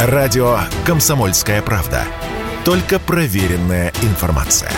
Радио 0.00 0.60
«Комсомольская 0.86 1.60
правда». 1.60 2.04
Только 2.64 3.00
проверенная 3.00 3.92
информация. 4.02 4.70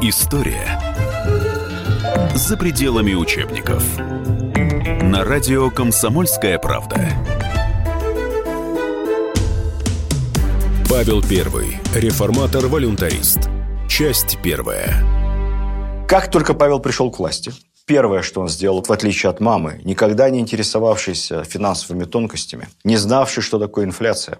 История 0.00 0.80
за 2.34 2.56
пределами 2.56 3.12
учебников. 3.12 3.84
На 3.98 5.22
радио 5.22 5.68
«Комсомольская 5.68 6.58
правда». 6.58 7.06
Павел 10.88 11.22
Первый. 11.22 11.76
Реформатор-волюнтарист. 11.94 13.50
Часть 13.86 14.38
первая. 14.42 15.04
Как 16.08 16.30
только 16.30 16.54
Павел 16.54 16.80
пришел 16.80 17.10
к 17.10 17.18
власти, 17.18 17.52
первое, 17.86 18.22
что 18.22 18.40
он 18.40 18.48
сделал, 18.48 18.82
в 18.82 18.90
отличие 18.90 19.30
от 19.30 19.40
мамы, 19.40 19.80
никогда 19.84 20.30
не 20.30 20.40
интересовавшийся 20.40 21.44
финансовыми 21.44 22.04
тонкостями, 22.04 22.68
не 22.84 22.96
знавший, 22.96 23.42
что 23.42 23.58
такое 23.58 23.84
инфляция, 23.84 24.38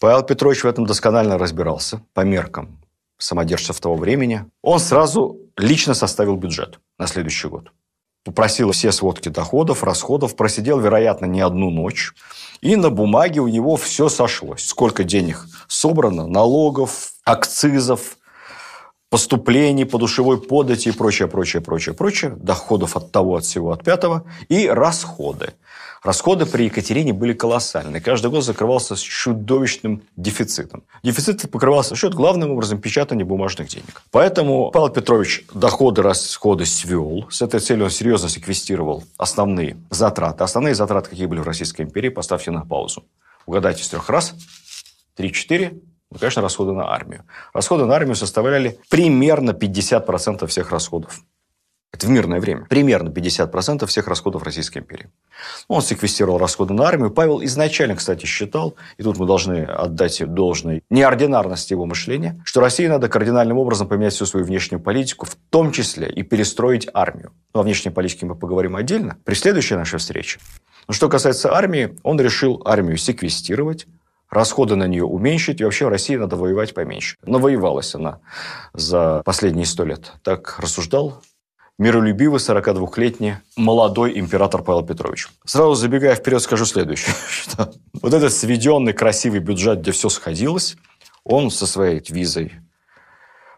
Павел 0.00 0.22
Петрович 0.22 0.64
в 0.64 0.66
этом 0.66 0.86
досконально 0.86 1.36
разбирался 1.36 2.02
по 2.14 2.22
меркам 2.22 2.78
самодержцев 3.18 3.78
того 3.80 3.96
времени. 3.96 4.46
Он 4.62 4.80
сразу 4.80 5.38
лично 5.58 5.92
составил 5.92 6.36
бюджет 6.36 6.80
на 6.98 7.06
следующий 7.06 7.48
год. 7.48 7.70
Попросил 8.24 8.72
все 8.72 8.92
сводки 8.92 9.28
доходов, 9.28 9.84
расходов, 9.84 10.36
просидел, 10.36 10.78
вероятно, 10.78 11.26
не 11.26 11.40
одну 11.40 11.70
ночь. 11.70 12.12
И 12.60 12.76
на 12.76 12.90
бумаге 12.90 13.40
у 13.40 13.48
него 13.48 13.76
все 13.76 14.08
сошлось. 14.08 14.64
Сколько 14.64 15.04
денег 15.04 15.46
собрано, 15.68 16.26
налогов, 16.26 17.12
акцизов, 17.24 18.18
поступлений, 19.10 19.84
подушевой 19.84 20.40
подати 20.40 20.88
и 20.88 20.92
прочее, 20.92 21.28
прочее, 21.28 21.60
прочее, 21.60 21.94
прочее, 21.94 22.30
доходов 22.36 22.96
от 22.96 23.12
того, 23.12 23.36
от 23.36 23.44
всего, 23.44 23.72
от 23.72 23.84
пятого, 23.84 24.24
и 24.48 24.68
расходы. 24.68 25.50
Расходы 26.02 26.46
при 26.46 26.64
Екатерине 26.64 27.12
были 27.12 27.34
колоссальные. 27.34 28.00
Каждый 28.00 28.30
год 28.30 28.42
закрывался 28.42 28.96
с 28.96 29.00
чудовищным 29.00 30.02
дефицитом. 30.16 30.82
Дефицит 31.02 31.50
покрывался 31.50 31.90
за 31.90 31.96
счет, 31.96 32.14
главным 32.14 32.52
образом, 32.52 32.80
печатания 32.80 33.26
бумажных 33.26 33.68
денег. 33.68 34.02
Поэтому 34.10 34.70
Павел 34.70 34.88
Петрович 34.88 35.44
доходы, 35.52 36.00
расходы 36.00 36.64
свел. 36.64 37.26
С 37.30 37.42
этой 37.42 37.60
целью 37.60 37.84
он 37.84 37.90
серьезно 37.90 38.30
секвестировал 38.30 39.04
основные 39.18 39.76
затраты. 39.90 40.42
Основные 40.42 40.74
затраты, 40.74 41.10
какие 41.10 41.26
были 41.26 41.40
в 41.40 41.46
Российской 41.46 41.82
империи, 41.82 42.08
поставьте 42.08 42.50
на 42.50 42.64
паузу. 42.64 43.04
Угадайте 43.44 43.84
с 43.84 43.88
трех 43.88 44.08
раз. 44.08 44.34
Три-четыре. 45.16 45.80
Ну, 46.10 46.18
конечно, 46.18 46.42
расходы 46.42 46.72
на 46.72 46.92
армию. 46.92 47.24
Расходы 47.52 47.84
на 47.84 47.94
армию 47.94 48.16
составляли 48.16 48.80
примерно 48.88 49.50
50% 49.50 50.46
всех 50.46 50.72
расходов. 50.72 51.20
Это 51.92 52.06
в 52.06 52.10
мирное 52.10 52.40
время. 52.40 52.66
Примерно 52.68 53.08
50% 53.08 53.84
всех 53.86 54.06
расходов 54.06 54.44
Российской 54.44 54.78
империи. 54.78 55.08
Он 55.66 55.82
секвестировал 55.82 56.38
расходы 56.38 56.72
на 56.72 56.86
армию. 56.86 57.10
Павел 57.10 57.42
изначально, 57.44 57.96
кстати, 57.96 58.26
считал, 58.26 58.76
и 58.96 59.02
тут 59.02 59.18
мы 59.18 59.26
должны 59.26 59.64
отдать 59.64 60.22
должной 60.32 60.84
неординарности 60.88 61.72
его 61.72 61.86
мышления, 61.86 62.40
что 62.44 62.60
России 62.60 62.86
надо 62.86 63.08
кардинальным 63.08 63.58
образом 63.58 63.88
поменять 63.88 64.14
всю 64.14 64.26
свою 64.26 64.46
внешнюю 64.46 64.80
политику, 64.80 65.26
в 65.26 65.36
том 65.50 65.72
числе 65.72 66.08
и 66.08 66.22
перестроить 66.22 66.88
армию. 66.94 67.32
Но 67.54 67.60
о 67.60 67.62
внешней 67.64 67.90
политике 67.90 68.24
мы 68.26 68.36
поговорим 68.36 68.76
отдельно 68.76 69.16
при 69.24 69.34
следующей 69.34 69.74
нашей 69.74 69.98
встрече. 69.98 70.38
Но 70.86 70.94
что 70.94 71.08
касается 71.08 71.52
армии, 71.52 71.96
он 72.02 72.20
решил 72.20 72.62
армию 72.64 72.96
секвестировать, 72.96 73.86
расходы 74.30 74.76
на 74.76 74.86
нее 74.86 75.04
уменьшить, 75.04 75.60
и 75.60 75.64
вообще 75.64 75.86
в 75.86 75.88
России 75.88 76.16
надо 76.16 76.36
воевать 76.36 76.72
поменьше. 76.72 77.16
Навоевалась 77.24 77.94
она 77.94 78.20
за 78.72 79.22
последние 79.24 79.66
сто 79.66 79.84
лет. 79.84 80.12
Так 80.22 80.58
рассуждал 80.58 81.22
миролюбивый 81.78 82.38
42-летний 82.38 83.36
молодой 83.56 84.18
император 84.18 84.62
Павел 84.62 84.84
Петрович. 84.84 85.28
Сразу 85.44 85.74
забегая 85.74 86.14
вперед, 86.14 86.42
скажу 86.42 86.64
следующее. 86.64 87.14
Что 87.28 87.72
вот 88.00 88.14
этот 88.14 88.32
сведенный 88.32 88.92
красивый 88.92 89.40
бюджет, 89.40 89.80
где 89.80 89.92
все 89.92 90.08
сходилось, 90.08 90.76
он 91.24 91.50
со 91.50 91.66
своей 91.66 92.02
визой 92.08 92.52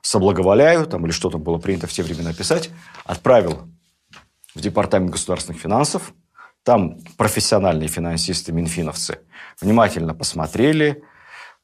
соблаговоляю, 0.03 0.87
там, 0.87 1.05
или 1.05 1.13
что 1.13 1.31
там 1.31 1.43
было 1.43 1.59
принято 1.59 1.87
в 1.87 1.93
те 1.93 2.03
времена 2.03 2.33
писать, 2.33 2.71
отправил 3.05 3.61
в 4.55 4.61
Департамент 4.61 5.13
государственных 5.13 5.61
финансов. 5.61 6.13
Там 6.65 6.99
профессиональные 7.17 7.89
финансисты, 7.89 8.53
минфиновцы 8.53 9.19
внимательно 9.61 10.15
посмотрели, 10.15 11.03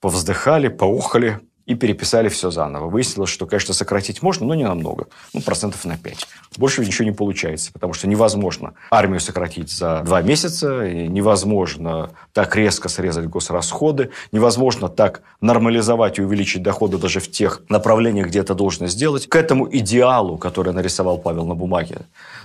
повздыхали, 0.00 0.68
поухали, 0.68 1.40
и 1.68 1.74
переписали 1.74 2.30
все 2.30 2.50
заново. 2.50 2.88
Выяснилось, 2.88 3.28
что, 3.28 3.46
конечно, 3.46 3.74
сократить 3.74 4.22
можно, 4.22 4.46
но 4.46 4.54
не 4.54 4.64
намного. 4.64 5.08
Ну, 5.34 5.42
процентов 5.42 5.84
на 5.84 5.98
5. 5.98 6.26
Больше 6.56 6.80
ничего 6.80 7.04
не 7.04 7.12
получается, 7.12 7.70
потому 7.74 7.92
что 7.92 8.08
невозможно 8.08 8.72
армию 8.90 9.20
сократить 9.20 9.70
за 9.70 10.02
два 10.02 10.22
месяца, 10.22 10.88
невозможно 10.90 12.10
так 12.32 12.56
резко 12.56 12.88
срезать 12.88 13.26
госрасходы, 13.26 14.10
невозможно 14.32 14.88
так 14.88 15.20
нормализовать 15.42 16.18
и 16.18 16.22
увеличить 16.22 16.62
доходы 16.62 16.96
даже 16.96 17.20
в 17.20 17.30
тех 17.30 17.62
направлениях, 17.68 18.28
где 18.28 18.40
это 18.40 18.54
должно 18.54 18.86
сделать. 18.86 19.28
К 19.28 19.36
этому 19.36 19.68
идеалу, 19.70 20.38
который 20.38 20.72
нарисовал 20.72 21.18
Павел 21.18 21.44
на 21.44 21.54
бумаге 21.54 21.98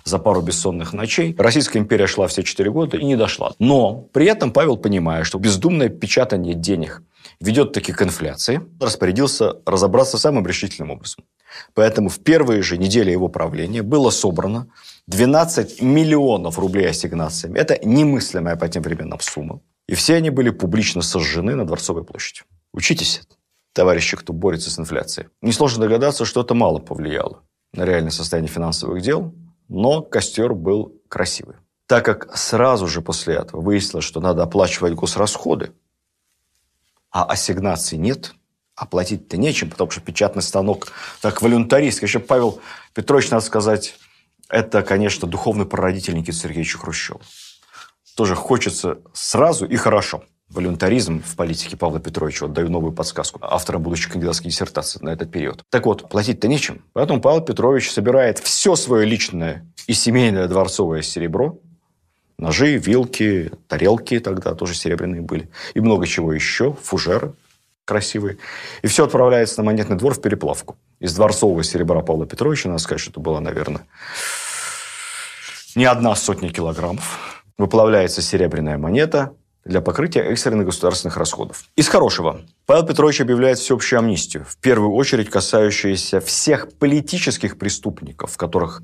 за 0.03 0.19
пару 0.19 0.41
бессонных 0.41 0.91
ночей, 0.91 1.33
Российская 1.39 1.79
империя 1.79 2.07
шла 2.07 2.27
все 2.27 2.43
четыре 2.43 2.71
года 2.71 2.97
и 2.97 3.05
не 3.05 3.15
дошла. 3.15 3.53
Но 3.57 4.05
при 4.11 4.25
этом 4.25 4.51
Павел, 4.51 4.75
понимая, 4.75 5.23
что 5.23 5.39
бездумное 5.39 5.87
печатание 5.87 6.55
денег– 6.55 7.01
ведет 7.39 7.73
таки 7.73 7.91
к 7.91 8.01
инфляции, 8.01 8.61
распорядился 8.79 9.55
разобраться 9.65 10.17
самым 10.17 10.45
решительным 10.45 10.91
образом. 10.91 11.25
Поэтому 11.73 12.09
в 12.09 12.19
первые 12.19 12.61
же 12.61 12.77
недели 12.77 13.11
его 13.11 13.27
правления 13.27 13.83
было 13.83 14.09
собрано 14.09 14.67
12 15.07 15.81
миллионов 15.81 16.57
рублей 16.57 16.89
ассигнациями. 16.89 17.59
Это 17.59 17.79
немыслимая 17.83 18.55
по 18.55 18.67
тем 18.67 18.83
временам 18.83 19.19
сумма. 19.19 19.59
И 19.87 19.95
все 19.95 20.15
они 20.15 20.29
были 20.29 20.49
публично 20.49 21.01
сожжены 21.01 21.55
на 21.55 21.65
Дворцовой 21.65 22.03
площади. 22.03 22.41
Учитесь, 22.73 23.21
товарищи, 23.73 24.17
кто 24.17 24.33
борется 24.33 24.71
с 24.71 24.79
инфляцией. 24.79 25.27
Несложно 25.41 25.81
догадаться, 25.81 26.25
что 26.25 26.41
это 26.41 26.53
мало 26.53 26.79
повлияло 26.79 27.43
на 27.73 27.85
реальное 27.85 28.11
состояние 28.11 28.51
финансовых 28.51 29.01
дел, 29.01 29.33
но 29.67 30.01
костер 30.01 30.53
был 30.53 31.01
красивый. 31.09 31.55
Так 31.87 32.05
как 32.05 32.37
сразу 32.37 32.87
же 32.87 33.01
после 33.01 33.35
этого 33.35 33.61
выяснилось, 33.61 34.05
что 34.05 34.21
надо 34.21 34.43
оплачивать 34.43 34.93
госрасходы, 34.93 35.73
а 37.13 37.23
ассигнаций 37.25 37.97
нет, 37.97 38.33
оплатить-то 38.75 39.37
нечем, 39.37 39.69
потому 39.69 39.91
что 39.91 40.01
печатный 40.01 40.41
станок 40.41 40.91
так 41.21 41.41
волюнтарист. 41.41 42.01
Еще 42.01 42.19
Павел 42.19 42.59
Петрович, 42.93 43.29
надо 43.29 43.45
сказать, 43.45 43.95
это, 44.49 44.81
конечно, 44.81 45.27
духовный 45.27 45.65
прародитель 45.65 46.15
Никиты 46.15 46.37
Сергеевича 46.37 46.79
Хрущева. 46.79 47.21
Тоже 48.15 48.35
хочется 48.35 48.99
сразу 49.13 49.65
и 49.65 49.75
хорошо. 49.75 50.23
Волюнтаризм 50.49 51.23
в 51.23 51.35
политике 51.35 51.77
Павла 51.77 51.99
Петровича. 51.99 52.45
Вот 52.45 52.53
даю 52.53 52.69
новую 52.69 52.93
подсказку. 52.93 53.39
Автора 53.41 53.77
будущей 53.77 54.09
кандидатской 54.09 54.51
диссертации 54.51 54.99
на 55.03 55.09
этот 55.09 55.31
период. 55.31 55.63
Так 55.69 55.85
вот, 55.85 56.09
платить-то 56.09 56.47
нечем. 56.47 56.83
Поэтому 56.93 57.21
Павел 57.21 57.41
Петрович 57.41 57.91
собирает 57.91 58.39
все 58.39 58.75
свое 58.75 59.05
личное 59.05 59.71
и 59.87 59.93
семейное 59.93 60.47
дворцовое 60.47 61.01
серебро, 61.01 61.59
Ножи, 62.43 62.75
вилки, 62.75 63.53
тарелки 63.69 64.19
тогда 64.19 64.53
тоже 64.53 64.75
серебряные 64.75 65.21
были. 65.21 65.49
И 65.75 65.79
много 65.79 66.05
чего 66.05 66.33
еще, 66.33 66.73
фужеры 66.73 67.35
красивые. 67.85 68.37
И 68.81 68.87
все 68.87 69.05
отправляется 69.05 69.61
на 69.61 69.67
монетный 69.67 69.95
двор 69.95 70.13
в 70.13 70.21
переплавку. 70.21 70.75
Из 70.99 71.15
дворцового 71.15 71.63
серебра 71.63 72.01
Павла 72.01 72.25
Петровича, 72.25 72.67
надо 72.67 72.81
сказать, 72.81 72.99
что 72.99 73.11
это 73.11 73.21
было, 73.21 73.39
наверное, 73.39 73.87
не 75.75 75.85
одна 75.85 76.13
сотня 76.15 76.49
килограммов. 76.49 77.45
Выплавляется 77.57 78.21
серебряная 78.21 78.77
монета, 78.77 79.33
для 79.65 79.81
покрытия 79.81 80.21
экстренных 80.21 80.65
государственных 80.65 81.17
расходов. 81.17 81.63
Из 81.75 81.87
хорошего. 81.87 82.41
Павел 82.65 82.85
Петрович 82.85 83.21
объявляет 83.21 83.59
всеобщую 83.59 83.99
амнистию, 83.99 84.45
в 84.45 84.57
первую 84.57 84.93
очередь 84.93 85.29
касающуюся 85.29 86.19
всех 86.21 86.71
политических 86.77 87.57
преступников, 87.57 88.37
которых 88.37 88.81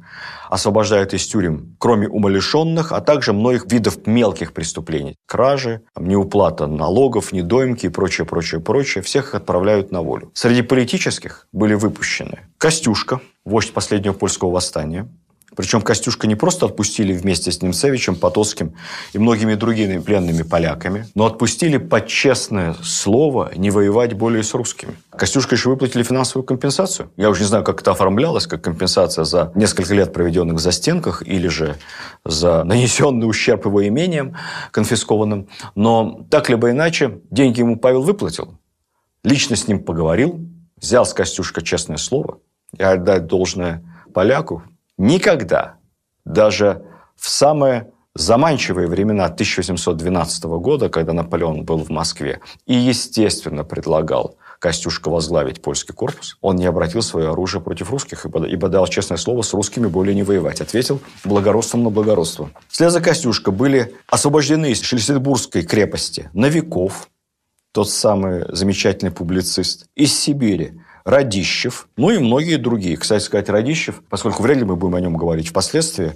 освобождают 0.49 1.13
из 1.13 1.25
тюрем, 1.27 1.75
кроме 1.79 2.07
умалишенных, 2.07 2.91
а 2.91 3.01
также 3.01 3.33
многих 3.33 3.71
видов 3.71 4.05
мелких 4.05 4.53
преступлений. 4.53 5.15
Кражи, 5.25 5.81
неуплата 5.97 6.67
налогов, 6.67 7.31
недоимки 7.31 7.85
и 7.85 7.89
прочее, 7.89 8.25
прочее, 8.25 8.61
прочее. 8.61 9.01
Всех 9.01 9.29
их 9.29 9.35
отправляют 9.35 9.91
на 9.91 10.01
волю. 10.01 10.31
Среди 10.33 10.61
политических 10.61 11.47
были 11.51 11.73
выпущены 11.73 12.39
Костюшка, 12.57 13.21
вождь 13.45 13.71
последнего 13.71 14.13
польского 14.13 14.51
восстания, 14.51 15.07
причем 15.55 15.81
Костюшка 15.81 16.27
не 16.27 16.35
просто 16.35 16.65
отпустили 16.65 17.13
вместе 17.13 17.51
с 17.51 17.61
Немцевичем, 17.61 18.15
Потоцким 18.15 18.73
и 19.13 19.17
многими 19.17 19.55
другими 19.55 19.99
пленными 19.99 20.43
поляками, 20.43 21.07
но 21.15 21.25
отпустили 21.25 21.77
под 21.77 22.07
честное 22.07 22.75
слово 22.83 23.51
не 23.55 23.71
воевать 23.71 24.13
более 24.13 24.43
с 24.43 24.53
русскими. 24.53 24.93
Костюшка 25.11 25.55
еще 25.55 25.69
выплатили 25.69 26.03
финансовую 26.03 26.45
компенсацию. 26.45 27.11
Я 27.17 27.29
уже 27.29 27.41
не 27.41 27.47
знаю, 27.47 27.63
как 27.63 27.81
это 27.81 27.91
оформлялось, 27.91 28.47
как 28.47 28.63
компенсация 28.63 29.25
за 29.25 29.51
несколько 29.55 29.93
лет, 29.93 30.13
проведенных 30.13 30.59
за 30.59 30.71
стенках, 30.71 31.23
или 31.25 31.47
же 31.47 31.75
за 32.23 32.63
нанесенный 32.63 33.27
ущерб 33.27 33.65
его 33.65 33.85
имениям 33.87 34.35
конфискованным. 34.71 35.47
Но 35.75 36.25
так 36.29 36.49
либо 36.49 36.69
иначе, 36.71 37.19
деньги 37.31 37.59
ему 37.59 37.77
Павел 37.77 38.03
выплатил. 38.03 38.57
Лично 39.23 39.55
с 39.55 39.67
ним 39.67 39.83
поговорил, 39.83 40.39
взял 40.77 41.05
с 41.05 41.13
Костюшка 41.13 41.61
честное 41.61 41.97
слово. 41.97 42.39
И 42.77 42.83
отдать 42.83 43.25
должное 43.25 43.83
поляку, 44.13 44.63
Никогда 44.99 45.77
даже 46.25 46.83
в 47.15 47.29
самые 47.29 47.91
заманчивые 48.15 48.87
времена 48.87 49.25
1812 49.25 50.43
года, 50.43 50.89
когда 50.89 51.13
Наполеон 51.13 51.63
был 51.63 51.77
в 51.77 51.89
Москве, 51.89 52.41
и, 52.65 52.75
естественно, 52.75 53.63
предлагал 53.63 54.35
Костюшка 54.59 55.09
возглавить 55.09 55.61
польский 55.61 55.93
корпус, 55.93 56.37
он 56.41 56.57
не 56.57 56.65
обратил 56.65 57.01
свое 57.01 57.29
оружие 57.31 57.61
против 57.61 57.91
русских, 57.91 58.25
ибо, 58.25 58.67
дал 58.67 58.87
честное 58.87 59.17
слово 59.17 59.41
с 59.41 59.53
русскими 59.53 59.87
более 59.87 60.13
не 60.13 60.23
воевать. 60.23 60.59
Ответил 60.59 60.99
благородством 61.23 61.83
на 61.83 61.91
благородство. 61.91 62.49
Вслед 62.67 62.91
за 62.91 62.99
Костюшка 62.99 63.51
были 63.51 63.95
освобождены 64.07 64.71
из 64.71 64.81
Шлиссельбургской 64.81 65.63
крепости 65.63 66.29
Новиков, 66.33 67.07
тот 67.71 67.89
самый 67.89 68.45
замечательный 68.49 69.11
публицист, 69.11 69.85
из 69.95 70.13
Сибири, 70.19 70.81
Радищев, 71.09 71.87
ну 71.97 72.11
и 72.11 72.19
многие 72.19 72.57
другие. 72.57 72.95
Кстати 72.95 73.23
сказать, 73.23 73.49
Радищев, 73.49 74.03
поскольку 74.09 74.43
вряд 74.43 74.57
ли 74.57 74.63
мы 74.63 74.75
будем 74.75 74.95
о 74.95 75.01
нем 75.01 75.17
говорить 75.17 75.49
впоследствии, 75.49 76.13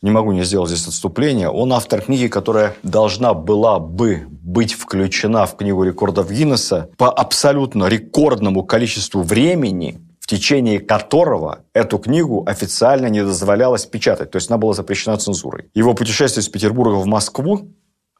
не 0.00 0.10
могу 0.10 0.30
не 0.30 0.44
сделать 0.44 0.70
здесь 0.70 0.86
отступление, 0.86 1.50
он 1.50 1.72
автор 1.72 2.02
книги, 2.02 2.28
которая 2.28 2.76
должна 2.84 3.34
была 3.34 3.80
бы 3.80 4.26
быть 4.30 4.74
включена 4.74 5.44
в 5.46 5.56
книгу 5.56 5.82
рекордов 5.82 6.30
Гиннесса 6.30 6.88
по 6.96 7.10
абсолютно 7.10 7.86
рекордному 7.86 8.62
количеству 8.62 9.22
времени, 9.22 9.98
в 10.20 10.28
течение 10.28 10.78
которого 10.78 11.64
эту 11.72 11.98
книгу 11.98 12.44
официально 12.46 13.06
не 13.06 13.24
дозволялось 13.24 13.86
печатать. 13.86 14.30
То 14.30 14.36
есть 14.36 14.50
она 14.50 14.58
была 14.58 14.72
запрещена 14.72 15.16
цензурой. 15.16 15.68
Его 15.74 15.94
путешествие 15.94 16.42
из 16.42 16.48
Петербурга 16.48 16.94
в 16.94 17.06
Москву 17.06 17.72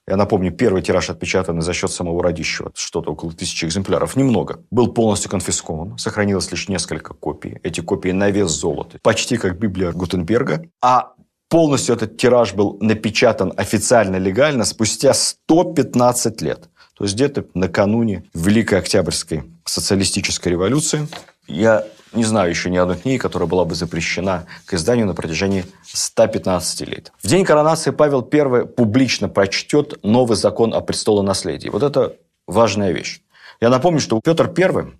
я 0.08 0.16
напомню, 0.16 0.50
первый 0.50 0.80
тираж 0.80 1.10
отпечатанный 1.10 1.60
за 1.60 1.74
счет 1.74 1.90
самого 1.90 2.22
Радищева, 2.22 2.72
что-то 2.74 3.12
около 3.12 3.32
тысячи 3.32 3.66
экземпляров, 3.66 4.16
немного, 4.16 4.60
был 4.70 4.88
полностью 4.88 5.30
конфискован. 5.30 5.98
Сохранилось 5.98 6.50
лишь 6.50 6.68
несколько 6.68 7.12
копий. 7.12 7.58
Эти 7.62 7.82
копии 7.82 8.10
на 8.10 8.30
вес 8.30 8.50
золота. 8.50 8.98
Почти 9.02 9.36
как 9.36 9.58
Библия 9.58 9.92
Гутенберга. 9.92 10.64
А 10.80 11.12
полностью 11.50 11.94
этот 11.94 12.16
тираж 12.16 12.54
был 12.54 12.78
напечатан 12.80 13.52
официально, 13.56 14.16
легально 14.16 14.64
спустя 14.64 15.12
115 15.12 16.40
лет. 16.40 16.70
То 16.96 17.04
есть 17.04 17.14
где-то 17.14 17.44
накануне 17.52 18.24
Великой 18.32 18.78
Октябрьской 18.78 19.44
социалистической 19.64 20.52
революции. 20.52 21.06
Я 21.46 21.84
не 22.12 22.24
знаю 22.24 22.50
еще 22.50 22.70
ни 22.70 22.76
одной 22.76 22.96
книги, 22.96 23.18
которая 23.18 23.48
была 23.48 23.64
бы 23.64 23.74
запрещена 23.74 24.46
к 24.66 24.74
изданию 24.74 25.06
на 25.06 25.14
протяжении 25.14 25.64
115 25.84 26.80
лет. 26.88 27.12
В 27.22 27.26
день 27.26 27.44
коронации 27.44 27.90
Павел 27.90 28.28
I 28.32 28.66
публично 28.66 29.28
прочтет 29.28 30.02
новый 30.04 30.36
закон 30.36 30.74
о 30.74 30.80
престолонаследии. 30.80 31.68
Вот 31.68 31.82
это 31.82 32.16
важная 32.46 32.92
вещь. 32.92 33.20
Я 33.60 33.70
напомню, 33.70 34.00
что 34.00 34.20
Петр 34.22 34.52
I 34.56 34.92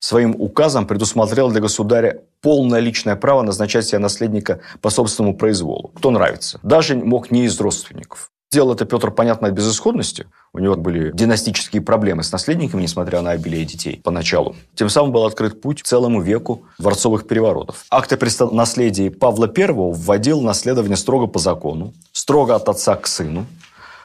своим 0.00 0.34
указом 0.38 0.86
предусмотрел 0.86 1.50
для 1.50 1.60
государя 1.60 2.22
полное 2.40 2.80
личное 2.80 3.16
право 3.16 3.42
назначать 3.42 3.86
себе 3.86 3.98
наследника 3.98 4.60
по 4.80 4.90
собственному 4.90 5.36
произволу. 5.36 5.90
Кто 5.94 6.10
нравится. 6.10 6.60
Даже 6.62 6.94
мог 6.96 7.30
не 7.30 7.44
из 7.44 7.58
родственников. 7.60 8.30
Сделал 8.50 8.72
это 8.72 8.86
Петр, 8.86 9.10
понятно, 9.10 9.48
от 9.48 9.54
безысходности. 9.54 10.26
У 10.54 10.58
него 10.58 10.74
были 10.74 11.10
династические 11.12 11.82
проблемы 11.82 12.22
с 12.22 12.32
наследниками, 12.32 12.80
несмотря 12.80 13.20
на 13.20 13.32
обилие 13.32 13.66
детей 13.66 14.00
поначалу. 14.02 14.56
Тем 14.74 14.88
самым 14.88 15.12
был 15.12 15.26
открыт 15.26 15.60
путь 15.60 15.82
целому 15.84 16.22
веку 16.22 16.62
дворцовых 16.78 17.26
переворотов. 17.26 17.84
Акт 17.90 18.10
о 18.14 18.16
престолонаследии 18.16 19.10
Павла 19.10 19.52
I 19.54 19.66
вводил 19.68 20.40
наследование 20.40 20.96
строго 20.96 21.26
по 21.26 21.38
закону, 21.38 21.92
строго 22.12 22.54
от 22.54 22.70
отца 22.70 22.96
к 22.96 23.06
сыну, 23.06 23.44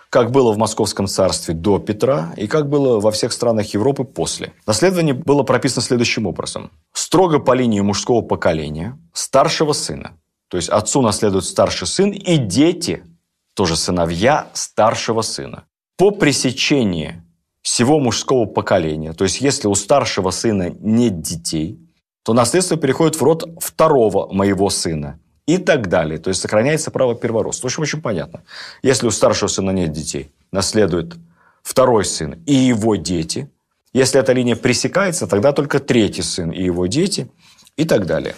как 0.09 0.31
было 0.31 0.51
в 0.51 0.57
Московском 0.57 1.07
царстве 1.07 1.53
до 1.53 1.79
Петра 1.79 2.33
и 2.35 2.47
как 2.47 2.67
было 2.67 2.99
во 2.99 3.11
всех 3.11 3.31
странах 3.31 3.73
Европы 3.73 4.03
после. 4.03 4.51
Наследование 4.67 5.13
было 5.13 5.43
прописано 5.43 5.81
следующим 5.81 6.27
образом. 6.27 6.69
Строго 6.91 7.39
по 7.39 7.53
линии 7.53 7.79
мужского 7.79 8.21
поколения, 8.21 8.99
старшего 9.13 9.71
сына. 9.71 10.17
То 10.49 10.57
есть 10.57 10.67
отцу 10.67 11.01
наследует 11.01 11.45
старший 11.45 11.87
сын 11.87 12.11
и 12.11 12.35
дети– 12.35 13.03
тоже 13.53 13.75
сыновья 13.75 14.49
старшего 14.53 15.21
сына. 15.21 15.65
По 15.97 16.11
пресечении 16.11 17.21
всего 17.61 17.99
мужского 17.99 18.45
поколения, 18.45 19.13
то 19.13 19.23
есть 19.23 19.41
если 19.41 19.67
у 19.67 19.75
старшего 19.75 20.31
сына 20.31 20.69
нет 20.79 21.21
детей, 21.21 21.79
то 22.23 22.33
наследство 22.33 22.77
переходит 22.77 23.15
в 23.15 23.23
род 23.23 23.43
второго 23.59 24.31
моего 24.31 24.69
сына 24.69 25.19
и 25.45 25.57
так 25.57 25.89
далее. 25.89 26.19
То 26.19 26.29
есть 26.29 26.41
сохраняется 26.41 26.89
право 26.89 27.15
первородства. 27.15 27.67
В 27.67 27.71
общем, 27.71 27.83
очень 27.83 28.01
понятно. 28.01 28.43
Если 28.81 29.07
у 29.07 29.11
старшего 29.11 29.49
сына 29.49 29.71
нет 29.71 29.91
детей, 29.91 30.31
наследует 30.51 31.15
второй 31.61 32.05
сын 32.05 32.41
и 32.45 32.53
его 32.53 32.95
дети. 32.95 33.49
Если 33.91 34.19
эта 34.19 34.33
линия 34.33 34.55
пресекается, 34.55 35.27
тогда 35.27 35.51
только 35.51 35.79
третий 35.79 36.21
сын 36.21 36.51
и 36.51 36.63
его 36.63 36.87
дети 36.87 37.29
и 37.75 37.85
так 37.85 38.05
далее. 38.05 38.35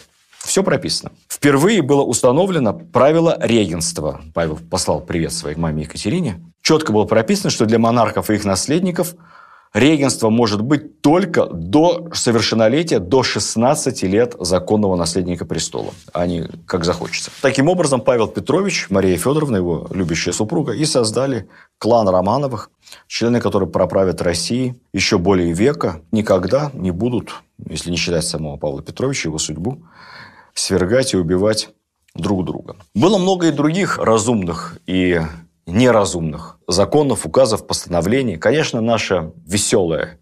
Все 0.55 0.63
прописано. 0.63 1.11
Впервые 1.27 1.81
было 1.81 2.01
установлено 2.01 2.71
правило 2.73 3.37
регенства. 3.41 4.21
Павел 4.33 4.57
послал 4.71 5.01
привет 5.01 5.33
своей 5.33 5.57
маме 5.57 5.83
Екатерине. 5.83 6.45
Четко 6.61 6.93
было 6.93 7.03
прописано, 7.03 7.49
что 7.49 7.65
для 7.65 7.77
монархов 7.77 8.29
и 8.29 8.35
их 8.35 8.45
наследников 8.45 9.15
регенство 9.73 10.29
может 10.29 10.61
быть 10.61 11.01
только 11.01 11.45
до 11.47 12.07
совершеннолетия, 12.13 12.99
до 12.99 13.21
16 13.21 14.03
лет 14.03 14.37
законного 14.39 14.95
наследника 14.95 15.43
престола, 15.43 15.91
а 16.13 16.25
не 16.25 16.47
как 16.65 16.85
захочется. 16.85 17.31
Таким 17.41 17.67
образом, 17.67 17.99
Павел 17.99 18.29
Петрович, 18.29 18.87
Мария 18.89 19.17
Федоровна, 19.17 19.57
его 19.57 19.87
любящая 19.91 20.33
супруга, 20.33 20.71
и 20.71 20.85
создали 20.85 21.49
клан 21.79 22.07
Романовых, 22.07 22.71
члены, 23.07 23.41
которые 23.41 23.67
проправят 23.67 24.21
России 24.21 24.79
еще 24.93 25.17
более 25.17 25.51
века, 25.51 25.99
никогда 26.13 26.71
не 26.73 26.91
будут, 26.91 27.33
если 27.67 27.91
не 27.91 27.97
считать 27.97 28.23
самого 28.23 28.55
Павла 28.55 28.81
Петровича, 28.81 29.27
его 29.27 29.37
судьбу, 29.37 29.83
свергать 30.55 31.13
и 31.13 31.17
убивать 31.17 31.69
друг 32.15 32.45
друга. 32.45 32.75
Было 32.95 33.17
много 33.17 33.47
и 33.47 33.51
других 33.51 33.99
разумных 33.99 34.79
и 34.87 35.21
неразумных 35.67 36.57
законов, 36.67 37.25
указов, 37.25 37.67
постановлений. 37.67 38.37
Конечно, 38.37 38.81
наша 38.81 39.31
веселая 39.45 40.19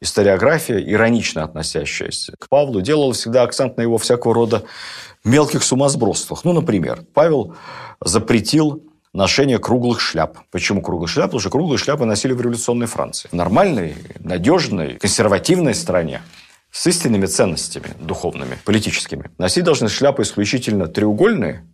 историография, 0.00 0.78
иронично 0.78 1.44
относящаяся 1.44 2.34
к 2.38 2.48
Павлу, 2.48 2.80
делала 2.80 3.12
всегда 3.12 3.42
акцент 3.42 3.76
на 3.76 3.82
его 3.82 3.98
всякого 3.98 4.34
рода 4.34 4.64
мелких 5.24 5.62
сумасбродствах. 5.62 6.44
Ну, 6.44 6.52
например, 6.52 7.04
Павел 7.14 7.54
запретил 8.00 8.82
ношение 9.14 9.58
круглых 9.58 10.00
шляп. 10.00 10.38
Почему 10.50 10.82
круглых 10.82 11.08
шляп? 11.08 11.26
Потому 11.26 11.40
что 11.40 11.50
круглые 11.50 11.78
шляпы 11.78 12.04
носили 12.04 12.32
в 12.32 12.40
революционной 12.40 12.86
Франции. 12.86 13.28
В 13.28 13.32
нормальной, 13.32 13.96
надежной, 14.18 14.98
консервативной 14.98 15.74
стране 15.74 16.20
с 16.74 16.88
истинными 16.88 17.26
ценностями 17.26 17.94
духовными, 18.00 18.58
политическими. 18.64 19.30
Носить 19.38 19.62
должны 19.62 19.88
шляпы 19.88 20.22
исключительно 20.22 20.88
треугольные, 20.88 21.64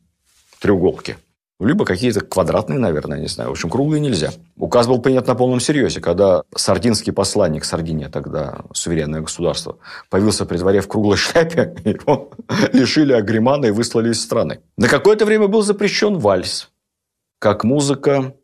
треуголки, 0.61 1.17
либо 1.59 1.87
какие-то 1.87 2.21
квадратные, 2.21 2.79
наверное, 2.79 3.19
не 3.19 3.27
знаю. 3.27 3.49
В 3.49 3.53
общем, 3.53 3.71
круглые 3.71 4.01
нельзя. 4.03 4.31
Указ 4.57 4.87
был 4.87 5.01
принят 5.01 5.27
на 5.27 5.35
полном 5.35 5.59
серьезе, 5.59 6.03
когда 6.03 6.43
сардинский 6.55 7.15
посланник, 7.15 7.65
Сардиния 7.65 8.11
тогда 8.11 8.61
суверенное 8.75 9.23
государство, 9.23 9.79
появился 10.11 10.45
при 10.45 10.59
дворе 10.59 10.83
в 10.83 10.89
круглой 10.89 11.17
шляпе, 11.17 11.75
его 11.83 12.31
лишили 12.75 13.15
агримана 13.15 13.67
и 13.67 13.71
выслали 13.71 14.11
из 14.11 14.21
страны. 14.21 14.61
На 14.77 14.87
какое-то 14.87 15.25
время 15.25 15.49
был 15.49 15.63
запрещен 15.63 16.19
вальс, 16.19 16.69
как 17.39 17.65
музыка 17.65 18.35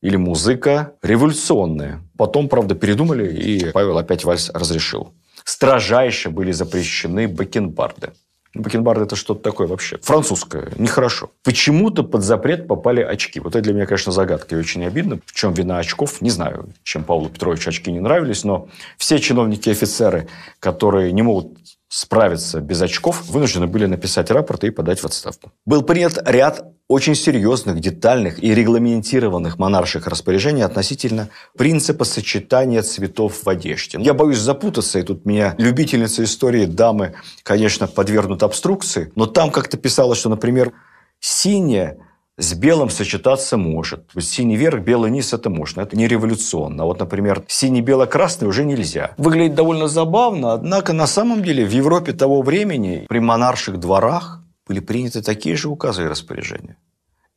или 0.00 0.16
музыка 0.16 0.94
революционная. 1.02 2.00
Потом, 2.16 2.48
правда, 2.48 2.74
передумали, 2.74 3.30
и 3.30 3.70
Павел 3.72 3.98
опять 3.98 4.24
вальс 4.24 4.50
разрешил 4.54 5.12
строжайше 5.44 6.30
были 6.30 6.52
запрещены 6.52 7.28
бакенбарды. 7.28 8.12
Бакенбарды– 8.52 9.04
это 9.04 9.14
что-то 9.14 9.42
такое 9.42 9.68
вообще. 9.68 9.98
Французское. 9.98 10.72
Нехорошо. 10.76 11.30
Почему-то 11.44 12.02
под 12.02 12.22
запрет 12.22 12.66
попали 12.66 13.00
очки. 13.00 13.38
Вот 13.38 13.54
это 13.54 13.62
для 13.62 13.74
меня, 13.74 13.86
конечно, 13.86 14.10
загадка 14.10 14.56
и 14.56 14.58
очень 14.58 14.84
обидно. 14.84 15.20
В 15.24 15.32
чем 15.32 15.54
вина 15.54 15.78
очков? 15.78 16.20
Не 16.20 16.30
знаю, 16.30 16.68
чем 16.82 17.04
Павлу 17.04 17.28
Петровичу 17.28 17.68
очки 17.70 17.92
не 17.92 18.00
нравились, 18.00 18.42
но 18.42 18.68
все 18.96 19.20
чиновники 19.20 19.70
офицеры, 19.70 20.28
которые 20.58 21.12
не 21.12 21.22
могут 21.22 21.58
справиться 21.90 22.60
без 22.60 22.80
очков, 22.80 23.24
вынуждены 23.26 23.66
были 23.66 23.84
написать 23.86 24.30
рапорт 24.30 24.62
и 24.62 24.70
подать 24.70 25.00
в 25.00 25.04
отставку. 25.04 25.50
Был 25.66 25.82
принят 25.82 26.22
ряд 26.24 26.64
очень 26.86 27.16
серьезных, 27.16 27.80
детальных 27.80 28.42
и 28.42 28.54
регламентированных 28.54 29.58
монарших 29.58 30.06
распоряжений 30.06 30.64
относительно 30.64 31.30
принципа 31.58 32.04
сочетания 32.04 32.82
цветов 32.82 33.42
в 33.42 33.48
одежде. 33.48 33.98
Я 34.00 34.14
боюсь 34.14 34.38
запутаться, 34.38 35.00
и 35.00 35.02
тут 35.02 35.26
меня 35.26 35.56
любительница 35.58 36.22
истории 36.22 36.64
дамы, 36.64 37.14
конечно, 37.42 37.88
подвергнут 37.88 38.44
обструкции, 38.44 39.10
но 39.16 39.26
там 39.26 39.50
как-то 39.50 39.76
писалось, 39.76 40.18
что, 40.18 40.28
например, 40.28 40.72
синяя 41.18 41.98
с 42.40 42.54
белым 42.54 42.90
сочетаться 42.90 43.56
может. 43.56 44.10
Синий 44.18 44.56
верх, 44.56 44.80
белый 44.80 45.10
низ– 45.10 45.32
это 45.34 45.50
можно. 45.50 45.82
Это 45.82 45.96
не 45.96 46.08
революционно. 46.08 46.84
Вот, 46.84 46.98
например, 47.00 47.44
синий-бело-красный 47.46 48.48
уже 48.48 48.64
нельзя. 48.64 49.12
Выглядит 49.18 49.54
довольно 49.54 49.88
забавно, 49.88 50.52
однако 50.52 50.92
на 50.92 51.06
самом 51.06 51.42
деле 51.42 51.64
в 51.64 51.70
Европе 51.70 52.12
того 52.12 52.42
времени 52.42 53.06
при 53.08 53.20
монарших 53.20 53.78
дворах 53.78 54.42
были 54.66 54.80
приняты 54.80 55.22
такие 55.22 55.56
же 55.56 55.68
указы 55.68 56.04
и 56.04 56.06
распоряжения. 56.06 56.76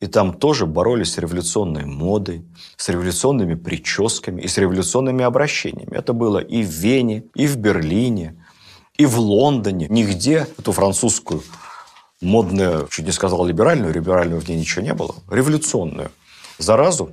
И 0.00 0.06
там 0.06 0.32
тоже 0.32 0.66
боролись 0.66 1.12
с 1.12 1.18
революционной 1.18 1.84
модой, 1.84 2.44
с 2.76 2.88
революционными 2.88 3.54
прическами 3.54 4.42
и 4.42 4.48
с 4.48 4.58
революционными 4.58 5.24
обращениями. 5.24 5.96
Это 5.96 6.12
было 6.12 6.38
и 6.38 6.62
в 6.62 6.68
Вене, 6.68 7.24
и 7.34 7.46
в 7.46 7.56
Берлине, 7.56 8.36
и 8.96 9.06
в 9.06 9.18
Лондоне. 9.18 9.86
Нигде 9.88 10.46
эту 10.58 10.72
французскую 10.72 11.42
модную, 12.20 12.88
чуть 12.90 13.06
не 13.06 13.12
сказал 13.12 13.44
либеральную, 13.46 13.92
либеральную 13.92 14.40
в 14.40 14.48
ней 14.48 14.56
ничего 14.56 14.82
не 14.82 14.94
было, 14.94 15.14
революционную 15.30 16.10
заразу, 16.58 17.10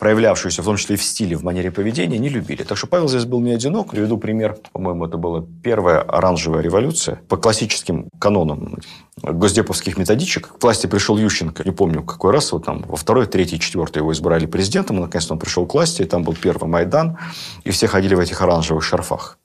проявлявшуюся 0.00 0.62
в 0.62 0.64
том 0.64 0.78
числе 0.78 0.96
и 0.96 0.98
в 0.98 1.04
стиле, 1.04 1.36
в 1.36 1.44
манере 1.44 1.70
поведения, 1.70 2.18
не 2.18 2.30
любили. 2.30 2.62
Так 2.62 2.78
что 2.78 2.86
Павел 2.86 3.06
здесь 3.06 3.26
был 3.26 3.40
не 3.40 3.52
одинок. 3.52 3.90
Приведу 3.90 4.16
пример. 4.16 4.56
По-моему, 4.72 5.04
это 5.04 5.18
была 5.18 5.44
первая 5.62 6.00
оранжевая 6.00 6.62
революция. 6.62 7.20
По 7.28 7.36
классическим 7.36 8.08
канонам 8.18 8.78
госдеповских 9.22 9.98
методичек 9.98 10.56
к 10.58 10.62
власти 10.62 10.86
пришел 10.86 11.18
Ющенко. 11.18 11.64
Не 11.64 11.72
помню, 11.72 12.02
какой 12.02 12.32
раз. 12.32 12.50
Вот 12.52 12.64
там 12.64 12.82
во 12.88 12.96
второй, 12.96 13.26
третий, 13.26 13.60
четвертый 13.60 13.98
его 13.98 14.10
избрали 14.12 14.46
президентом. 14.46 14.96
И, 14.96 15.00
наконец-то 15.00 15.34
он 15.34 15.38
пришел 15.38 15.66
к 15.66 15.74
власти. 15.74 16.00
И 16.00 16.06
там 16.06 16.22
был 16.24 16.34
первый 16.34 16.66
Майдан. 16.66 17.18
И 17.64 17.70
все 17.70 17.86
ходили 17.86 18.14
в 18.14 18.20
этих 18.20 18.40
оранжевых 18.40 18.82
шарфах. 18.82 19.38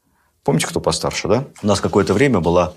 Помните, 0.46 0.68
кто 0.68 0.80
постарше, 0.80 1.28
да? 1.28 1.44
У 1.64 1.68
нас 1.68 1.82
какое-то 1.82 2.14
время 2.14 2.40
была 2.40 2.74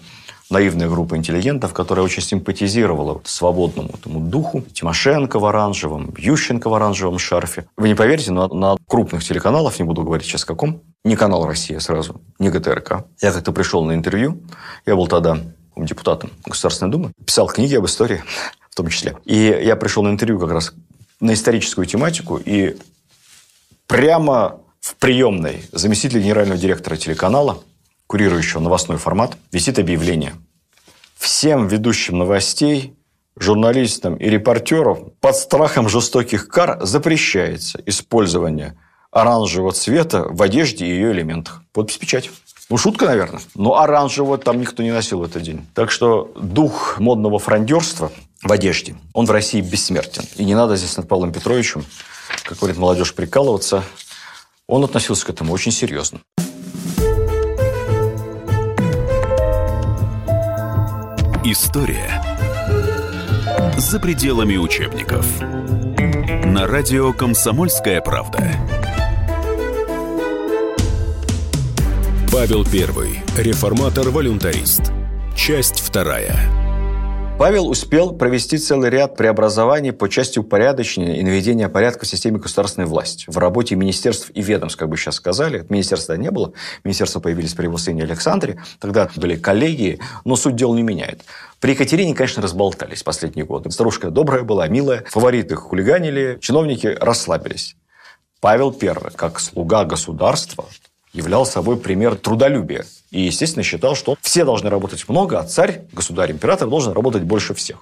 наивная 0.50 0.88
группа 0.88 1.17
интеллигентов, 1.17 1.73
которая 1.73 2.05
очень 2.05 2.23
симпатизировала 2.23 3.21
свободному 3.25 3.90
этому 3.90 4.21
духу. 4.21 4.62
Тимошенко 4.73 5.38
в 5.38 5.47
оранжевом, 5.47 6.14
Ющенко 6.17 6.69
в 6.69 6.75
оранжевом 6.75 7.19
шарфе. 7.19 7.67
Вы 7.76 7.88
не 7.88 7.95
поверите, 7.95 8.33
но 8.33 8.49
на 8.49 8.76
крупных 8.87 9.25
телеканалах, 9.25 9.78
не 9.78 9.85
буду 9.85 10.02
говорить 10.02 10.26
сейчас 10.26 10.45
каком, 10.45 10.83
не 11.05 11.17
канал 11.17 11.47
«Россия» 11.47 11.78
сразу, 11.81 12.21
не 12.38 12.50
ГТРК. 12.50 13.05
Я 13.21 13.33
как-то 13.33 13.52
пришел 13.52 13.85
на 13.85 13.95
интервью, 13.95 14.43
я 14.87 14.97
был 14.97 15.07
тогда 15.07 15.38
депутатом 15.76 16.31
Государственной 16.45 16.90
Думы, 16.90 17.12
писал 17.25 17.47
книги 17.47 17.75
об 17.76 17.87
истории 17.87 18.23
в 18.71 18.75
том 18.75 18.88
числе. 18.88 19.17
И 19.25 19.37
я 19.37 19.76
пришел 19.76 20.02
на 20.02 20.11
интервью 20.11 20.38
как 20.38 20.50
раз 20.50 20.73
на 21.21 21.35
историческую 21.35 21.87
тематику, 21.87 22.37
и 22.37 22.76
прямо 23.87 24.61
в 24.81 24.97
приемной 24.97 25.64
заместитель 25.73 26.21
генерального 26.21 26.59
директора 26.59 26.97
телеканала 26.97 27.62
курирующего 28.08 28.60
новостной 28.60 28.96
формат, 28.96 29.36
висит 29.52 29.78
объявление. 29.78 30.34
Всем 31.16 31.68
ведущим 31.68 32.18
новостей, 32.18 32.96
журналистам 33.38 34.16
и 34.16 34.28
репортерам 34.28 35.12
под 35.20 35.36
страхом 35.36 35.88
жестоких 35.88 36.48
кар 36.48 36.78
запрещается 36.80 37.80
использование 37.86 38.76
оранжевого 39.12 39.72
цвета 39.72 40.24
в 40.28 40.42
одежде 40.42 40.86
и 40.86 40.88
ее 40.88 41.12
элементах. 41.12 41.62
Подпись 41.72 41.98
печать. 41.98 42.30
Ну, 42.70 42.76
шутка, 42.76 43.06
наверное. 43.06 43.40
Но 43.54 43.78
оранжевого 43.78 44.38
там 44.38 44.60
никто 44.60 44.82
не 44.82 44.90
носил 44.90 45.20
в 45.20 45.24
этот 45.24 45.42
день. 45.42 45.66
Так 45.74 45.90
что 45.90 46.32
дух 46.40 46.98
модного 46.98 47.38
фрондерства 47.38 48.10
в 48.42 48.52
одежде, 48.52 48.96
он 49.12 49.26
в 49.26 49.30
России 49.30 49.60
бессмертен. 49.60 50.24
И 50.36 50.44
не 50.44 50.54
надо 50.54 50.76
здесь 50.76 50.96
над 50.96 51.08
Павлом 51.08 51.32
Петровичем, 51.32 51.84
как 52.44 52.58
говорит 52.58 52.78
молодежь, 52.78 53.14
прикалываться. 53.14 53.84
Он 54.66 54.84
относился 54.84 55.26
к 55.26 55.30
этому 55.30 55.52
очень 55.52 55.72
серьезно. 55.72 56.20
История 61.50 62.23
за 63.78 63.99
пределами 63.99 64.59
учебников. 64.59 65.26
На 66.45 66.67
радио 66.67 67.14
«Комсомольская 67.14 68.02
правда». 68.02 68.52
Павел 72.31 72.67
I. 72.67 73.25
Реформатор-волюнтарист. 73.38 74.93
Часть 75.35 75.81
вторая. 75.81 76.57
Павел 77.38 77.68
успел 77.68 78.14
провести 78.14 78.59
целый 78.59 78.90
ряд 78.90 79.16
преобразований 79.16 79.92
по 79.92 80.09
части 80.09 80.40
упорядочения 80.40 81.14
и 81.14 81.23
наведения 81.23 81.68
порядка 81.68 82.04
в 82.04 82.09
системе 82.09 82.40
государственной 82.40 82.88
власти. 82.88 83.26
В 83.28 83.38
работе 83.38 83.76
министерств 83.76 84.33
и 84.35 84.42
ведомств, 84.42 84.76
как 84.76 84.88
бы 84.88 84.97
сейчас 84.97 85.14
сказали. 85.14 85.64
Министерства 85.68 86.14
не 86.14 86.33
было. 86.33 86.52
Министерства 86.83 87.21
появились 87.21 87.54
при 87.54 87.66
его 87.66 87.78
сыне 87.78 88.02
Александре. 88.02 88.61
Тогда 88.80 89.09
были 89.14 89.37
коллегии, 89.37 90.00
но 90.25 90.35
суть 90.35 90.57
дела 90.57 90.75
не 90.75 90.83
меняет. 90.83 91.23
При 91.61 91.75
Екатерине, 91.75 92.12
конечно, 92.12 92.42
разболтались 92.42 93.04
последние 93.04 93.47
годы. 93.47 93.71
Старушка 93.71 94.11
добрая 94.11 94.42
была, 94.42 94.66
милая. 94.66 95.04
Фавориты 95.09 95.54
хулиганили, 95.54 96.38
чиновники 96.40 96.88
расслабились. 97.00 97.76
Павел 98.40 98.76
I, 98.83 99.12
как 99.14 99.38
слуга 99.38 99.85
государства, 99.85 100.66
являл 101.12 101.46
собой 101.46 101.76
пример 101.76 102.16
трудолюбия. 102.16 102.84
И, 103.10 103.22
естественно, 103.22 103.62
считал, 103.62 103.94
что 103.94 104.16
все 104.20 104.44
должны 104.44 104.68
работать 104.68 105.08
много, 105.08 105.38
а 105.38 105.44
царь, 105.44 105.82
государь, 105.92 106.30
император 106.32 106.68
должен 106.68 106.92
работать 106.92 107.22
больше 107.22 107.54
всех. 107.54 107.78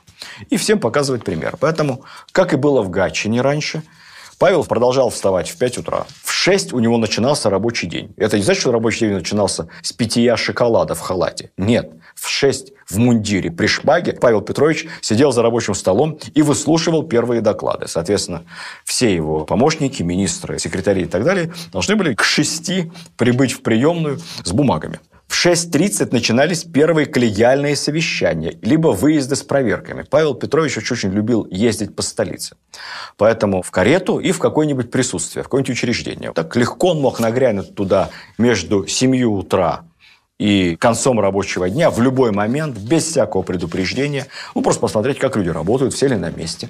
И 0.50 0.56
всем 0.56 0.78
показывать 0.78 1.24
пример. 1.24 1.56
Поэтому, 1.58 2.04
как 2.32 2.52
и 2.52 2.56
было 2.56 2.82
в 2.82 2.90
Гатчине 2.90 3.40
раньше, 3.40 3.82
Павел 4.38 4.64
продолжал 4.64 5.08
вставать 5.08 5.48
в 5.48 5.56
5 5.56 5.78
утра. 5.78 6.06
В 6.22 6.30
6 6.30 6.74
у 6.74 6.78
него 6.78 6.98
начинался 6.98 7.48
рабочий 7.48 7.86
день. 7.86 8.12
Это 8.18 8.36
не 8.36 8.42
значит, 8.42 8.60
что 8.60 8.72
рабочий 8.72 9.06
день 9.06 9.14
начинался 9.14 9.68
с 9.82 9.92
питья 9.94 10.36
шоколада 10.36 10.94
в 10.94 11.00
халате. 11.00 11.50
Нет. 11.56 11.90
В 12.14 12.28
6 12.28 12.72
в 12.86 12.98
мундире 12.98 13.50
при 13.50 13.66
шпаге 13.66 14.12
Павел 14.12 14.42
Петрович 14.42 14.86
сидел 15.00 15.32
за 15.32 15.42
рабочим 15.42 15.74
столом 15.74 16.18
и 16.34 16.42
выслушивал 16.42 17.02
первые 17.02 17.40
доклады. 17.40 17.88
Соответственно, 17.88 18.44
все 18.84 19.14
его 19.14 19.46
помощники, 19.46 20.02
министры, 20.02 20.58
секретари 20.58 21.02
и 21.02 21.06
так 21.06 21.24
далее 21.24 21.52
должны 21.72 21.96
были 21.96 22.14
к 22.14 22.22
6 22.22 22.72
прибыть 23.16 23.52
в 23.52 23.62
приемную 23.62 24.20
с 24.44 24.52
бумагами. 24.52 25.00
В 25.28 25.44
6.30 25.44 26.08
начинались 26.12 26.64
первые 26.64 27.06
коллегиальные 27.06 27.76
совещания, 27.76 28.58
либо 28.62 28.88
выезды 28.88 29.34
с 29.36 29.42
проверками. 29.42 30.04
Павел 30.08 30.34
Петрович 30.34 30.76
очень 30.78 31.10
любил 31.10 31.46
ездить 31.50 31.94
по 31.96 32.02
столице. 32.02 32.56
Поэтому 33.16 33.62
в 33.62 33.70
карету 33.70 34.18
и 34.18 34.32
в 34.32 34.38
какое-нибудь 34.38 34.90
присутствие, 34.90 35.42
в 35.42 35.46
какое-нибудь 35.46 35.70
учреждение. 35.70 36.32
Так 36.32 36.54
легко 36.56 36.92
он 36.92 37.00
мог 37.00 37.18
нагрянуть 37.18 37.74
туда 37.74 38.10
между 38.38 38.86
7 38.86 39.22
утра 39.24 39.84
и 40.38 40.76
концом 40.76 41.18
рабочего 41.18 41.68
дня 41.68 41.90
в 41.90 42.00
любой 42.00 42.30
момент, 42.30 42.76
без 42.76 43.04
всякого 43.04 43.42
предупреждения, 43.42 44.26
ну, 44.54 44.62
просто 44.62 44.80
посмотреть, 44.80 45.18
как 45.18 45.36
люди 45.36 45.48
работают, 45.48 45.94
все 45.94 46.08
ли 46.08 46.16
на 46.16 46.30
месте 46.30 46.68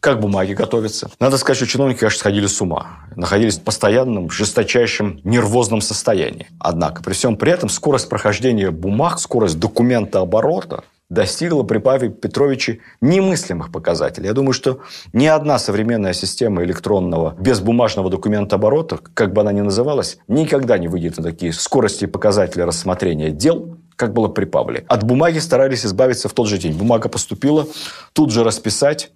как 0.00 0.20
бумаги 0.20 0.52
готовятся. 0.52 1.10
Надо 1.20 1.38
сказать, 1.38 1.56
что 1.56 1.66
чиновники, 1.66 2.00
конечно, 2.00 2.18
сходили 2.18 2.46
с 2.46 2.60
ума. 2.60 3.00
Находились 3.16 3.58
в 3.58 3.62
постоянном, 3.62 4.30
жесточайшем, 4.30 5.20
нервозном 5.24 5.80
состоянии. 5.80 6.48
Однако, 6.58 7.02
при 7.02 7.12
всем 7.12 7.36
при 7.36 7.52
этом, 7.52 7.68
скорость 7.68 8.08
прохождения 8.08 8.70
бумаг, 8.70 9.18
скорость 9.18 9.58
документа 9.58 10.20
оборота 10.20 10.84
достигла 11.10 11.62
при 11.62 11.78
Павле 11.78 12.10
Петровиче 12.10 12.80
немыслимых 13.00 13.72
показателей. 13.72 14.26
Я 14.26 14.34
думаю, 14.34 14.52
что 14.52 14.80
ни 15.12 15.26
одна 15.26 15.58
современная 15.58 16.12
система 16.12 16.62
электронного 16.64 17.34
безбумажного 17.38 18.10
документа 18.10 18.56
оборота, 18.56 18.98
как 19.14 19.32
бы 19.32 19.40
она 19.40 19.52
ни 19.52 19.62
называлась, 19.62 20.18
никогда 20.28 20.76
не 20.76 20.86
выйдет 20.86 21.16
на 21.16 21.24
такие 21.24 21.52
скорости 21.52 22.04
и 22.04 22.08
показатели 22.08 22.60
рассмотрения 22.60 23.30
дел, 23.30 23.78
как 23.96 24.12
было 24.12 24.28
при 24.28 24.44
Павле. 24.44 24.84
От 24.86 25.02
бумаги 25.02 25.38
старались 25.38 25.84
избавиться 25.84 26.28
в 26.28 26.32
тот 26.32 26.46
же 26.46 26.58
день. 26.58 26.72
Бумага 26.76 27.08
поступила, 27.08 27.66
тут 28.12 28.30
же 28.30 28.44
расписать, 28.44 29.10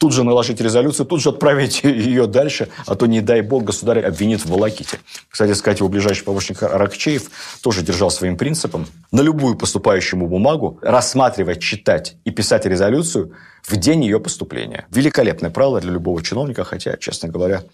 тут 0.00 0.14
же 0.14 0.24
наложить 0.24 0.60
резолюцию, 0.62 1.06
тут 1.06 1.20
же 1.20 1.28
отправить 1.28 1.84
ее 1.84 2.26
дальше, 2.26 2.68
а 2.86 2.94
то, 2.94 3.06
не 3.06 3.20
дай 3.20 3.42
бог, 3.42 3.64
государь 3.64 4.00
обвинит 4.00 4.40
в 4.40 4.46
волоките. 4.46 4.98
Кстати 5.28 5.52
сказать, 5.52 5.80
его 5.80 5.90
ближайший 5.90 6.24
помощник 6.24 6.62
Аракчеев 6.62 7.30
тоже 7.62 7.82
держал 7.82 8.10
своим 8.10 8.38
принципом 8.38 8.86
на 9.12 9.20
любую 9.20 9.56
поступающую 9.56 10.18
ему 10.18 10.28
бумагу 10.28 10.78
рассматривать, 10.80 11.60
читать 11.60 12.16
и 12.24 12.30
писать 12.30 12.64
резолюцию 12.64 13.32
в 13.62 13.76
день 13.76 14.02
ее 14.02 14.20
поступления. 14.20 14.86
Великолепное 14.90 15.50
правило 15.50 15.80
для 15.80 15.92
любого 15.92 16.22
чиновника, 16.22 16.64
хотя, 16.64 16.96
честно 16.96 17.28
говоря, 17.28 17.64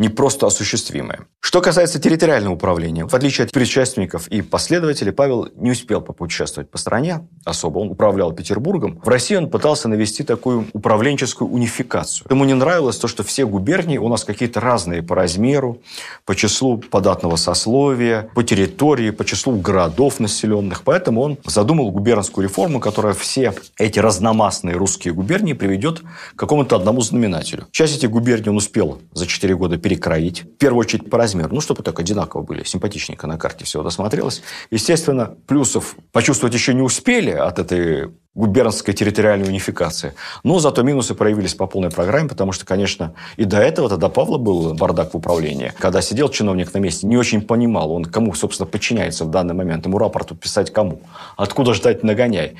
не 0.00 0.08
просто 0.08 0.46
осуществимое. 0.46 1.26
Что 1.40 1.60
касается 1.60 2.00
территориального 2.00 2.54
управления, 2.54 3.06
в 3.06 3.14
отличие 3.14 3.44
от 3.44 3.52
предшественников 3.52 4.28
и 4.28 4.40
последователей, 4.40 5.12
Павел 5.12 5.48
не 5.56 5.72
успел 5.72 6.00
попутешествовать 6.00 6.70
по 6.70 6.78
стране 6.78 7.28
особо. 7.44 7.80
Он 7.80 7.90
управлял 7.90 8.32
Петербургом. 8.32 8.98
В 9.04 9.08
России 9.08 9.36
он 9.36 9.50
пытался 9.50 9.88
навести 9.88 10.24
такую 10.24 10.66
управленческую 10.72 11.50
унификацию. 11.50 12.26
Ему 12.30 12.46
не 12.46 12.54
нравилось 12.54 12.96
то, 12.96 13.08
что 13.08 13.22
все 13.24 13.44
губернии 13.46 13.98
у 13.98 14.08
нас 14.08 14.24
какие-то 14.24 14.60
разные 14.60 15.02
по 15.02 15.14
размеру, 15.14 15.82
по 16.24 16.34
числу 16.34 16.78
податного 16.78 17.36
сословия, 17.36 18.30
по 18.34 18.42
территории, 18.42 19.10
по 19.10 19.26
числу 19.26 19.56
городов 19.56 20.18
населенных. 20.18 20.82
Поэтому 20.82 21.20
он 21.20 21.36
задумал 21.44 21.90
губернскую 21.90 22.48
реформу, 22.48 22.80
которая 22.80 23.12
все 23.12 23.52
эти 23.76 23.98
разномастные 23.98 24.76
русские 24.76 25.12
губернии 25.12 25.52
приведет 25.52 26.00
к 26.00 26.04
какому-то 26.36 26.76
одному 26.76 27.02
знаменателю. 27.02 27.66
Часть 27.70 27.98
этих 27.98 28.10
губерний 28.10 28.48
он 28.48 28.56
успел 28.56 28.98
за 29.12 29.26
4 29.26 29.54
года 29.56 29.76
перекроить. 29.90 30.42
В 30.42 30.56
первую 30.58 30.80
очередь 30.80 31.10
по 31.10 31.18
размеру. 31.18 31.52
Ну, 31.52 31.60
чтобы 31.60 31.82
так 31.82 31.98
одинаково 31.98 32.42
были. 32.42 32.62
Симпатичненько 32.62 33.26
на 33.26 33.36
карте 33.36 33.64
все 33.64 33.82
досмотрелось. 33.82 34.42
Естественно, 34.70 35.34
плюсов 35.46 35.96
почувствовать 36.12 36.54
еще 36.54 36.74
не 36.74 36.82
успели 36.82 37.30
от 37.30 37.58
этой 37.58 38.12
губернской 38.34 38.94
территориальной 38.94 39.48
унификации. 39.48 40.14
Но 40.44 40.60
зато 40.60 40.82
минусы 40.82 41.16
проявились 41.16 41.54
по 41.54 41.66
полной 41.66 41.90
программе, 41.90 42.28
потому 42.28 42.52
что, 42.52 42.64
конечно, 42.64 43.14
и 43.36 43.44
до 43.44 43.58
этого, 43.58 43.88
тогда 43.88 44.08
Павла 44.08 44.38
был 44.38 44.74
бардак 44.74 45.14
в 45.14 45.16
управлении. 45.16 45.72
Когда 45.78 46.00
сидел 46.00 46.28
чиновник 46.28 46.72
на 46.72 46.78
месте, 46.78 47.08
не 47.08 47.16
очень 47.16 47.42
понимал, 47.42 47.90
он 47.90 48.04
кому, 48.04 48.32
собственно, 48.34 48.68
подчиняется 48.68 49.24
в 49.24 49.30
данный 49.30 49.54
момент. 49.54 49.86
Ему 49.86 49.98
рапорту 49.98 50.36
писать 50.36 50.72
кому? 50.72 51.02
Откуда 51.36 51.74
ждать 51.74 52.04
нагоняй? 52.04 52.54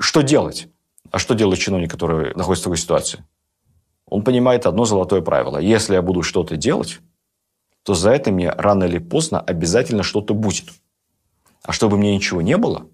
Что 0.00 0.22
делать? 0.22 0.66
А 1.12 1.20
что 1.20 1.34
делает 1.34 1.60
чиновник, 1.60 1.92
который 1.92 2.34
находится 2.34 2.62
в 2.62 2.64
такой 2.64 2.78
ситуации? 2.78 3.24
Он 4.12 4.22
понимает 4.22 4.66
одно 4.66 4.84
золотое 4.84 5.22
правило. 5.22 5.56
Если 5.56 5.94
я 5.94 6.02
буду 6.02 6.22
что-то 6.22 6.56
делать, 6.56 7.00
то 7.82 7.94
за 7.94 8.10
это 8.10 8.30
мне 8.30 8.50
рано 8.50 8.84
или 8.84 8.98
поздно 8.98 9.40
обязательно 9.40 10.02
что-то 10.02 10.34
будет. 10.34 10.66
А 11.64 11.72
чтобы 11.72 11.96
мне 11.96 12.14
ничего 12.14 12.42
не 12.42 12.58
было, 12.58 12.86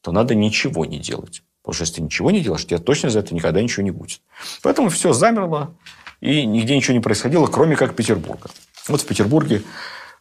то 0.00 0.10
надо 0.10 0.34
ничего 0.34 0.86
не 0.86 0.98
делать. 0.98 1.42
Потому 1.62 1.74
что 1.74 1.82
если 1.82 1.96
ты 1.96 2.02
ничего 2.02 2.30
не 2.30 2.40
делаешь, 2.40 2.66
тебе 2.66 2.78
точно 2.78 3.10
за 3.10 3.18
это 3.18 3.34
никогда 3.34 3.60
ничего 3.60 3.82
не 3.82 3.90
будет. 3.90 4.22
Поэтому 4.62 4.88
все 4.88 5.12
замерло, 5.12 5.74
и 6.20 6.46
нигде 6.46 6.76
ничего 6.76 6.94
не 6.94 7.00
происходило, 7.00 7.46
кроме 7.46 7.76
как 7.76 7.94
Петербурга. 7.94 8.48
Вот 8.88 9.02
в 9.02 9.06
Петербурге 9.06 9.62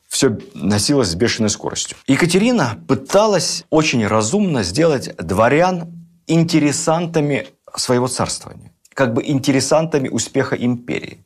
все 0.09 0.37
носилось 0.53 1.09
с 1.09 1.15
бешеной 1.15 1.49
скоростью. 1.49 1.97
Екатерина 2.07 2.83
пыталась 2.87 3.63
очень 3.69 4.05
разумно 4.05 4.63
сделать 4.63 5.15
дворян 5.15 6.05
интересантами 6.27 7.47
своего 7.75 8.07
царствования, 8.07 8.71
как 8.93 9.13
бы 9.13 9.23
интересантами 9.25 10.09
успеха 10.09 10.55
империи. 10.55 11.23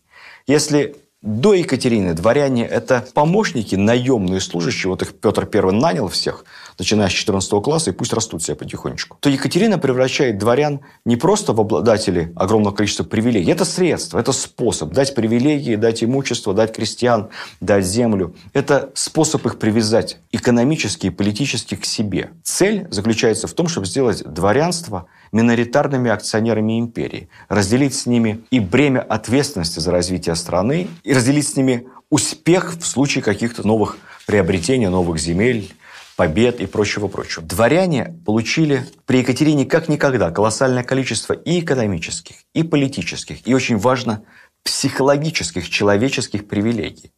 Если 0.47 0.95
до 1.21 1.53
Екатерины 1.53 2.13
дворяне– 2.13 2.65
это 2.67 3.05
помощники, 3.13 3.75
наемные 3.75 4.39
служащие, 4.39 4.89
вот 4.89 5.01
их 5.01 5.13
Петр 5.15 5.49
I 5.51 5.71
нанял 5.71 6.07
всех, 6.07 6.45
начиная 6.79 7.09
с 7.09 7.11
14 7.11 7.49
класса, 7.63 7.89
и 7.89 7.93
пусть 7.93 8.13
растут 8.13 8.43
себе 8.43 8.55
потихонечку, 8.55 9.17
то 9.19 9.29
Екатерина 9.29 9.77
превращает 9.77 10.37
дворян 10.37 10.81
не 11.05 11.15
просто 11.15 11.53
в 11.53 11.59
обладателей 11.59 12.29
огромного 12.35 12.73
количества 12.73 13.03
привилегий. 13.03 13.51
Это 13.51 13.65
средство, 13.65 14.19
это 14.19 14.31
способ 14.31 14.91
дать 14.91 15.15
привилегии, 15.15 15.75
дать 15.75 16.03
имущество, 16.03 16.53
дать 16.53 16.75
крестьян, 16.75 17.29
дать 17.61 17.85
землю. 17.85 18.35
Это 18.53 18.91
способ 18.93 19.45
их 19.45 19.59
привязать 19.59 20.19
экономически 20.31 21.07
и 21.07 21.09
политически 21.09 21.75
к 21.75 21.85
себе. 21.85 22.31
Цель 22.43 22.87
заключается 22.91 23.47
в 23.47 23.53
том, 23.53 23.67
чтобы 23.67 23.87
сделать 23.87 24.23
дворянство 24.23 25.07
миноритарными 25.31 26.09
акционерами 26.09 26.79
империи, 26.79 27.29
разделить 27.49 27.93
с 27.93 28.05
ними 28.05 28.41
и 28.51 28.59
бремя 28.59 29.01
ответственности 29.01 29.79
за 29.79 29.91
развитие 29.91 30.35
страны, 30.35 30.87
и 31.03 31.13
разделить 31.13 31.47
с 31.47 31.55
ними 31.55 31.87
успех 32.09 32.75
в 32.79 32.85
случае 32.85 33.23
каких-то 33.23 33.67
новых 33.67 33.97
приобретений, 34.25 34.87
новых 34.87 35.19
земель, 35.19 35.73
побед 36.17 36.59
и 36.59 36.65
прочего-прочего. 36.65 37.45
Дворяне 37.45 38.19
получили 38.25 38.85
при 39.05 39.19
Екатерине 39.19 39.65
как 39.65 39.87
никогда 39.87 40.31
колоссальное 40.31 40.83
количество 40.83 41.33
и 41.33 41.59
экономических, 41.59 42.37
и 42.53 42.63
политических, 42.63 43.47
и 43.47 43.53
очень 43.53 43.77
важно, 43.77 44.23
психологических, 44.63 45.69
человеческих 45.69 46.47
привилегий. 46.47 47.11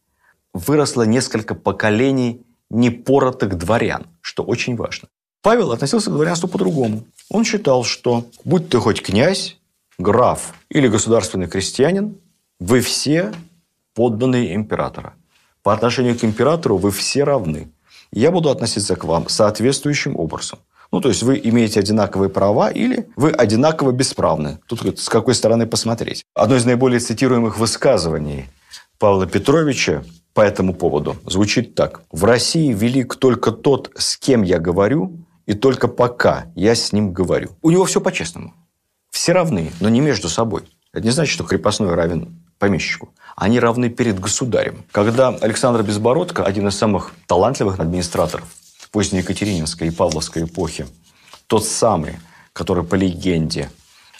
Выросло 0.52 1.02
несколько 1.02 1.54
поколений 1.54 2.42
непоротых 2.68 3.56
дворян, 3.56 4.06
что 4.20 4.42
очень 4.42 4.76
важно. 4.76 5.08
Павел 5.42 5.72
относился 5.72 6.10
к 6.10 6.12
дворянству 6.12 6.48
по-другому. 6.48 7.04
Он 7.30 7.44
считал, 7.44 7.84
что 7.84 8.26
будь 8.44 8.68
ты 8.68 8.78
хоть 8.78 9.02
князь, 9.02 9.56
граф 9.98 10.52
или 10.68 10.88
государственный 10.88 11.48
крестьянин, 11.48 12.18
вы 12.58 12.80
все 12.80 13.32
подданные 13.94 14.54
императора. 14.54 15.14
По 15.62 15.72
отношению 15.72 16.18
к 16.18 16.24
императору 16.24 16.76
вы 16.76 16.90
все 16.90 17.24
равны 17.24 17.70
я 18.12 18.30
буду 18.30 18.50
относиться 18.50 18.96
к 18.96 19.04
вам 19.04 19.28
соответствующим 19.28 20.16
образом. 20.16 20.58
Ну, 20.92 21.00
то 21.00 21.08
есть 21.08 21.22
вы 21.22 21.40
имеете 21.42 21.80
одинаковые 21.80 22.30
права 22.30 22.70
или 22.70 23.08
вы 23.16 23.30
одинаково 23.30 23.92
бесправны. 23.92 24.58
Тут 24.66 24.98
с 24.98 25.08
какой 25.08 25.34
стороны 25.34 25.66
посмотреть. 25.66 26.24
Одно 26.34 26.56
из 26.56 26.64
наиболее 26.64 26.98
цитируемых 26.98 27.58
высказываний 27.58 28.46
Павла 28.98 29.26
Петровича 29.26 30.02
по 30.34 30.40
этому 30.40 30.74
поводу 30.74 31.16
звучит 31.24 31.74
так. 31.74 32.02
«В 32.10 32.24
России 32.24 32.72
велик 32.72 33.16
только 33.16 33.52
тот, 33.52 33.90
с 33.96 34.16
кем 34.16 34.42
я 34.42 34.58
говорю, 34.58 35.26
и 35.46 35.54
только 35.54 35.88
пока 35.88 36.46
я 36.54 36.74
с 36.74 36.92
ним 36.92 37.12
говорю». 37.12 37.50
У 37.62 37.70
него 37.70 37.84
все 37.84 38.00
по-честному. 38.00 38.54
Все 39.10 39.32
равны, 39.32 39.70
но 39.80 39.88
не 39.88 40.00
между 40.00 40.28
собой. 40.28 40.62
Это 40.92 41.04
не 41.04 41.10
значит, 41.10 41.32
что 41.32 41.44
крепостной 41.44 41.94
равен 41.94 42.39
помещику 42.60 43.10
они 43.40 43.58
равны 43.58 43.88
перед 43.88 44.20
государем. 44.20 44.84
Когда 44.92 45.28
Александр 45.28 45.82
Безбородко, 45.82 46.44
один 46.44 46.68
из 46.68 46.76
самых 46.76 47.12
талантливых 47.26 47.80
администраторов 47.80 48.44
поздней 48.92 49.20
Екатерининской 49.20 49.88
и 49.88 49.90
Павловской 49.90 50.44
эпохи, 50.44 50.86
тот 51.46 51.64
самый, 51.64 52.18
который 52.52 52.84
по 52.84 52.96
легенде 52.96 53.70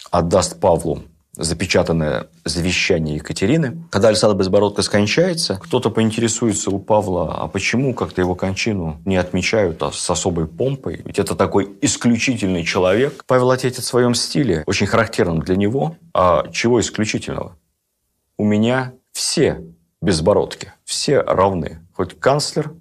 отдаст 0.09 0.59
Павлу 0.59 1.03
запечатанное 1.37 2.27
завещание 2.43 3.15
Екатерины. 3.15 3.83
Когда 3.89 4.09
Александр 4.09 4.37
Безбородко 4.37 4.81
скончается, 4.81 5.59
кто-то 5.61 5.89
поинтересуется 5.89 6.71
у 6.71 6.79
Павла, 6.79 7.35
а 7.35 7.47
почему 7.47 7.93
как-то 7.93 8.21
его 8.21 8.35
кончину 8.35 9.01
не 9.05 9.15
отмечают 9.15 9.81
а 9.83 9.91
с 9.91 10.09
особой 10.09 10.47
помпой? 10.47 11.01
Ведь 11.05 11.19
это 11.19 11.35
такой 11.35 11.69
исключительный 11.81 12.63
человек. 12.63 13.23
Павел 13.27 13.51
ответит 13.51 13.83
в 13.83 13.87
своем 13.87 14.13
стиле, 14.13 14.63
очень 14.65 14.87
характерном 14.87 15.39
для 15.41 15.55
него. 15.55 15.95
А 16.13 16.47
чего 16.51 16.81
исключительного? 16.81 17.55
У 18.41 18.43
меня 18.43 18.93
все 19.11 19.61
безбородки, 20.01 20.73
все 20.83 21.21
равны. 21.21 21.85
Хоть 21.93 22.19
канцлер, 22.19 22.73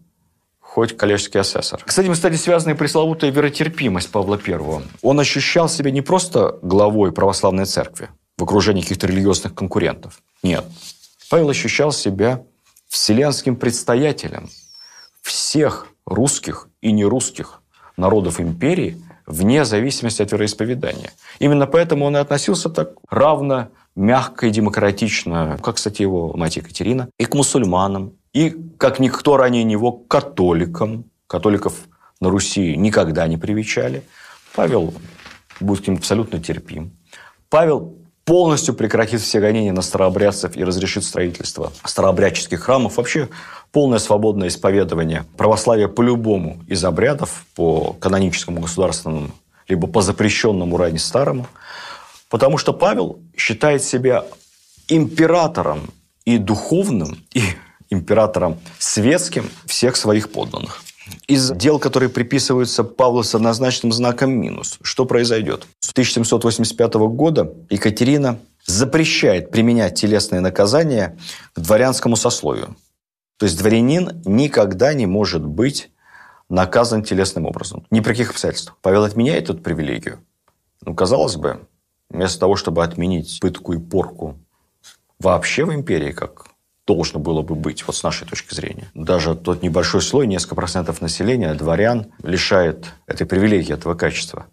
хоть 0.58 0.96
коллежский 0.96 1.36
асессор. 1.36 1.84
С 1.86 1.98
этим, 1.98 2.14
кстати, 2.14 2.36
связана 2.36 2.72
и 2.72 2.74
пресловутая 2.74 3.30
веротерпимость 3.30 4.10
Павла 4.10 4.40
I. 4.42 4.58
Он 5.02 5.20
ощущал 5.20 5.68
себя 5.68 5.90
не 5.90 6.00
просто 6.00 6.58
главой 6.62 7.12
православной 7.12 7.66
церкви 7.66 8.08
в 8.38 8.44
окружении 8.44 8.80
каких-то 8.80 9.06
религиозных 9.06 9.54
конкурентов. 9.54 10.22
Нет. 10.42 10.64
Павел 11.28 11.50
ощущал 11.50 11.92
себя 11.92 12.42
вселенским 12.88 13.54
предстоятелем 13.54 14.48
всех 15.20 15.88
русских 16.06 16.68
и 16.80 16.90
нерусских 16.90 17.60
народов 17.98 18.40
империи 18.40 18.96
вне 19.26 19.66
зависимости 19.66 20.22
от 20.22 20.32
вероисповедания. 20.32 21.12
Именно 21.38 21.66
поэтому 21.66 22.06
он 22.06 22.16
и 22.16 22.20
относился 22.20 22.70
так 22.70 22.92
равно 23.10 23.68
мягко 23.96 24.46
и 24.46 24.50
демократично, 24.50 25.58
как, 25.62 25.76
кстати, 25.76 26.02
его 26.02 26.32
мать 26.36 26.56
Екатерина, 26.56 27.08
и 27.18 27.24
к 27.24 27.34
мусульманам, 27.34 28.12
и, 28.32 28.50
как 28.78 29.00
никто 29.00 29.36
ранее 29.36 29.64
него, 29.64 29.92
к 29.92 30.08
католикам. 30.08 31.04
Католиков 31.26 31.74
на 32.20 32.28
Руси 32.30 32.76
никогда 32.76 33.26
не 33.26 33.36
привечали. 33.36 34.02
Павел 34.54 34.94
будет 35.60 35.84
к 35.84 35.88
ним 35.88 35.96
абсолютно 35.96 36.40
терпим. 36.40 36.92
Павел 37.48 37.96
полностью 38.24 38.74
прекратит 38.74 39.20
все 39.20 39.40
гонения 39.40 39.72
на 39.72 39.82
старообрядцев 39.82 40.56
и 40.56 40.64
разрешит 40.64 41.04
строительство 41.04 41.72
старообрядческих 41.84 42.60
храмов. 42.60 42.96
Вообще 42.96 43.28
полное 43.72 43.98
свободное 43.98 44.48
исповедование 44.48 45.24
православия 45.36 45.88
по 45.88 46.02
любому 46.02 46.60
из 46.68 46.84
обрядов, 46.84 47.44
по 47.54 47.94
каноническому 47.94 48.60
государственному, 48.60 49.30
либо 49.68 49.86
по 49.86 50.02
запрещенному 50.02 50.76
ранее 50.76 51.00
старому– 51.00 51.46
Потому 52.30 52.56
что 52.56 52.72
Павел 52.72 53.20
считает 53.36 53.82
себя 53.82 54.24
императором 54.88 55.90
и 56.24 56.38
духовным, 56.38 57.18
и 57.34 57.42
императором 57.90 58.58
светским 58.78 59.50
всех 59.66 59.96
своих 59.96 60.30
подданных. 60.30 60.82
Из 61.26 61.50
дел, 61.50 61.80
которые 61.80 62.08
приписываются 62.08 62.84
Павлу 62.84 63.24
с 63.24 63.34
однозначным 63.34 63.92
знаком 63.92 64.30
минус, 64.30 64.78
что 64.82 65.04
произойдет? 65.06 65.66
С 65.80 65.90
1785 65.90 66.94
года 66.94 67.52
Екатерина 67.68 68.38
запрещает 68.64 69.50
применять 69.50 70.00
телесные 70.00 70.40
наказания 70.40 71.18
к 71.52 71.60
дворянскому 71.60 72.14
сословию. 72.14 72.76
То 73.38 73.46
есть 73.46 73.58
дворянин 73.58 74.22
никогда 74.24 74.94
не 74.94 75.06
может 75.06 75.44
быть 75.44 75.90
наказан 76.48 77.02
телесным 77.02 77.46
образом. 77.46 77.86
Ни 77.90 78.00
при 78.00 78.10
каких 78.10 78.30
обстоятельствах. 78.30 78.76
Павел 78.82 79.02
отменяет 79.02 79.44
эту 79.44 79.58
привилегию. 79.58 80.20
Ну, 80.84 80.94
казалось 80.94 81.36
бы, 81.36 81.60
Вместо 82.10 82.40
того, 82.40 82.56
чтобы 82.56 82.84
отменить 82.84 83.38
пытку 83.40 83.72
и 83.72 83.78
порку 83.78 84.36
вообще 85.18 85.64
в 85.64 85.72
империи, 85.72 86.12
как 86.12 86.48
должно 86.86 87.20
было 87.20 87.42
бы 87.42 87.54
быть, 87.54 87.86
вот 87.86 87.94
с 87.94 88.02
нашей 88.02 88.26
точки 88.26 88.52
зрения. 88.52 88.90
Даже 88.94 89.36
тот 89.36 89.62
небольшой 89.62 90.02
слой, 90.02 90.26
несколько 90.26 90.56
процентов 90.56 91.00
населения, 91.00 91.54
дворян, 91.54 92.06
лишает 92.22 92.86
этой 93.06 93.26
привилегии, 93.26 93.74
этого 93.74 93.94
качества. 93.94 94.46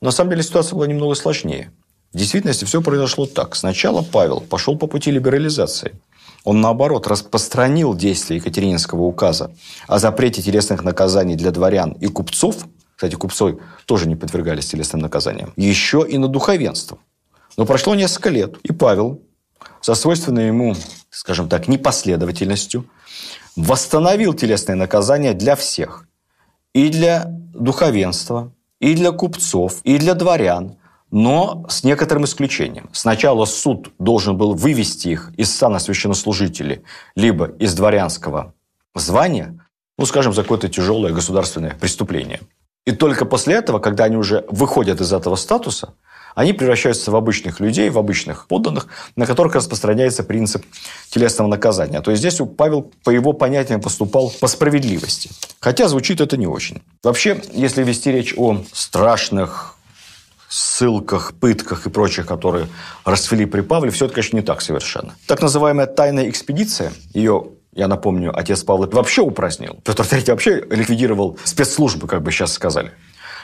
Но 0.00 0.06
на 0.06 0.12
самом 0.12 0.30
деле 0.30 0.42
ситуация 0.42 0.74
была 0.74 0.86
немного 0.86 1.14
сложнее. 1.14 1.70
В 2.12 2.16
действительности 2.16 2.64
все 2.64 2.80
произошло 2.80 3.26
так. 3.26 3.54
Сначала 3.56 4.02
Павел 4.02 4.40
пошел 4.40 4.76
по 4.76 4.86
пути 4.86 5.10
либерализации. 5.10 6.00
Он, 6.44 6.60
наоборот, 6.60 7.06
распространил 7.06 7.94
действие 7.94 8.38
Екатерининского 8.38 9.02
указа 9.02 9.54
о 9.86 9.98
запрете 9.98 10.42
телесных 10.42 10.82
наказаний 10.82 11.36
для 11.36 11.50
дворян 11.50 11.92
и 11.92 12.08
купцов 12.08 12.66
кстати, 12.94 13.14
купцой 13.14 13.58
тоже 13.86 14.08
не 14.08 14.16
подвергались 14.16 14.68
телесным 14.68 15.02
наказаниям. 15.02 15.52
Еще 15.56 16.06
и 16.08 16.18
на 16.18 16.28
духовенство. 16.28 16.98
Но 17.56 17.66
прошло 17.66 17.94
несколько 17.94 18.30
лет, 18.30 18.56
и 18.62 18.72
Павел 18.72 19.22
со 19.80 19.94
свойственной 19.94 20.46
ему, 20.46 20.74
скажем 21.10 21.48
так, 21.48 21.68
непоследовательностью 21.68 22.86
восстановил 23.56 24.34
телесные 24.34 24.76
наказания 24.76 25.34
для 25.34 25.56
всех. 25.56 26.06
И 26.72 26.88
для 26.88 27.24
духовенства, 27.26 28.52
и 28.80 28.94
для 28.94 29.12
купцов, 29.12 29.80
и 29.84 29.98
для 29.98 30.14
дворян, 30.14 30.76
но 31.10 31.66
с 31.68 31.84
некоторым 31.84 32.24
исключением. 32.24 32.88
Сначала 32.92 33.44
суд 33.44 33.92
должен 33.98 34.38
был 34.38 34.54
вывести 34.54 35.08
их 35.08 35.32
из 35.36 35.54
сана 35.54 35.78
священнослужителей, 35.78 36.82
либо 37.14 37.46
из 37.58 37.74
дворянского 37.74 38.54
звания, 38.94 39.58
ну, 39.98 40.06
скажем, 40.06 40.32
за 40.32 40.42
какое-то 40.42 40.68
тяжелое 40.68 41.12
государственное 41.12 41.76
преступление– 41.78 42.40
и 42.84 42.92
только 42.92 43.24
после 43.24 43.54
этого, 43.54 43.78
когда 43.78 44.04
они 44.04 44.16
уже 44.16 44.44
выходят 44.48 45.00
из 45.00 45.12
этого 45.12 45.36
статуса, 45.36 45.94
они 46.34 46.52
превращаются 46.52 47.10
в 47.10 47.16
обычных 47.16 47.60
людей, 47.60 47.90
в 47.90 47.98
обычных 47.98 48.46
подданных, 48.46 48.86
на 49.16 49.26
которых 49.26 49.54
распространяется 49.54 50.24
принцип 50.24 50.64
телесного 51.10 51.48
наказания. 51.48 52.00
То 52.00 52.10
есть 52.10 52.20
здесь 52.20 52.40
Павел, 52.56 52.90
по 53.04 53.10
его 53.10 53.32
понятиям, 53.34 53.80
поступал 53.80 54.32
по 54.40 54.46
справедливости. 54.48 55.30
Хотя 55.60 55.88
звучит 55.88 56.20
это 56.20 56.36
не 56.36 56.46
очень. 56.46 56.82
Вообще, 57.02 57.42
если 57.52 57.84
вести 57.84 58.10
речь 58.10 58.34
о 58.36 58.64
страшных 58.72 59.76
ссылках, 60.48 61.34
пытках 61.34 61.86
и 61.86 61.90
прочих, 61.90 62.26
которые 62.26 62.66
расцвели 63.04 63.46
при 63.46 63.60
Павле, 63.60 63.90
все 63.90 64.06
это, 64.06 64.14
конечно, 64.14 64.36
не 64.36 64.42
так 64.42 64.60
совершенно. 64.60 65.14
Так 65.26 65.40
называемая 65.40 65.86
тайная 65.86 66.28
экспедиция, 66.28 66.92
ее 67.14 67.48
я 67.74 67.88
напомню, 67.88 68.36
отец 68.38 68.62
Павла 68.62 68.86
вообще 68.86 69.22
упразднил. 69.22 69.78
Петр 69.84 70.02
III 70.02 70.30
вообще 70.30 70.64
ликвидировал 70.70 71.38
спецслужбы, 71.44 72.06
как 72.06 72.22
бы 72.22 72.30
сейчас 72.30 72.52
сказали. 72.52 72.92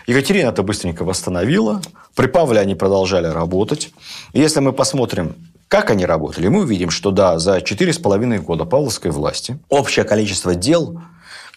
Екатерина 0.06 0.48
это 0.48 0.62
быстренько 0.62 1.04
восстановила. 1.04 1.80
При 2.14 2.26
Павле 2.26 2.60
они 2.60 2.74
продолжали 2.74 3.26
работать. 3.26 3.90
Если 4.32 4.60
мы 4.60 4.72
посмотрим, 4.72 5.34
как 5.68 5.90
они 5.90 6.06
работали, 6.06 6.48
мы 6.48 6.62
увидим, 6.62 6.90
что 6.90 7.10
да, 7.10 7.38
за 7.38 7.58
4,5 7.58 8.38
года 8.38 8.64
павловской 8.64 9.10
власти 9.10 9.58
общее 9.68 10.04
количество 10.04 10.54
дел, 10.54 11.00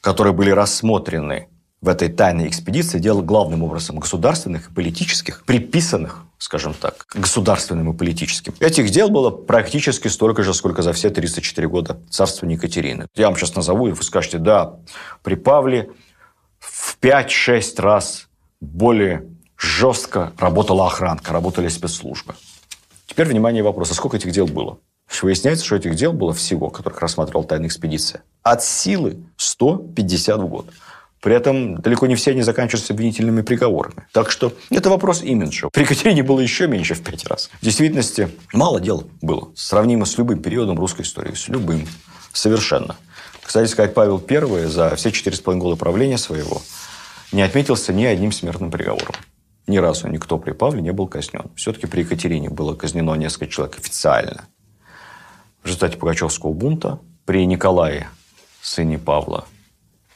которые 0.01 0.33
были 0.33 0.49
рассмотрены 0.51 1.47
в 1.81 1.89
этой 1.89 2.09
тайной 2.09 2.47
экспедиции 2.47 2.99
дело 2.99 3.21
главным 3.21 3.63
образом 3.63 3.97
государственных 3.97 4.69
и 4.69 4.73
политических, 4.73 5.43
приписанных, 5.45 6.23
скажем 6.37 6.75
так, 6.75 7.07
государственным 7.13 7.91
и 7.91 7.97
политическим. 7.97 8.53
Этих 8.59 8.91
дел 8.91 9.09
было 9.09 9.31
практически 9.31 10.07
столько 10.07 10.43
же, 10.43 10.53
сколько 10.53 10.83
за 10.83 10.93
все 10.93 11.09
34 11.09 11.67
года 11.67 11.99
царствования 12.09 12.55
Екатерины. 12.55 13.07
Я 13.15 13.27
вам 13.27 13.35
сейчас 13.35 13.55
назову, 13.55 13.87
и 13.87 13.91
вы 13.91 14.03
скажете, 14.03 14.37
да, 14.37 14.75
при 15.23 15.33
Павле 15.35 15.89
в 16.59 16.97
5-6 17.01 17.81
раз 17.81 18.27
более 18.59 19.25
жестко 19.57 20.33
работала 20.37 20.85
охранка, 20.85 21.33
работали 21.33 21.67
спецслужбы. 21.67 22.35
Теперь, 23.07 23.27
внимание, 23.27 23.63
вопрос, 23.63 23.89
а 23.91 23.95
сколько 23.95 24.17
этих 24.17 24.31
дел 24.31 24.45
было? 24.45 24.77
Выясняется, 25.21 25.65
что 25.65 25.75
этих 25.75 25.95
дел 25.95 26.13
было 26.13 26.33
всего, 26.33 26.69
которых 26.69 27.01
рассматривала 27.01 27.43
тайная 27.43 27.67
экспедиция, 27.67 28.23
от 28.43 28.63
силы 28.63 29.17
150 29.35 30.39
в 30.39 30.47
год. 30.47 30.67
При 31.21 31.35
этом 31.35 31.75
далеко 31.77 32.07
не 32.07 32.15
все 32.15 32.31
они 32.31 32.41
заканчиваются 32.41 32.93
обвинительными 32.93 33.41
приговорами. 33.41 34.07
Так 34.11 34.31
что 34.31 34.53
это 34.71 34.89
вопрос 34.89 35.21
имиджа. 35.21 35.69
При 35.69 35.83
Екатерине 35.83 36.23
было 36.23 36.39
еще 36.39 36.67
меньше 36.67 36.95
в 36.95 37.03
пять 37.03 37.25
раз. 37.27 37.51
В 37.61 37.63
действительности 37.63 38.29
мало 38.53 38.81
дел 38.81 39.07
было. 39.21 39.49
Сравнимо 39.55 40.05
с 40.05 40.17
любым 40.17 40.41
периодом 40.41 40.79
русской 40.79 41.03
истории. 41.03 41.35
С 41.35 41.47
любым. 41.47 41.87
Совершенно. 42.33 42.95
Кстати 43.43 43.69
сказать, 43.69 43.93
Павел 43.93 44.23
I 44.27 44.65
за 44.65 44.95
все 44.95 45.11
четыре 45.11 45.35
с 45.35 45.41
половиной 45.41 45.63
года 45.63 45.75
правления 45.75 46.17
своего 46.17 46.61
не 47.31 47.43
отметился 47.43 47.93
ни 47.93 48.03
одним 48.03 48.31
смертным 48.31 48.71
приговором. 48.71 49.15
Ни 49.67 49.77
разу 49.77 50.07
никто 50.07 50.39
при 50.39 50.51
Павле 50.53 50.81
не 50.81 50.91
был 50.91 51.07
казнен. 51.07 51.51
Все-таки 51.55 51.85
при 51.85 52.01
Екатерине 52.01 52.49
было 52.49 52.73
казнено 52.73 53.13
несколько 53.13 53.47
человек 53.47 53.77
официально. 53.77 54.45
В 55.61 55.67
результате 55.67 55.97
Пугачевского 55.97 56.51
бунта 56.53 56.99
при 57.25 57.45
Николае, 57.45 58.09
сыне 58.61 58.97
Павла, 58.97 59.45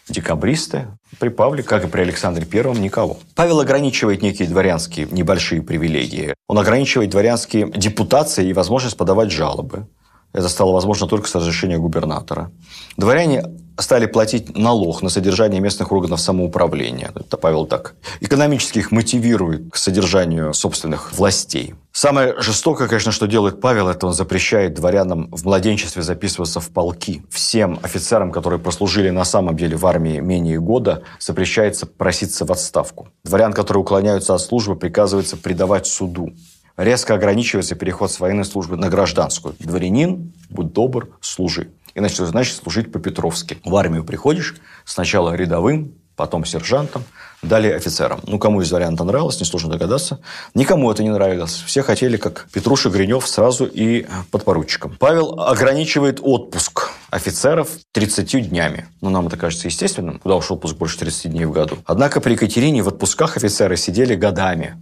декабристы. 0.07 0.87
При 1.19 1.29
Павле, 1.29 1.63
как 1.63 1.85
и 1.85 1.87
при 1.87 2.01
Александре 2.01 2.45
Первом, 2.45 2.81
никого. 2.81 3.17
Павел 3.35 3.59
ограничивает 3.59 4.21
некие 4.21 4.47
дворянские 4.47 5.07
небольшие 5.11 5.61
привилегии. 5.61 6.33
Он 6.47 6.59
ограничивает 6.59 7.09
дворянские 7.09 7.71
депутации 7.71 8.47
и 8.47 8.53
возможность 8.53 8.97
подавать 8.97 9.31
жалобы. 9.31 9.87
Это 10.35 10.49
стало 10.49 10.73
возможно 10.73 11.07
только 11.07 11.29
с 11.29 11.35
разрешения 11.35 11.77
губернатора. 11.77 12.51
Дворяне 12.97 13.45
стали 13.77 14.05
платить 14.05 14.57
налог 14.57 15.01
на 15.01 15.09
содержание 15.09 15.61
местных 15.61 15.93
органов 15.93 16.19
самоуправления. 16.19 17.11
Это 17.15 17.37
Павел 17.37 17.65
так 17.65 17.95
экономически 18.19 18.79
их 18.79 18.91
мотивирует 18.91 19.71
к 19.71 19.77
содержанию 19.77 20.53
собственных 20.53 21.13
властей. 21.13 21.75
Самое 21.93 22.35
жестокое, 22.41 22.89
конечно, 22.89 23.13
что 23.13 23.27
делает 23.27 23.61
Павел, 23.61 23.87
это 23.87 24.07
он 24.07 24.13
запрещает 24.13 24.73
дворянам 24.73 25.29
в 25.31 25.45
младенчестве 25.45 26.03
записываться 26.03 26.59
в 26.59 26.69
полки. 26.69 27.23
Всем 27.29 27.79
офицерам, 27.81 28.33
которые 28.33 28.59
прослужили 28.59 29.11
на 29.11 29.23
самом 29.23 29.55
деле 29.55 29.77
в 29.77 29.85
армии 29.85 30.19
менее 30.19 30.59
года, 30.59 31.03
запрещается 31.19 31.85
проситься 31.85 32.43
в 32.45 32.51
отставку. 32.51 33.07
Дворян, 33.23 33.53
которые 33.53 33.81
уклоняются 33.81 34.33
от 34.33 34.41
службы, 34.41 34.75
приказывается 34.75 35.37
предавать 35.37 35.87
суду 35.87 36.33
резко 36.77 37.13
ограничивается 37.13 37.75
переход 37.75 38.11
с 38.11 38.19
военной 38.19 38.45
службы 38.45 38.77
на 38.77 38.89
гражданскую. 38.89 39.55
Дворянин, 39.59 40.33
будь 40.49 40.73
добр, 40.73 41.09
служи. 41.21 41.69
Иначе 41.93 42.25
значит 42.25 42.57
служить 42.57 42.91
по-петровски. 42.91 43.57
В 43.63 43.75
армию 43.75 44.03
приходишь 44.03 44.55
сначала 44.83 45.33
рядовым, 45.33 45.93
потом 46.15 46.45
сержантом, 46.45 47.03
далее 47.41 47.75
офицером. 47.75 48.21
Ну, 48.25 48.39
кому 48.39 48.61
из 48.61 48.71
это 48.71 49.03
нравилось, 49.03 49.39
несложно 49.39 49.71
догадаться. 49.71 50.19
Никому 50.53 50.91
это 50.91 51.03
не 51.03 51.09
нравилось. 51.09 51.63
Все 51.65 51.83
хотели, 51.83 52.17
как 52.17 52.47
Петруша 52.51 52.89
Гринев, 52.89 53.27
сразу 53.27 53.65
и 53.65 54.05
подпоручиком. 54.31 54.95
Павел 54.99 55.39
ограничивает 55.39 56.19
отпуск 56.21 56.91
офицеров 57.09 57.69
30 57.93 58.49
днями. 58.49 58.87
Ну, 59.01 59.09
нам 59.09 59.27
это 59.27 59.37
кажется 59.37 59.67
естественным. 59.67 60.19
Куда 60.19 60.35
уж 60.35 60.49
отпуск 60.51 60.75
больше 60.75 60.99
30 60.99 61.31
дней 61.31 61.45
в 61.45 61.51
году. 61.51 61.77
Однако 61.85 62.21
при 62.21 62.33
Екатерине 62.33 62.81
в 62.81 62.87
отпусках 62.87 63.37
офицеры 63.37 63.77
сидели 63.77 64.15
годами. 64.15 64.75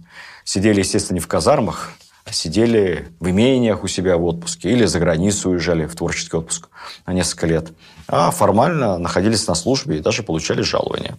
Сидели, 0.44 0.80
естественно, 0.80 1.16
не 1.16 1.20
в 1.20 1.26
казармах, 1.26 1.92
а 2.26 2.32
сидели 2.32 3.08
в 3.18 3.28
имениях 3.30 3.82
у 3.82 3.88
себя 3.88 4.16
в 4.18 4.24
отпуске 4.24 4.70
или 4.70 4.84
за 4.84 5.00
границу 5.00 5.50
уезжали 5.50 5.86
в 5.86 5.96
творческий 5.96 6.36
отпуск 6.36 6.68
на 7.06 7.12
несколько 7.12 7.46
лет. 7.46 7.72
А 8.08 8.30
формально 8.30 8.98
находились 8.98 9.46
на 9.46 9.54
службе 9.54 9.98
и 9.98 10.00
даже 10.00 10.22
получали 10.22 10.62
жалования. 10.62 11.16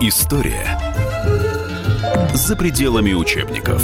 История 0.00 0.78
за 2.34 2.56
пределами 2.56 3.12
учебников. 3.12 3.82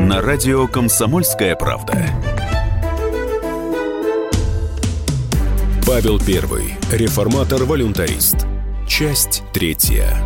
На 0.00 0.20
радио 0.20 0.66
«Комсомольская 0.66 1.56
правда». 1.56 2.06
Павел 5.86 6.20
I. 6.20 6.76
Реформатор-волюнтарист. 6.92 8.57
Часть 8.88 9.42
третья. 9.52 10.16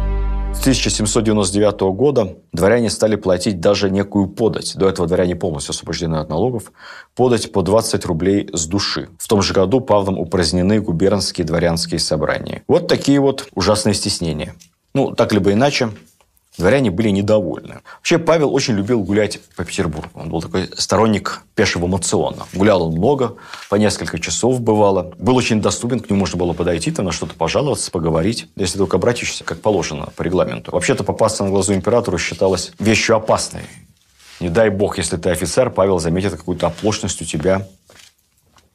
С 0.55 0.61
1799 0.61 1.81
года 1.95 2.37
дворяне 2.53 2.91
стали 2.91 3.17
платить 3.17 3.61
даже 3.61 3.91
некую 3.91 4.29
подать. 4.29 4.77
До 4.77 4.89
этого 4.89 5.09
дворяне 5.09 5.35
полностью 5.35 5.73
освобождены 5.73 6.17
от 6.17 6.31
налогов. 6.31 6.71
Подать 7.17 7.51
по 7.51 7.63
20 7.63 8.07
рублей 8.07 8.49
с 8.53 8.67
души. 8.67 9.09
В 9.19 9.27
том 9.27 9.43
же 9.43 9.53
году 9.53 9.81
Павлом 9.81 10.17
упразднены 10.17 10.81
губернские 10.81 11.45
дворянские 11.45 11.99
собрания. 11.99 12.63
Вот 12.69 12.87
такие 12.87 13.21
вот 13.21 13.49
ужасные 13.53 13.95
стеснения. 13.95 14.55
Ну, 14.95 15.11
так 15.11 15.33
либо 15.33 15.53
иначе, 15.53 15.91
дворяне 16.59 16.91
были 16.91 17.09
недовольны. 17.09 17.81
Вообще 17.97 18.19
Павел 18.19 18.55
очень 18.55 18.75
любил 18.75 19.03
гулять 19.03 19.41
по 19.57 19.65
Петербургу. 19.65 20.11
Он 20.15 20.29
был 20.29 20.43
такой 20.43 20.69
сторонник 20.77 21.43
пешего 21.55 21.87
мациона. 21.87 22.47
Гулял 22.53 22.83
он 22.83 22.93
много, 22.93 23.37
по 23.71 23.77
несколько 23.77 24.19
часов 24.19 24.61
бывало. 24.61 25.15
Был 25.19 25.37
очень 25.37 25.63
доступен, 25.63 26.01
к 26.01 26.11
нему 26.11 26.21
можно 26.21 26.39
было 26.39 26.53
подойти, 26.53 26.91
там 26.91 27.07
на 27.07 27.13
что-то 27.13 27.35
пожаловаться, 27.35 27.91
поговорить, 27.91 28.49
если 28.57 28.79
только 28.79 28.99
обратишься, 28.99 29.45
как 29.45 29.61
положено 29.61 30.09
по 30.15 30.23
регламенту. 30.23 30.73
Вообще-то 30.73 31.05
попасться 31.05 31.43
на 31.45 31.51
глазу 31.51 31.73
императору 31.75 32.19
считалось 32.19 32.73
вещью 32.79 33.17
опасной. 33.17 33.63
Не 34.41 34.49
дай 34.49 34.69
бог, 34.69 34.99
если 34.99 35.17
ты 35.17 35.31
офицер, 35.31 35.71
Павел 35.71 35.99
заметит 35.99 36.33
какую-то 36.33 36.67
оплошность 36.67 37.23
у 37.23 37.25
тебя 37.25 37.67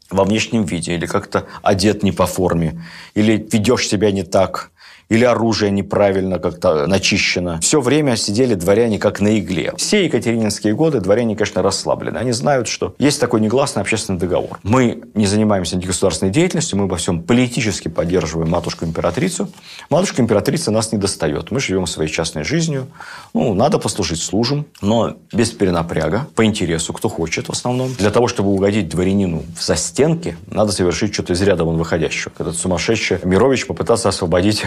во 0.10 0.24
внешнем 0.24 0.63
виде, 0.63 0.96
или 0.96 1.06
как-то 1.06 1.46
одет 1.62 2.04
не 2.04 2.12
по 2.12 2.26
форме, 2.26 2.82
или 3.13 3.34
ведешь 3.52 3.88
себя 3.88 4.12
не 4.12 4.24
так, 4.24 4.72
или 5.10 5.24
оружие 5.24 5.72
неправильно 5.72 6.39
как-то 6.39 6.86
начищено. 6.88 7.60
Все 7.62 7.82
время 7.82 8.15
сидели 8.15 8.54
дворяне 8.56 9.00
как 9.00 9.20
на 9.20 9.39
игле. 9.39 9.74
Все 9.78 10.06
екатерининские 10.06 10.74
годы 10.74 11.00
дворяне, 11.00 11.36
конечно, 11.36 11.62
расслаблены. 11.62 12.17
Они 12.17 12.32
знают, 12.32 12.67
что 12.67 12.96
есть 13.00 13.20
такой 13.20 13.41
негласный 13.41 13.82
общественный 13.82 14.20
договор. 14.20 14.60
Мы 14.63 15.04
не 15.13 15.26
занимаемся 15.28 15.78
государственной 15.78 16.32
деятельностью, 16.32 16.78
мы 16.78 16.88
во 16.88 16.98
всем 16.98 17.24
политически 17.24 17.88
поддерживаем 17.88 18.50
матушку-императрицу. 18.50 19.50
Матушка-императрица 19.89 20.72
нас 20.72 20.91
не 20.91 20.98
достает. 20.98 21.52
Мы 21.52 21.60
живем 21.60 21.88
своей 21.88 22.12
частной 22.12 22.43
жизнью. 22.43 22.88
Ну, 23.34 23.54
надо 23.54 23.80
послужить 23.80 24.22
служим, 24.22 24.65
но 24.82 25.15
без 25.32 25.52
перенапряга, 25.52 26.28
по 26.36 26.46
интересу, 26.46 26.93
кто 26.93 27.10
хочет 27.10 27.48
в 27.48 27.52
основном. 27.52 27.93
Для 27.93 28.12
того, 28.12 28.28
чтобы 28.28 28.50
угодить 28.50 28.89
дворянину 28.89 29.43
в 29.58 29.63
застенке, 29.63 30.38
надо 30.48 30.72
совершить 30.72 31.13
что-то 31.13 31.34
из 31.34 31.41
ряда 31.41 31.63
вон 31.63 31.78
выходящего. 31.78 32.32
Этот 32.38 32.58
сумасшедший 32.58 33.20
Мирович 33.24 33.65
попытался 33.65 34.10
освободить 34.10 34.63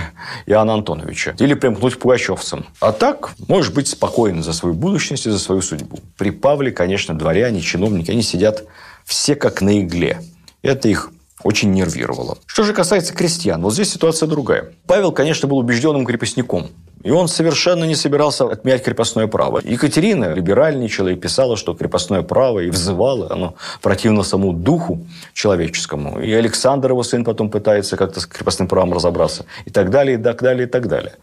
Иоанна 0.46 0.74
Антоновича. 0.74 1.34
Или 1.38 1.54
примкнуть 1.54 1.94
к 1.94 1.98
пугачевцам. 1.98 2.66
А 2.80 2.92
так, 2.92 3.32
можешь 3.48 3.72
быть 3.72 3.88
спокоен 3.88 4.42
за 4.42 4.52
свою 4.52 4.74
будущность 4.74 5.26
и 5.26 5.30
за 5.30 5.38
свою 5.38 5.62
судьбу. 5.62 5.98
При 6.16 6.30
Павле, 6.30 6.70
конечно, 6.72 7.16
дворяне, 7.18 7.60
чиновники, 7.60 8.10
они 8.10 8.22
сидят 8.22 8.64
все 9.04 9.34
как 9.34 9.62
на 9.62 9.80
игле. 9.80 10.20
Это 10.62 10.88
их 10.88 11.10
очень 11.42 11.72
нервировало. 11.72 12.38
Что 12.46 12.64
же 12.64 12.72
касается 12.72 13.14
крестьян, 13.14 13.62
вот 13.62 13.72
здесь 13.72 13.92
ситуация 13.92 14.26
другая. 14.26 14.72
Павел, 14.86 15.12
конечно, 15.12 15.48
был 15.48 15.58
убежденным 15.58 16.04
крепостником. 16.04 16.68
И 17.02 17.10
он 17.10 17.28
совершенно 17.28 17.84
не 17.84 17.94
собирался 17.94 18.44
отменять 18.44 18.84
крепостное 18.84 19.26
право. 19.26 19.60
Екатерина 19.64 20.34
либеральничала 20.34 21.08
и 21.08 21.16
писала, 21.16 21.56
что 21.56 21.74
крепостное 21.74 22.22
право 22.22 22.60
и 22.60 22.70
взывала, 22.70 23.32
оно 23.32 23.54
противно 23.80 24.22
самому 24.22 24.52
духу 24.52 25.06
человеческому. 25.32 26.20
И 26.20 26.30
Александр, 26.32 26.90
его 26.90 27.02
сын, 27.02 27.24
потом 27.24 27.50
пытается 27.50 27.96
как-то 27.96 28.20
с 28.20 28.26
крепостным 28.26 28.68
правом 28.68 28.92
разобраться. 28.92 29.46
И 29.64 29.70
так 29.70 29.90
далее, 29.90 30.18
и 30.18 30.22
так 30.22 30.42
далее, 30.42 30.66
и 30.66 30.70
так 30.70 30.88
далее. 30.88 31.14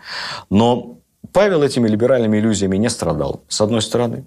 Но 0.49 0.97
Павел 1.31 1.61
этими 1.61 1.87
либеральными 1.87 2.39
иллюзиями 2.39 2.77
не 2.77 2.89
страдал, 2.89 3.43
с 3.47 3.61
одной 3.61 3.81
стороны. 3.81 4.23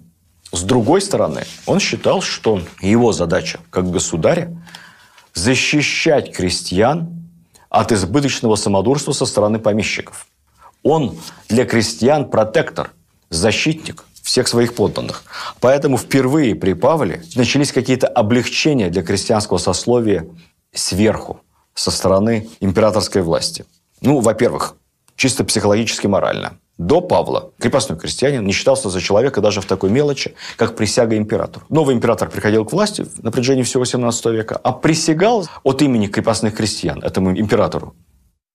С 0.53 0.63
другой 0.63 1.01
стороны, 1.01 1.43
он 1.65 1.79
считал, 1.79 2.21
что 2.21 2.61
его 2.81 3.11
задача 3.11 3.59
как 3.69 3.89
государя 3.89 4.55
защищать 5.33 6.35
крестьян 6.35 7.09
от 7.69 7.91
избыточного 7.91 8.55
самодурства 8.55 9.13
со 9.13 9.25
стороны 9.25 9.59
помещиков. 9.59 10.27
Он 10.83 11.17
для 11.49 11.65
крестьян 11.65 12.29
протектор, 12.29 12.91
защитник 13.29 14.05
всех 14.21 14.47
своих 14.47 14.75
подданных. 14.75 15.23
Поэтому 15.59 15.97
впервые 15.97 16.55
при 16.55 16.73
Павле 16.73 17.23
начались 17.35 17.71
какие-то 17.71 18.07
облегчения 18.07 18.89
для 18.89 19.03
крестьянского 19.03 19.57
сословия 19.57 20.27
сверху, 20.73 21.41
со 21.73 21.91
стороны 21.91 22.49
императорской 22.59 23.21
власти. 23.21 23.65
Ну, 24.01 24.19
во-первых, 24.19 24.75
чисто 25.15 25.43
психологически 25.43 26.07
морально. 26.07 26.57
До 26.77 26.99
Павла 27.01 27.51
крепостной 27.59 27.97
крестьянин 27.97 28.45
не 28.45 28.53
считался 28.53 28.89
за 28.89 29.01
человека 29.01 29.39
даже 29.39 29.61
в 29.61 29.65
такой 29.65 29.91
мелочи, 29.91 30.33
как 30.57 30.75
присяга 30.75 31.15
императору. 31.15 31.65
Новый 31.69 31.95
император 31.95 32.29
приходил 32.29 32.65
к 32.65 32.71
власти 32.71 33.05
на 33.21 33.31
протяжении 33.31 33.63
всего 33.63 33.85
17 33.85 34.25
века, 34.27 34.59
а 34.63 34.71
присягал 34.71 35.47
от 35.63 35.81
имени 35.81 36.07
крепостных 36.07 36.55
крестьян 36.55 37.03
этому 37.03 37.37
императору 37.37 37.95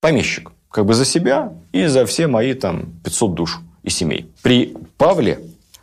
помещик. 0.00 0.50
Как 0.70 0.84
бы 0.84 0.94
за 0.94 1.04
себя 1.04 1.52
и 1.72 1.86
за 1.86 2.06
все 2.06 2.26
мои 2.26 2.54
там 2.54 2.92
500 3.04 3.34
душ 3.34 3.60
и 3.82 3.90
семей. 3.90 4.30
При 4.42 4.76
Павле 4.98 5.40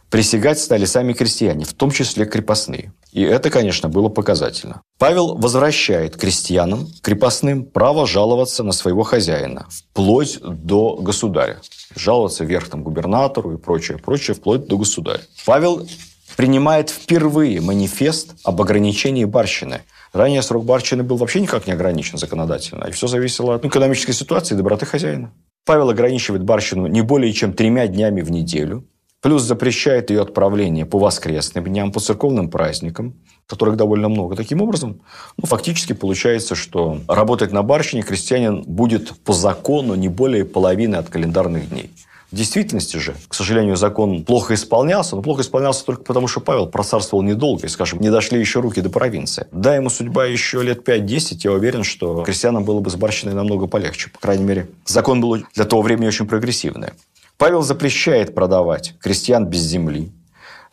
присягать 0.09 0.59
стали 0.59 0.85
сами 0.85 1.13
крестьяне, 1.13 1.65
в 1.65 1.73
том 1.73 1.89
числе 1.89 2.25
крепостные. 2.25 2.93
И 3.11 3.23
это, 3.23 3.49
конечно, 3.49 3.89
было 3.89 4.09
показательно. 4.09 4.81
Павел 4.99 5.35
возвращает 5.35 6.17
крестьянам, 6.17 6.87
крепостным, 7.01 7.63
право 7.65 8.05
жаловаться 8.05 8.63
на 8.63 8.73
своего 8.73 9.01
хозяина, 9.01 9.65
вплоть 9.69 10.39
до 10.41 10.97
государя. 10.97 11.61
Жаловаться 11.95 12.43
вверх 12.43 12.69
там, 12.69 12.83
губернатору 12.83 13.53
и 13.53 13.57
прочее, 13.57 13.97
прочее, 13.97 14.35
вплоть 14.35 14.67
до 14.67 14.77
государя. 14.77 15.21
Павел 15.45 15.87
принимает 16.35 16.89
впервые 16.89 17.61
манифест 17.61 18.35
об 18.43 18.61
ограничении 18.61 19.25
барщины. 19.25 19.81
Ранее 20.13 20.41
срок 20.43 20.65
барщины 20.65 21.03
был 21.03 21.17
вообще 21.17 21.41
никак 21.41 21.67
не 21.67 21.73
ограничен 21.73 22.17
законодательно, 22.17 22.85
и 22.85 22.91
все 22.91 23.07
зависело 23.07 23.55
от 23.55 23.65
экономической 23.65 24.13
ситуации 24.13 24.53
и 24.53 24.57
доброты 24.57 24.85
хозяина. 24.85 25.33
Павел 25.65 25.89
ограничивает 25.89 26.43
барщину 26.43 26.87
не 26.87 27.01
более 27.01 27.33
чем 27.33 27.53
тремя 27.53 27.87
днями 27.87 28.21
в 28.21 28.29
неделю, 28.29 28.85
Плюс 29.23 29.43
запрещает 29.43 30.09
ее 30.09 30.21
отправление 30.21 30.85
по 30.85 30.99
воскресным 30.99 31.63
дням, 31.63 31.93
по 31.93 32.01
церковным 32.01 32.49
праздникам, 32.49 33.15
которых 33.47 33.77
довольно 33.77 34.09
много. 34.09 34.35
Таким 34.35 34.61
образом, 34.61 34.99
ну, 35.37 35.47
фактически 35.47 35.93
получается, 35.93 36.55
что 36.55 36.99
работать 37.07 37.53
на 37.53 37.63
барщине 37.63 38.03
крестьянин 38.03 38.63
будет 38.63 39.17
по 39.21 39.31
закону 39.31 39.95
не 39.95 40.09
более 40.09 40.43
половины 40.43 40.97
от 40.97 41.09
календарных 41.09 41.69
дней. 41.69 41.89
В 42.33 42.35
действительности 42.35 42.97
же, 42.97 43.13
к 43.27 43.35
сожалению, 43.35 43.75
закон 43.75 44.23
плохо 44.23 44.55
исполнялся, 44.55 45.15
но 45.15 45.21
плохо 45.21 45.43
исполнялся 45.43 45.85
только 45.85 46.01
потому, 46.01 46.27
что 46.27 46.39
Павел 46.39 46.65
просарствовал 46.65 47.21
недолго, 47.21 47.67
и, 47.67 47.69
скажем, 47.69 48.01
не 48.01 48.09
дошли 48.09 48.39
еще 48.39 48.59
руки 48.59 48.81
до 48.81 48.89
провинции. 48.89 49.45
Да, 49.51 49.75
ему 49.75 49.91
судьба 49.91 50.25
еще 50.25 50.63
лет 50.63 50.81
5-10, 50.81 51.41
я 51.43 51.51
уверен, 51.51 51.83
что 51.83 52.23
крестьянам 52.23 52.63
было 52.63 52.79
бы 52.79 52.89
с 52.89 52.95
барщиной 52.95 53.35
намного 53.35 53.67
полегче. 53.67 54.09
По 54.09 54.17
крайней 54.17 54.45
мере, 54.45 54.67
закон 54.83 55.21
был 55.21 55.43
для 55.53 55.65
того 55.65 55.83
времени 55.83 56.07
очень 56.07 56.25
прогрессивный. 56.25 56.89
Павел 57.37 57.61
запрещает 57.61 58.33
продавать 58.33 58.95
крестьян 58.99 59.45
без 59.45 59.59
земли, 59.59 60.11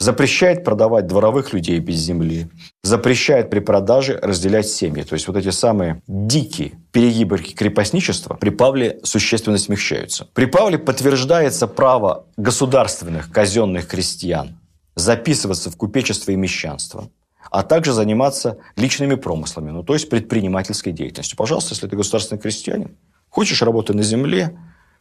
запрещает 0.01 0.65
продавать 0.65 1.07
дворовых 1.07 1.53
людей 1.53 1.79
без 1.79 1.97
земли, 1.97 2.49
запрещает 2.83 3.51
при 3.51 3.61
продаже 3.61 4.19
разделять 4.21 4.67
семьи. 4.67 5.03
То 5.03 5.13
есть 5.13 5.29
вот 5.29 5.37
эти 5.37 5.51
самые 5.51 6.03
дикие 6.09 6.73
перегибы 6.91 7.39
крепостничества 7.39 8.35
при 8.35 8.49
Павле 8.49 8.99
существенно 9.05 9.59
смягчаются. 9.59 10.27
При 10.33 10.47
Павле 10.47 10.79
подтверждается 10.79 11.67
право 11.69 12.25
государственных 12.39 13.31
казенных 13.31 13.87
крестьян 13.87 14.59
записываться 14.97 15.71
в 15.71 15.77
купечество 15.77 16.33
и 16.33 16.37
мещанство, 16.37 17.11
а 17.51 17.63
также 17.63 17.93
заниматься 17.93 18.57
личными 18.77 19.17
промыслами, 19.17 19.71
ну 19.71 19.83
то 19.83 19.93
есть 19.93 20.09
предпринимательской 20.09 20.93
деятельностью. 20.93 21.37
Пожалуйста, 21.37 21.75
если 21.75 21.89
ты 21.89 21.97
государственный 21.97 22.41
крестьянин, 22.41 22.97
хочешь 23.29 23.61
работать 23.63 23.97
на 23.97 24.03
земле, 24.03 24.59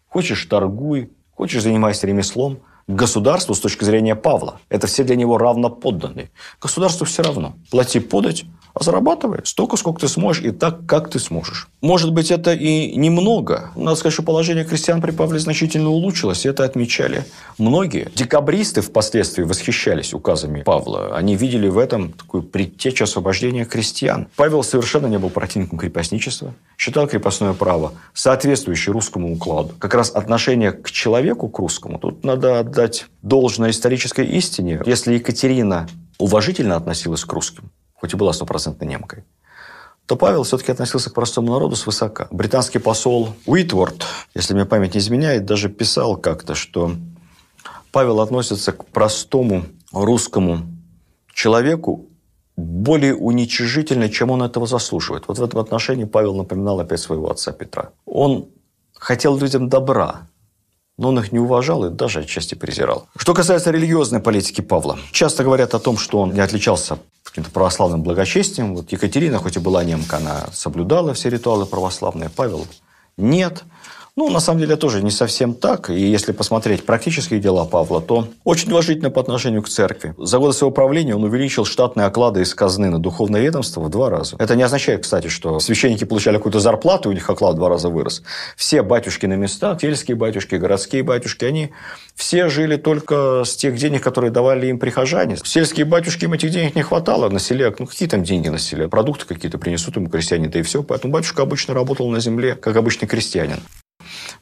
хочешь 0.08 0.44
торгуй, 0.46 1.10
Хочешь, 1.40 1.64
занимайся 1.64 2.06
ремеслом. 2.06 2.60
Государству, 2.88 3.56
с 3.56 3.62
точки 3.62 3.86
зрения 3.86 4.14
Павла, 4.14 4.60
это 4.68 4.88
все 4.88 5.06
для 5.06 5.16
него 5.16 5.38
равно 5.38 5.70
подданные. 5.70 6.32
Государству 6.62 7.06
все 7.06 7.24
равно. 7.24 7.56
Плати 7.72 8.02
подать, 8.02 8.44
а 8.74 8.84
зарабатывай 8.84 9.40
столько, 9.44 9.78
сколько 9.78 10.02
ты 10.02 10.08
сможешь, 10.08 10.44
и 10.44 10.52
так, 10.52 10.86
как 10.86 11.10
ты 11.10 11.20
сможешь. 11.20 11.68
Может 11.82 12.14
быть, 12.14 12.32
это 12.32 12.54
и 12.54 12.96
немного. 12.96 13.72
Надо 13.76 13.96
сказать, 13.96 14.14
что 14.14 14.24
положение 14.24 14.66
крестьян 14.66 15.02
при 15.02 15.12
Павле 15.12 15.40
значительно 15.40 15.90
улучшилось. 15.90 16.46
И 16.46 16.50
это 16.50 16.64
отмечали 16.64 17.26
многие. 17.58 18.10
Декабристы 18.16 18.82
впоследствии 18.82 19.44
восхищались 19.44 20.14
указами 20.14 20.64
Павла. 20.64 21.16
Они 21.16 21.36
видели 21.36 21.68
в 21.68 21.78
этом 21.78 22.12
такую 22.12 22.44
предтечу 22.44 23.04
освобождения 23.04 23.66
крестьян. 23.66 24.28
Павел 24.36 24.64
совершенно 24.64 25.08
не 25.08 25.18
был 25.18 25.30
противником 25.30 25.80
крепостничества. 25.80 26.54
Считал 26.78 27.08
крепостное 27.08 27.54
право 27.54 27.94
соответствующее 28.14 28.94
русскому 28.94 29.34
укладу. 29.34 29.74
Как 29.80 29.94
раз 29.94 30.12
отношение 30.12 30.72
к 30.72 30.92
человеку, 30.92 31.50
к 31.50 31.60
русскому, 31.60 32.00
тут 32.00 32.24
надо 32.24 32.60
отдать 32.60 33.06
должное 33.22 33.72
исторической 33.72 34.26
истине. 34.26 34.82
Если 34.86 35.14
Екатерина 35.14 35.88
уважительно 36.18 36.76
относилась 36.76 37.24
к 37.24 37.34
русским, 37.34 37.72
хоть 38.00 38.14
и 38.14 38.18
была 38.18 38.34
стопроцентной 38.34 38.88
немкой, 38.88 39.24
то 40.06 40.16
Павел 40.16 40.44
все-таки 40.44 40.72
относился 40.72 41.10
к 41.10 41.14
простому 41.14 41.52
народу 41.52 41.76
свысока. 41.76 42.28
Британский 42.32 42.80
посол 42.80 43.36
Уитворд, 43.46 44.06
если 44.34 44.54
мне 44.54 44.66
память 44.66 44.96
не 44.96 45.00
изменяет, 45.00 45.46
даже 45.46 45.70
писал 45.70 46.18
как-то, 46.18 46.56
что 46.56 46.94
Павел 47.92 48.20
относится 48.20 48.72
к 48.72 48.86
простому 48.86 49.66
русскому 49.92 50.62
человеку 51.34 52.08
более 52.58 53.16
уничижительно, 53.16 54.10
чем 54.10 54.32
он 54.32 54.44
этого 54.44 54.68
заслуживает. 54.68 55.26
Вот 55.28 55.38
в 55.38 55.44
этом 55.44 55.60
отношении 55.60 56.06
Павел 56.06 56.36
напоминал 56.36 56.80
опять 56.80 57.00
своего 57.00 57.30
отца 57.30 57.52
Петра. 57.52 57.92
Он 58.06 58.50
хотел 58.94 59.38
людям 59.38 59.70
добра, 59.70 60.28
но 60.98 61.10
он 61.10 61.20
их 61.20 61.32
не 61.32 61.40
уважал 61.40 61.86
и 61.86 61.90
даже 61.90 62.20
отчасти 62.20 62.56
презирал. 62.56 63.08
Что 63.16 63.34
касается 63.34 63.72
религиозной 63.72 64.20
политики 64.20 64.62
Павла, 64.62 65.00
часто 65.12 65.44
говорят 65.44 65.74
о 65.74 65.80
том, 65.80 65.98
что 65.98 66.20
он 66.20 66.34
не 66.34 66.42
отличался 66.42 67.00
каким-то 67.30 67.52
православным 67.52 68.04
благочестием. 68.04 68.76
Вот 68.76 68.92
Екатерина, 68.92 69.40
хоть 69.40 69.56
и 69.56 69.60
была 69.60 69.84
немка, 69.84 70.18
она 70.18 70.48
соблюдала 70.52 71.14
все 71.14 71.30
ритуалы 71.30 71.66
православные, 71.66 72.30
Павел 72.30 72.68
нет– 73.18 73.64
ну, 74.20 74.30
на 74.30 74.42
самом 74.42 74.60
деле, 74.60 74.76
тоже 74.76 75.02
не 75.02 75.12
совсем 75.12 75.54
так. 75.54 75.90
И 75.90 75.98
если 75.98 76.34
посмотреть 76.34 76.86
практические 76.86 77.40
дела 77.40 77.64
Павла, 77.64 78.02
то 78.02 78.28
очень 78.44 78.70
уважительно 78.70 79.10
по 79.10 79.22
отношению 79.22 79.64
к 79.64 79.70
церкви. 79.70 80.14
За 80.18 80.40
годы 80.40 80.52
своего 80.52 80.72
правления 80.72 81.16
он 81.16 81.24
увеличил 81.24 81.64
штатные 81.64 82.06
оклады 82.06 82.42
из 82.42 82.54
казны 82.54 82.90
на 82.90 83.00
духовное 83.00 83.40
ведомство 83.40 83.80
в 83.80 83.90
два 83.90 84.10
раза. 84.10 84.36
Это 84.38 84.58
не 84.58 84.64
означает, 84.64 85.04
кстати, 85.04 85.30
что 85.30 85.62
священники 85.62 86.04
получали 86.04 86.36
какую-то 86.36 86.60
зарплату, 86.60 87.08
у 87.08 87.14
них 87.14 87.30
оклад 87.30 87.54
в 87.54 87.60
два 87.60 87.70
раза 87.70 87.88
вырос. 87.88 88.22
Все 88.58 88.84
батюшки 88.84 89.26
на 89.26 89.36
местах, 89.36 89.80
сельские 89.80 90.18
батюшки, 90.18 90.56
городские 90.56 91.04
батюшки, 91.04 91.46
они 91.46 91.70
все 92.14 92.50
жили 92.50 92.76
только 92.76 93.44
с 93.46 93.56
тех 93.56 93.78
денег, 93.78 94.04
которые 94.04 94.32
давали 94.32 94.68
им 94.68 94.80
прихожане. 94.80 95.38
Сельские 95.46 95.86
батюшки, 95.86 96.26
им 96.26 96.34
этих 96.34 96.52
денег 96.52 96.76
не 96.76 96.82
хватало 96.82 97.30
на 97.30 97.40
селе. 97.40 97.74
Ну, 97.80 97.86
какие 97.86 98.10
там 98.10 98.24
деньги 98.24 98.50
на 98.50 98.60
селе? 98.60 98.90
Продукты 98.90 99.24
какие-то 99.24 99.58
принесут 99.58 99.96
ему 99.96 100.10
крестьяне, 100.10 100.50
да 100.50 100.60
и 100.60 100.62
все. 100.62 100.84
Поэтому 100.84 101.14
батюшка 101.14 101.44
обычно 101.44 101.74
работал 101.74 102.10
на 102.10 102.20
земле, 102.20 102.56
как 102.56 102.76
обычный 102.76 103.08
крестьянин 103.08 103.62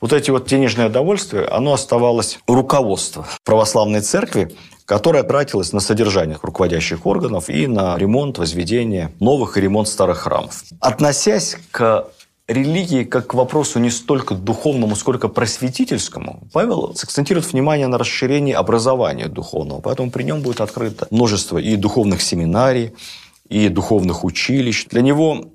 вот 0.01 0.13
эти 0.13 0.31
вот 0.31 0.47
денежные 0.47 0.87
удовольствия, 0.87 1.45
оно 1.45 1.73
оставалось 1.73 2.39
у 2.47 2.53
руководства 2.53 3.27
православной 3.43 4.01
церкви, 4.01 4.55
которая 4.85 5.23
тратилась 5.23 5.73
на 5.73 5.79
содержание 5.79 6.37
руководящих 6.41 7.05
органов 7.05 7.49
и 7.49 7.67
на 7.67 7.97
ремонт, 7.97 8.37
возведение 8.37 9.11
новых 9.19 9.57
и 9.57 9.61
ремонт 9.61 9.87
старых 9.87 10.19
храмов. 10.19 10.63
Относясь 10.79 11.57
к 11.71 12.07
религии 12.47 13.03
как 13.03 13.27
к 13.27 13.33
вопросу 13.33 13.79
не 13.79 13.89
столько 13.89 14.33
духовному, 14.33 14.95
сколько 14.95 15.27
просветительскому, 15.27 16.47
Павел 16.53 16.95
сакцентирует 16.95 17.51
внимание 17.51 17.87
на 17.87 17.97
расширении 17.97 18.53
образования 18.53 19.27
духовного. 19.27 19.81
Поэтому 19.81 20.09
при 20.09 20.23
нем 20.23 20.41
будет 20.41 20.61
открыто 20.61 21.07
множество 21.11 21.57
и 21.57 21.75
духовных 21.75 22.21
семинарий, 22.21 22.93
и 23.49 23.69
духовных 23.69 24.23
училищ. 24.23 24.85
Для 24.87 25.01
него 25.01 25.45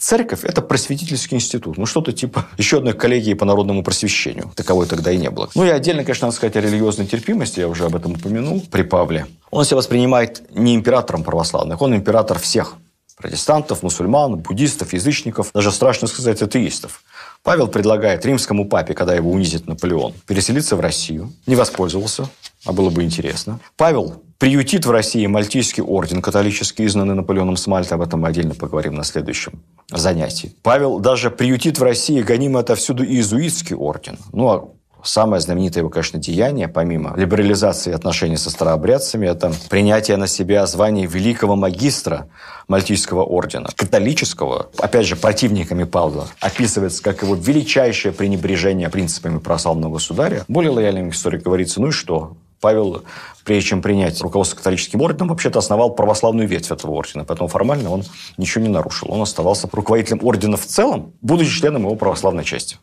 Церковь– 0.00 0.40
это 0.44 0.62
просветительский 0.62 1.36
институт. 1.36 1.76
Ну, 1.76 1.84
что-то 1.84 2.12
типа 2.12 2.46
еще 2.58 2.78
одной 2.78 2.94
коллегии 2.94 3.34
по 3.34 3.44
народному 3.44 3.84
просвещению. 3.84 4.50
Таковой 4.56 4.86
тогда 4.86 5.12
и 5.12 5.18
не 5.18 5.28
было. 5.28 5.50
Ну, 5.54 5.64
и 5.64 5.68
отдельно, 5.68 6.04
конечно, 6.04 6.26
надо 6.26 6.36
сказать 6.36 6.56
о 6.56 6.60
религиозной 6.62 7.06
терпимости. 7.06 7.60
Я 7.60 7.68
уже 7.68 7.84
об 7.84 7.94
этом 7.94 8.12
упомянул 8.12 8.62
при 8.70 8.82
Павле. 8.82 9.26
Он 9.50 9.64
себя 9.66 9.76
воспринимает 9.76 10.42
не 10.54 10.74
императором 10.74 11.22
православных, 11.22 11.82
он 11.82 11.94
император 11.94 12.38
всех. 12.38 12.76
Протестантов, 13.18 13.82
мусульман, 13.82 14.36
буддистов, 14.36 14.94
язычников, 14.94 15.50
даже 15.52 15.70
страшно 15.70 16.08
сказать, 16.08 16.40
атеистов. 16.40 17.02
Павел 17.42 17.68
предлагает 17.68 18.24
римскому 18.24 18.66
папе, 18.66 18.94
когда 18.94 19.14
его 19.14 19.30
унизит 19.30 19.66
Наполеон, 19.66 20.14
переселиться 20.26 20.76
в 20.76 20.80
Россию. 20.80 21.30
Не 21.46 21.56
воспользовался, 21.56 22.30
а 22.64 22.72
было 22.72 22.88
бы 22.88 23.02
интересно. 23.02 23.60
Павел 23.76 24.22
приютит 24.40 24.86
в 24.86 24.90
России 24.90 25.26
Мальтийский 25.26 25.82
орден, 25.82 26.22
католический, 26.22 26.86
изгнанный 26.86 27.14
Наполеоном 27.14 27.56
с 27.56 27.66
Мальты. 27.66 27.94
Об 27.94 28.00
этом 28.00 28.22
мы 28.22 28.28
отдельно 28.28 28.54
поговорим 28.54 28.94
на 28.94 29.04
следующем 29.04 29.62
занятии. 29.92 30.56
Павел 30.62 30.98
даже 30.98 31.30
приютит 31.30 31.78
в 31.78 31.82
России 31.82 32.22
гонимый 32.22 32.62
отовсюду 32.62 33.04
иезуитский 33.04 33.76
орден. 33.76 34.18
Ну, 34.32 34.48
а 34.48 34.68
самое 35.02 35.42
знаменитое 35.42 35.82
его, 35.82 35.90
конечно, 35.90 36.18
деяние, 36.18 36.68
помимо 36.68 37.14
либерализации 37.16 37.92
отношений 37.92 38.38
со 38.38 38.48
старообрядцами, 38.48 39.26
это 39.26 39.52
принятие 39.68 40.16
на 40.16 40.26
себя 40.26 40.64
звания 40.66 41.06
великого 41.06 41.54
магистра 41.54 42.28
Мальтийского 42.66 43.24
ордена, 43.24 43.68
католического, 43.76 44.70
опять 44.78 45.06
же, 45.06 45.16
противниками 45.16 45.84
Павла, 45.84 46.28
описывается 46.40 47.02
как 47.02 47.22
его 47.22 47.34
величайшее 47.34 48.12
пренебрежение 48.12 48.88
принципами 48.88 49.38
православного 49.38 49.94
государя. 49.94 50.44
Более 50.48 50.70
лояльный 50.70 51.10
историк 51.10 51.42
говорится, 51.42 51.82
ну 51.82 51.88
и 51.88 51.92
что? 51.92 52.38
Павел, 52.60 53.04
прежде 53.44 53.70
чем 53.70 53.82
принять 53.82 54.20
руководство 54.20 54.56
католическим 54.56 55.00
орденом, 55.00 55.28
вообще-то 55.28 55.58
основал 55.58 55.90
православную 55.94 56.46
ветвь 56.46 56.70
этого 56.70 56.92
ордена. 56.92 57.24
Поэтому 57.24 57.48
формально 57.48 57.90
он 57.90 58.04
ничего 58.36 58.62
не 58.62 58.70
нарушил. 58.70 59.10
Он 59.10 59.22
оставался 59.22 59.68
руководителем 59.72 60.20
ордена 60.22 60.56
в 60.56 60.66
целом, 60.66 61.12
будучи 61.22 61.50
членом 61.50 61.82
его 61.82 61.94
православной 61.94 62.44
части. 62.44 62.76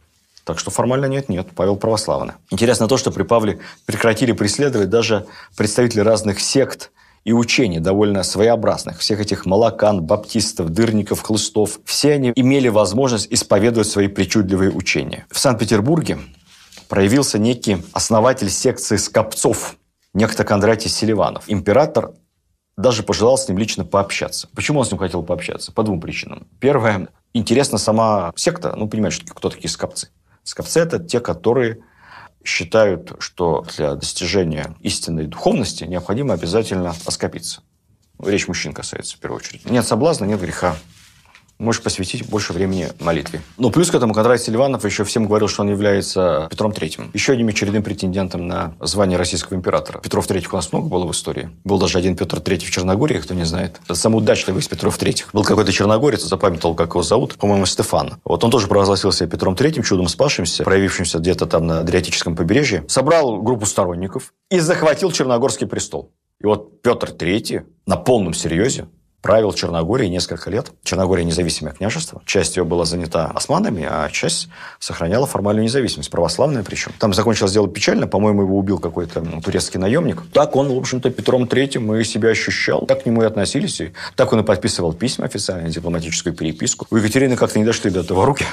Так 0.43 0.59
что 0.59 0.71
формально 0.71 1.07
нет-нет, 1.07 1.47
Павел 1.53 1.75
православный. 1.75 2.33
Интересно 2.49 2.87
то, 2.87 2.95
что 2.97 3.11
при 3.11 3.23
Павле 3.23 3.59
прекратили 3.85 4.31
преследовать 4.31 4.89
даже 4.89 5.25
представители 5.57 5.99
разных 5.99 6.39
сект 6.39 6.91
и 7.25 7.33
учений, 7.33 7.79
довольно 7.79 8.23
своеобразных. 8.23 8.99
Всех 8.99 9.19
этих 9.19 9.45
молокан, 9.45 10.01
баптистов, 10.01 10.69
дырников, 10.69 11.21
хлыстов. 11.21 11.81
Все 11.83 12.13
они 12.13 12.31
имели 12.33 12.69
возможность 12.69 13.27
исповедовать 13.29 13.89
свои 13.89 14.07
причудливые 14.07 14.71
учения. 14.71 15.27
В 15.29 15.37
Санкт-Петербурге 15.37 16.19
проявился 16.87 17.39
некий 17.39 17.83
основатель 17.93 18.49
секции 18.49 18.97
скопцов, 18.97 19.75
некто 20.13 20.43
Кондратий 20.43 20.89
Селиванов. 20.89 21.43
Император 21.47 22.13
даже 22.77 23.03
пожелал 23.03 23.37
с 23.37 23.47
ним 23.47 23.57
лично 23.57 23.85
пообщаться. 23.85 24.47
Почему 24.55 24.79
он 24.79 24.85
с 24.85 24.91
ним 24.91 24.99
хотел 24.99 25.23
пообщаться? 25.23 25.71
По 25.71 25.83
двум 25.83 25.99
причинам. 25.99 26.47
Первое, 26.59 27.09
интересна 27.33 27.77
сама 27.77 28.31
секта. 28.35 28.75
Ну, 28.75 28.87
понимаешь, 28.87 29.21
кто 29.27 29.49
такие 29.49 29.69
скопцы? 29.69 30.09
Скопцы– 30.43 30.79
это 30.81 30.99
те, 30.99 31.19
которые 31.19 31.79
считают, 32.43 33.13
что 33.19 33.65
для 33.75 33.95
достижения 33.95 34.75
истинной 34.79 35.25
духовности 35.25 35.83
необходимо 35.83 36.33
обязательно 36.33 36.95
оскопиться. 37.05 37.61
Речь 38.23 38.47
мужчин 38.47 38.73
касается 38.73 39.17
в 39.17 39.19
первую 39.19 39.39
очередь. 39.39 39.69
Нет 39.69 39.85
соблазна, 39.85 40.25
нет 40.25 40.39
греха 40.39 40.75
можешь 41.59 41.81
посвятить 41.81 42.27
больше 42.27 42.53
времени 42.53 42.89
молитве. 42.99 43.41
Ну, 43.57 43.71
плюс 43.71 43.89
к 43.89 43.95
этому 43.95 44.13
Кондратий 44.13 44.45
Селиванов 44.45 44.85
еще 44.85 45.03
всем 45.03 45.25
говорил, 45.25 45.47
что 45.47 45.63
он 45.63 45.69
является 45.69 46.47
Петром 46.49 46.71
Третьим. 46.71 47.11
Еще 47.13 47.33
одним 47.33 47.47
очередным 47.49 47.83
претендентом 47.83 48.47
на 48.47 48.75
звание 48.81 49.17
российского 49.17 49.55
императора. 49.55 49.99
Петров 49.99 50.27
Третьих 50.27 50.53
у 50.53 50.55
нас 50.55 50.71
много 50.71 50.87
было 50.87 51.05
в 51.05 51.11
истории. 51.11 51.49
Был 51.63 51.79
даже 51.79 51.97
один 51.97 52.15
Петр 52.15 52.39
Третий 52.39 52.67
в 52.67 52.71
Черногории, 52.71 53.17
кто 53.17 53.33
не 53.33 53.45
знает. 53.45 53.79
Это 53.85 53.95
самый 53.95 54.17
удачливый 54.17 54.61
из 54.61 54.67
Петров 54.67 54.97
Третьих. 54.97 55.29
Был 55.33 55.43
какой-то 55.43 55.71
черногорец, 55.71 56.23
запамятовал, 56.23 56.75
как 56.75 56.89
его 56.89 57.03
зовут. 57.03 57.35
По-моему, 57.35 57.65
Стефан. 57.65 58.19
Вот 58.23 58.43
он 58.43 58.51
тоже 58.51 58.67
провозгласился 58.67 59.27
Петром 59.27 59.55
Третьим, 59.55 59.83
чудом 59.83 60.07
спасшимся, 60.07 60.63
проявившимся 60.63 61.19
где-то 61.19 61.45
там 61.45 61.67
на 61.67 61.79
Адриатическом 61.79 62.35
побережье. 62.35 62.85
Собрал 62.87 63.41
группу 63.41 63.65
сторонников 63.65 64.33
и 64.49 64.59
захватил 64.59 65.11
Черногорский 65.11 65.67
престол. 65.67 66.11
И 66.39 66.45
вот 66.45 66.81
Петр 66.81 67.11
Третий 67.11 67.61
на 67.85 67.97
полном 67.97 68.33
серьезе 68.33 68.87
правил 69.21 69.51
Черногорией 69.51 70.09
несколько 70.09 70.49
лет. 70.49 70.71
Черногория 70.83 71.23
независимое 71.23 71.73
княжество. 71.73 72.21
Часть 72.25 72.55
ее 72.55 72.63
была 72.63 72.85
занята 72.85 73.25
османами, 73.27 73.85
а 73.89 74.09
часть 74.09 74.47
сохраняла 74.79 75.25
формальную 75.25 75.63
независимость, 75.63 76.09
православная 76.09 76.63
причем. 76.63 76.91
Там 76.99 77.13
закончилось 77.13 77.51
дело 77.51 77.67
печально, 77.67 78.07
по-моему, 78.07 78.43
его 78.43 78.57
убил 78.57 78.79
какой-то 78.79 79.25
турецкий 79.43 79.79
наемник. 79.79 80.23
Так 80.33 80.55
он, 80.55 80.69
в 80.69 80.77
общем-то, 80.77 81.09
Петром 81.09 81.47
Третьим 81.47 81.93
и 81.95 82.03
себя 82.03 82.29
ощущал, 82.29 82.85
так 82.85 83.03
к 83.03 83.05
нему 83.05 83.23
и 83.23 83.25
относились. 83.25 83.81
И 83.81 83.93
так 84.15 84.31
он 84.33 84.41
и 84.41 84.43
подписывал 84.43 84.93
письма 84.93 85.25
официально, 85.25 85.69
дипломатическую 85.69 86.35
переписку. 86.35 86.85
У 86.89 86.95
Екатерины 86.97 87.35
как-то 87.35 87.59
не 87.59 87.65
дошли 87.65 87.89
до 87.89 88.01
этого 88.01 88.25
руки 88.25 88.45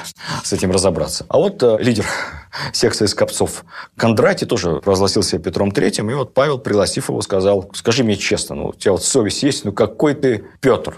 с 0.42 0.52
этим 0.52 0.70
разобраться. 0.70 1.26
А 1.28 1.38
вот 1.38 1.62
э, 1.62 1.76
лидер 1.80 2.06
секции 2.72 3.06
скопцов 3.06 3.64
Кондратий 3.96 4.46
тоже 4.46 4.80
провозгласил 4.80 5.22
себя 5.22 5.40
Петром 5.40 5.70
Третьим, 5.70 6.10
и 6.10 6.14
вот 6.14 6.34
Павел, 6.34 6.58
пригласив 6.58 7.10
его, 7.10 7.20
сказал, 7.20 7.70
скажи 7.74 8.02
мне 8.02 8.16
честно, 8.16 8.54
ну, 8.54 8.68
у 8.68 8.72
тебя 8.72 8.92
вот 8.92 9.04
совесть 9.04 9.42
есть, 9.42 9.64
ну 9.64 9.72
какой 9.72 10.14
ты 10.14 10.44
Петр, 10.60 10.96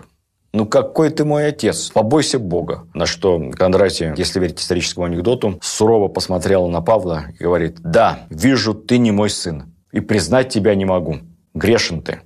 ну 0.53 0.67
какой 0.67 1.11
ты 1.11 1.25
мой 1.25 1.49
отец, 1.49 1.91
побойся 1.91 2.39
Бога. 2.39 2.87
На 2.95 3.07
что 3.07 3.51
Кондратий, 3.51 4.13
если 4.17 4.41
верить 4.41 4.61
историческому 4.61 5.07
анекдоту, 5.07 5.59
сурово 5.63 6.09
посмотрел 6.09 6.69
на 6.69 6.81
Павла 6.81 7.27
и 7.39 7.43
говорит, 7.43 7.79
да, 7.81 8.21
вижу, 8.31 8.75
ты 8.75 8.99
не 8.99 9.11
мой 9.11 9.31
сын, 9.31 9.75
и 9.93 10.01
признать 10.01 10.49
тебя 10.49 10.75
не 10.75 10.85
могу. 10.85 11.19
Грешен 11.55 12.03
ты. 12.03 12.21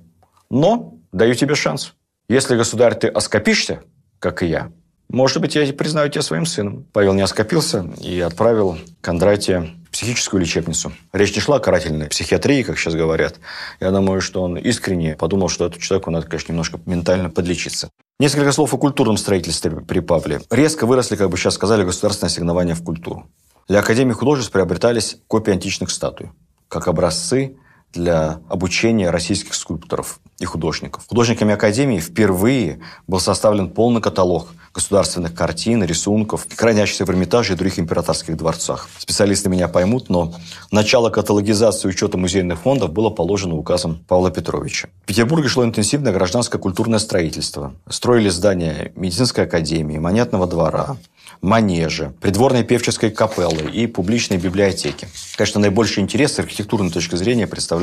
Но 0.49 0.95
даю 1.11 1.33
тебе 1.33 1.55
шанс. 1.55 1.93
Если, 2.29 2.55
государь, 2.55 2.95
ты 2.95 3.07
оскопишься, 3.07 3.81
как 4.19 4.43
и 4.43 4.47
я, 4.47 4.71
может 5.11 5.41
быть, 5.41 5.55
я 5.55 5.73
признаю 5.73 6.09
тебя 6.09 6.21
своим 6.21 6.45
сыном. 6.45 6.85
Павел 6.93 7.13
не 7.13 7.21
оскопился 7.21 7.85
и 7.99 8.21
отправил 8.21 8.77
Кондратия 9.01 9.67
психическую 9.91 10.41
лечебницу. 10.41 10.91
Речь 11.13 11.35
не 11.35 11.41
шла 11.41 11.57
о 11.57 11.59
карательной 11.59 12.07
психиатрии, 12.07 12.63
как 12.63 12.77
сейчас 12.77 12.95
говорят. 12.95 13.35
Я 13.79 13.91
думаю, 13.91 14.21
что 14.21 14.41
он 14.41 14.57
искренне 14.57 15.15
подумал, 15.15 15.49
что 15.49 15.65
этому 15.65 15.81
человеку 15.81 16.11
надо, 16.11 16.27
конечно, 16.27 16.51
немножко 16.51 16.79
ментально 16.85 17.29
подлечиться. 17.29 17.89
Несколько 18.19 18.51
слов 18.51 18.73
о 18.73 18.77
культурном 18.77 19.17
строительстве 19.17 19.71
при 19.71 19.99
Павле. 19.99 20.41
Резко 20.49 20.85
выросли, 20.85 21.15
как 21.15 21.29
бы 21.29 21.37
сейчас 21.37 21.55
сказали, 21.55 21.83
государственные 21.83 22.29
ассигнования 22.29 22.75
в 22.75 22.83
культуру. 22.83 23.27
Для 23.67 23.79
Академии 23.79 24.13
художеств 24.13 24.51
приобретались 24.51 25.17
копии 25.27 25.51
античных 25.51 25.91
статуй, 25.91 26.31
как 26.67 26.87
образцы 26.87 27.57
для 27.93 28.39
обучения 28.49 29.09
российских 29.09 29.53
скульпторов 29.53 30.19
и 30.39 30.45
художников. 30.45 31.03
Художниками 31.07 31.53
Академии 31.53 31.99
впервые 31.99 32.79
был 33.07 33.19
составлен 33.19 33.69
полный 33.69 34.01
каталог 34.01 34.49
государственных 34.73 35.33
картин, 35.35 35.83
рисунков, 35.83 36.47
хранящихся 36.55 37.05
в 37.05 37.09
Эрмитаже 37.09 37.53
и 37.53 37.55
других 37.55 37.79
императорских 37.79 38.37
дворцах. 38.37 38.87
Специалисты 38.97 39.49
меня 39.49 39.67
поймут, 39.67 40.09
но 40.09 40.33
начало 40.71 41.09
каталогизации 41.09 41.89
учета 41.89 42.17
музейных 42.17 42.59
фондов 42.59 42.93
было 42.93 43.09
положено 43.09 43.55
указом 43.55 44.03
Павла 44.07 44.31
Петровича. 44.31 44.87
В 45.03 45.07
Петербурге 45.07 45.49
шло 45.49 45.65
интенсивное 45.65 46.13
гражданское 46.13 46.57
культурное 46.57 46.99
строительство. 46.99 47.73
Строили 47.89 48.29
здания 48.29 48.93
медицинской 48.95 49.43
академии, 49.43 49.97
монетного 49.97 50.47
двора, 50.47 50.95
манежи, 51.41 52.13
придворной 52.21 52.63
певческой 52.63 53.11
капеллы 53.11 53.69
и 53.71 53.87
публичной 53.87 54.37
библиотеки. 54.37 55.07
Конечно, 55.35 55.59
наибольший 55.59 56.03
интерес 56.03 56.33
с 56.33 56.39
архитектурной 56.39 56.91
точки 56.91 57.15
зрения 57.15 57.47
представляет 57.47 57.80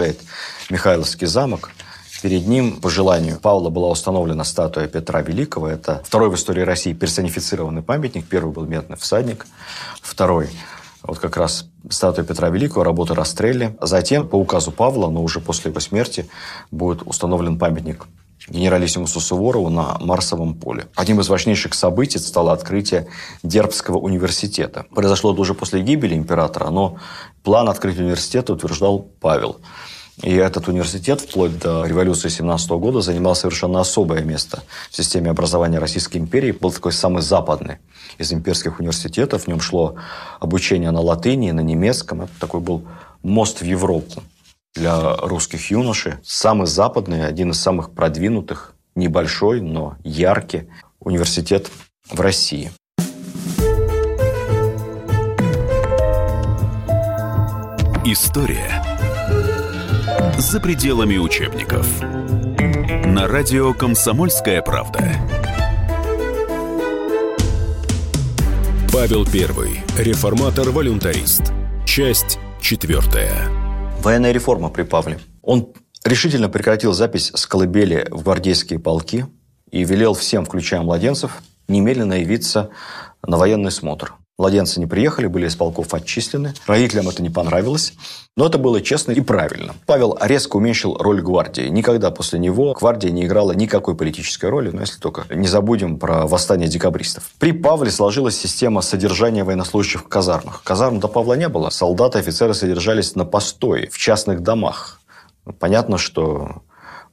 Михайловский 0.71 1.27
замок– 1.27 1.71
Перед 2.23 2.49
ним, 2.49 2.81
по 2.81 2.91
желанию 2.91 3.39
Павла, 3.39 3.71
была 3.71 3.89
установлена 3.89 4.43
статуя 4.43 4.89
Петра 4.89 5.23
Великого. 5.23 5.69
Это 5.69 6.03
второй 6.05 6.31
в 6.31 6.35
истории 6.35 6.63
России 6.63 6.93
персонифицированный 6.93 7.83
памятник. 7.83 8.27
Первый 8.27 8.53
был 8.53 8.67
медный 8.67 8.97
всадник. 8.97 9.47
Второй 10.03 10.51
вот 11.05 11.21
как 11.21 11.37
раз 11.37 11.67
статуя 11.89 12.25
Петра 12.25 12.49
Великого, 12.49 12.83
работа 12.83 13.15
Растрелли. 13.15 13.77
Затем, 13.81 14.27
по 14.27 14.35
указу 14.35 14.73
Павла, 14.73 15.09
но 15.11 15.23
уже 15.23 15.39
после 15.39 15.71
его 15.71 15.79
смерти, 15.79 16.29
будет 16.73 17.03
установлен 17.05 17.57
памятник 17.57 18.07
генералиссимусу 18.51 19.21
Суворову 19.21 19.71
на 19.71 19.99
Марсовом 20.01 20.55
поле. 20.55 20.87
Одним 20.95 21.21
из 21.21 21.29
важнейших 21.29 21.75
событий 21.75 22.19
стало 22.19 22.53
открытие 22.53 23.09
Дербского 23.43 23.99
университета. 23.99 24.87
Произошло 24.95 25.33
это 25.33 25.41
уже 25.41 25.55
после 25.55 25.83
гибели 25.83 26.15
императора, 26.15 26.71
но 26.71 26.99
план 27.43 27.69
открытия 27.69 28.03
университета 28.03 28.53
утверждал 28.53 29.07
Павел. 29.21 29.57
И 30.23 30.35
этот 30.35 30.67
университет 30.67 31.21
вплоть 31.21 31.59
до 31.59 31.87
революции 31.87 32.29
17 32.29 32.71
года 32.71 33.01
занимал 33.01 33.37
совершенно 33.37 33.81
особое 33.81 34.23
место 34.23 34.65
в 34.91 34.97
системе 34.97 35.31
образования 35.31 35.79
Российской 35.79 36.19
империи. 36.19 36.51
Был 36.51 36.73
такой 36.73 36.93
самый 36.93 37.23
западный 37.23 37.79
из 38.19 38.33
имперских 38.33 38.81
университетов. 38.81 39.45
В 39.45 39.47
нем 39.47 39.61
шло 39.61 39.95
обучение 40.41 40.91
на 40.91 41.01
латыни, 41.01 41.53
на 41.53 41.61
немецком. 41.61 42.23
Это 42.23 42.33
такой 42.41 42.61
был 42.61 42.83
мост 43.23 43.61
в 43.61 43.65
Европу 43.65 44.23
для 44.75 45.17
русских 45.17 45.71
юношей. 45.71 46.15
Самый 46.23 46.67
западный, 46.67 47.27
один 47.27 47.51
из 47.51 47.61
самых 47.61 47.93
продвинутых, 47.95 48.75
небольшой, 48.95 49.61
но 49.61 49.97
яркий 50.05 50.69
университет 51.01 51.71
в 52.11 52.21
России. 52.21 52.71
История 58.05 58.83
за 60.39 60.61
пределами 60.61 61.19
учебников. 61.19 61.87
На 63.05 63.27
радио 63.27 63.75
«Комсомольская 63.75 64.63
правда». 64.63 65.13
Павел 68.93 69.27
I. 69.27 69.85
Реформатор-волюнтарист. 69.99 71.53
Часть 71.85 72.39
четвертая. 72.61 73.58
Военная 74.03 74.33
реформа 74.33 74.69
при 74.71 74.85
Павле. 74.85 75.19
Он 75.43 75.73
решительно 76.05 76.49
прекратил 76.49 76.93
запись 76.93 77.31
с 77.35 77.47
колыбели 77.47 78.07
в 78.11 78.23
гвардейские 78.23 78.79
полки 78.79 79.27
и 79.71 79.85
велел 79.85 80.15
всем, 80.15 80.45
включая 80.45 80.81
младенцев, 80.83 81.43
немедленно 81.67 82.15
явиться 82.15 82.71
на 83.27 83.37
военный 83.37 83.71
смотр. 83.71 84.15
Младенцы 84.39 84.79
не 84.79 84.87
приехали, 84.87 85.27
были 85.27 85.49
из 85.49 85.57
полков 85.57 85.93
отчислены. 85.93 86.55
Родителям 86.69 87.09
это 87.09 87.23
не 87.23 87.29
понравилось. 87.29 87.95
Но 88.37 88.47
это 88.47 88.57
было 88.57 88.81
честно 88.81 89.11
и 89.11 89.21
правильно. 89.21 89.75
Павел 89.85 90.17
резко 90.21 90.59
уменьшил 90.59 90.97
роль 90.97 91.21
гвардии. 91.21 91.63
Никогда 91.63 92.13
после 92.13 92.39
него 92.39 92.73
гвардия 92.73 93.11
не 93.11 93.25
играла 93.25 93.51
никакой 93.51 93.97
политической 93.97 94.49
роли, 94.49 94.71
но 94.71 94.83
если 94.83 95.01
только 95.01 95.25
не 95.35 95.49
забудем 95.49 95.99
про 95.99 96.29
восстание 96.29 96.69
декабристов. 96.69 97.33
При 97.41 97.51
Павле 97.51 97.91
сложилась 97.91 98.39
система 98.39 98.81
содержания 98.81 99.43
военнослужащих 99.43 100.03
в 100.03 100.09
казармах. 100.09 100.63
Казарм 100.63 101.01
до 101.01 101.09
Павла 101.09 101.35
не 101.35 101.49
было. 101.49 101.71
Солдаты, 101.71 102.21
офицеры 102.21 102.55
содержались 102.55 103.17
на 103.17 103.25
постое, 103.25 103.89
в 103.91 103.99
частных 103.99 104.45
домах. 104.45 105.01
Понятно, 105.59 105.99
что 105.99 106.63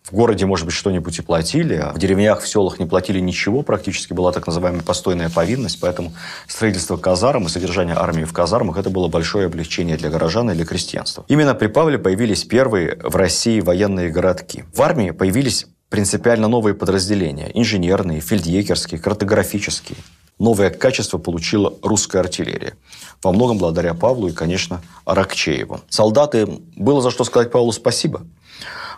в 0.05 0.11
городе, 0.13 0.45
может 0.45 0.65
быть, 0.65 0.75
что-нибудь 0.75 1.17
и 1.17 1.21
платили, 1.23 1.75
а 1.75 1.91
в 1.91 1.97
деревнях, 1.97 2.41
в 2.41 2.47
селах 2.47 2.77
не 2.77 2.85
платили 2.85 3.19
ничего, 3.19 3.63
практически 3.63 4.13
была 4.13 4.31
так 4.31 4.45
называемая 4.45 4.83
постойная 4.83 5.29
повинность, 5.29 5.79
поэтому 5.81 6.13
строительство 6.47 6.95
казарм 6.97 7.47
и 7.47 7.49
содержание 7.49 7.95
армии 7.95 8.23
в 8.23 8.31
казармах– 8.31 8.77
это 8.79 8.91
было 8.91 9.07
большое 9.07 9.47
облегчение 9.47 9.97
для 9.97 10.09
горожан 10.09 10.51
и 10.51 10.53
для 10.53 10.65
крестьянства. 10.65 11.25
Именно 11.27 11.55
при 11.55 11.67
Павле 11.67 11.97
появились 11.97 12.43
первые 12.43 12.99
в 13.01 13.15
России 13.15 13.59
военные 13.61 14.09
городки. 14.09 14.65
В 14.75 14.81
армии 14.83 15.09
появились 15.09 15.65
принципиально 15.89 16.47
новые 16.47 16.75
подразделения– 16.75 17.49
инженерные, 17.55 18.21
фельдъегерские, 18.21 18.99
картографические. 18.99 19.97
Новое 20.37 20.69
качество 20.69 21.17
получила 21.17 21.73
русская 21.81 22.19
артиллерия. 22.19 22.73
Во 23.23 23.31
многом 23.31 23.57
благодаря 23.57 23.93
Павлу 23.95 24.27
и, 24.27 24.33
конечно, 24.33 24.81
Аракчееву. 25.05 25.79
Солдаты, 25.89 26.45
было 26.75 27.01
за 27.01 27.09
что 27.09 27.23
сказать 27.23 27.51
Павлу 27.51 27.71
спасибо– 27.71 28.21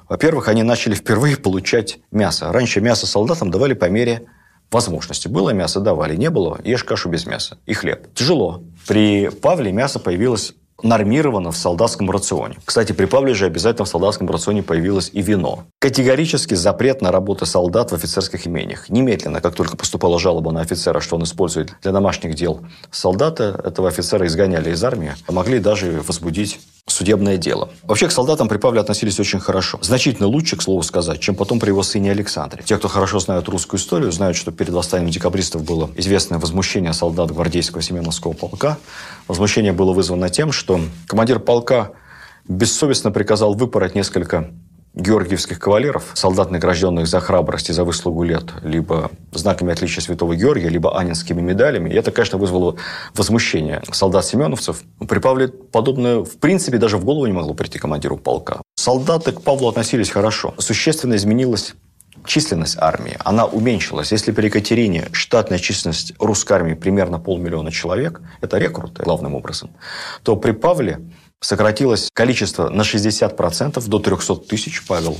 во-первых, 0.10 0.48
они 0.48 0.64
начали 0.64 0.94
впервые 0.96 1.38
получать 1.38 2.00
мясо. 2.12 2.52
Раньше 2.52 2.82
мясо 2.82 3.08
солдатам 3.08 3.52
давали 3.52 3.74
по 3.74 3.90
мере 3.90 4.28
возможности. 4.72 5.28
Было 5.28 5.52
мясо, 5.52 5.80
давали. 5.80 6.16
Не 6.16 6.30
было, 6.30 6.60
ешь 6.64 6.84
кашу 6.84 7.10
без 7.10 7.26
мяса. 7.26 7.58
И 7.66 7.74
хлеб. 7.74 8.14
Тяжело. 8.14 8.64
При 8.88 9.30
Павле 9.30 9.72
мясо 9.72 10.00
появилось 10.00 10.54
нормировано 10.84 11.52
в 11.52 11.58
солдатском 11.58 12.10
рационе. 12.12 12.58
Кстати, 12.66 12.92
при 12.92 13.06
Павле 13.06 13.34
же 13.34 13.46
обязательно 13.46 13.86
в 13.86 13.90
солдатском 13.90 14.30
рационе 14.30 14.64
появилось 14.64 15.10
и 15.14 15.22
вино. 15.22 15.66
Категорически 15.80 16.54
запрет 16.54 17.02
на 17.02 17.12
работу 17.12 17.46
солдат 17.46 17.92
в 17.92 17.96
офицерских 17.96 18.48
имениях. 18.48 18.90
Немедленно, 18.90 19.42
как 19.42 19.56
только 19.56 19.76
поступала 19.76 20.20
жалоба 20.20 20.52
на 20.52 20.62
офицера, 20.62 21.00
что 21.00 21.16
он 21.16 21.24
использует 21.24 21.76
для 21.82 21.92
домашних 21.92 22.36
дел 22.36 22.62
солдата, 22.92 23.60
этого 23.64 23.88
офицера 23.88 24.28
изгоняли 24.28 24.72
из 24.72 24.84
армии, 24.84 25.14
а 25.28 25.32
могли 25.32 25.60
даже 25.60 26.02
возбудить 26.06 26.60
судебное 26.88 27.38
дело. 27.38 27.70
Вообще 27.84 28.08
к 28.08 28.12
солдатам 28.12 28.48
при 28.48 28.58
Павле 28.58 28.80
относились 28.80 29.20
очень 29.20 29.40
хорошо. 29.40 29.78
Значительно 29.82 30.28
лучше, 30.28 30.56
к 30.56 30.62
слову 30.62 30.82
сказать, 30.84 31.20
чем 31.20 31.36
потом 31.36 31.60
при 31.60 31.70
его 31.70 31.84
сыне 31.84 32.12
Александре. 32.12 32.64
Те, 32.64 32.78
кто 32.78 32.88
хорошо 32.88 33.20
знают 33.20 33.50
русскую 33.50 33.80
историю, 33.80 34.12
знают, 34.12 34.38
что 34.38 34.52
перед 34.52 34.74
восстанием 34.74 35.12
декабристов 35.12 35.64
было 35.64 35.90
известное 35.96 36.40
возмущение 36.40 36.94
солдат 36.94 37.32
гвардейского 37.32 37.82
Семеновского 37.82 38.34
полка. 38.34 38.78
Возмущение 39.28 39.74
было 39.74 39.92
вызвано 39.92 40.30
тем, 40.30 40.52
что 40.52 40.67
командир 41.08 41.40
полка 41.40 41.92
бессовестно 42.48 43.12
приказал 43.12 43.54
выпороть 43.54 43.96
несколько 43.96 44.52
георгиевских 44.98 45.60
кавалеров, 45.60 46.06
солдат, 46.16 46.50
награжденных 46.50 47.08
за 47.08 47.20
храбрость 47.20 47.70
и 47.70 47.74
за 47.74 47.84
выслугу 47.84 48.24
лет, 48.24 48.46
либо 48.64 49.12
знаками 49.32 49.72
отличия 49.72 50.02
Святого 50.02 50.36
Георгия, 50.36 50.70
либо 50.70 50.98
анинскими 50.98 51.40
медалями. 51.40 51.90
И 51.90 51.94
это, 51.94 52.12
конечно, 52.12 52.38
вызвало 52.40 52.78
возмущение 53.14 53.84
солдат-семеновцев. 53.92 54.82
При 55.08 55.20
Павле 55.20 55.50
подобное, 55.50 56.20
в 56.20 56.38
принципе, 56.38 56.78
даже 56.78 56.98
в 56.98 57.06
голову 57.06 57.28
не 57.28 57.34
могло 57.34 57.54
прийти 57.54 57.78
командиру 57.78 58.18
полка. 58.18 58.62
Солдаты 58.76 59.34
к 59.34 59.42
Павлу 59.42 59.70
относились 59.70 60.10
хорошо. 60.10 60.56
Существенно 60.58 61.16
изменилась 61.16 61.76
численность 62.26 62.78
армии, 62.80 63.18
она 63.20 63.46
уменьшилась. 63.46 64.12
Если 64.12 64.32
при 64.32 64.46
Екатерине 64.46 65.10
штатная 65.12 65.60
численность 65.60 66.14
русской 66.20 66.54
армии 66.54 66.74
примерно 66.74 67.20
полмиллиона 67.20 67.72
человек, 67.72 68.22
это 68.42 68.58
рекруты 68.58 69.04
главным 69.04 69.36
образом, 69.36 69.72
то 70.24 70.36
при 70.36 70.52
Павле 70.52 71.00
сократилось 71.40 72.10
количество 72.14 72.70
на 72.70 72.82
60% 72.82 73.88
до 73.88 74.00
300 74.00 74.36
тысяч. 74.38 74.86
Павел 74.86 75.18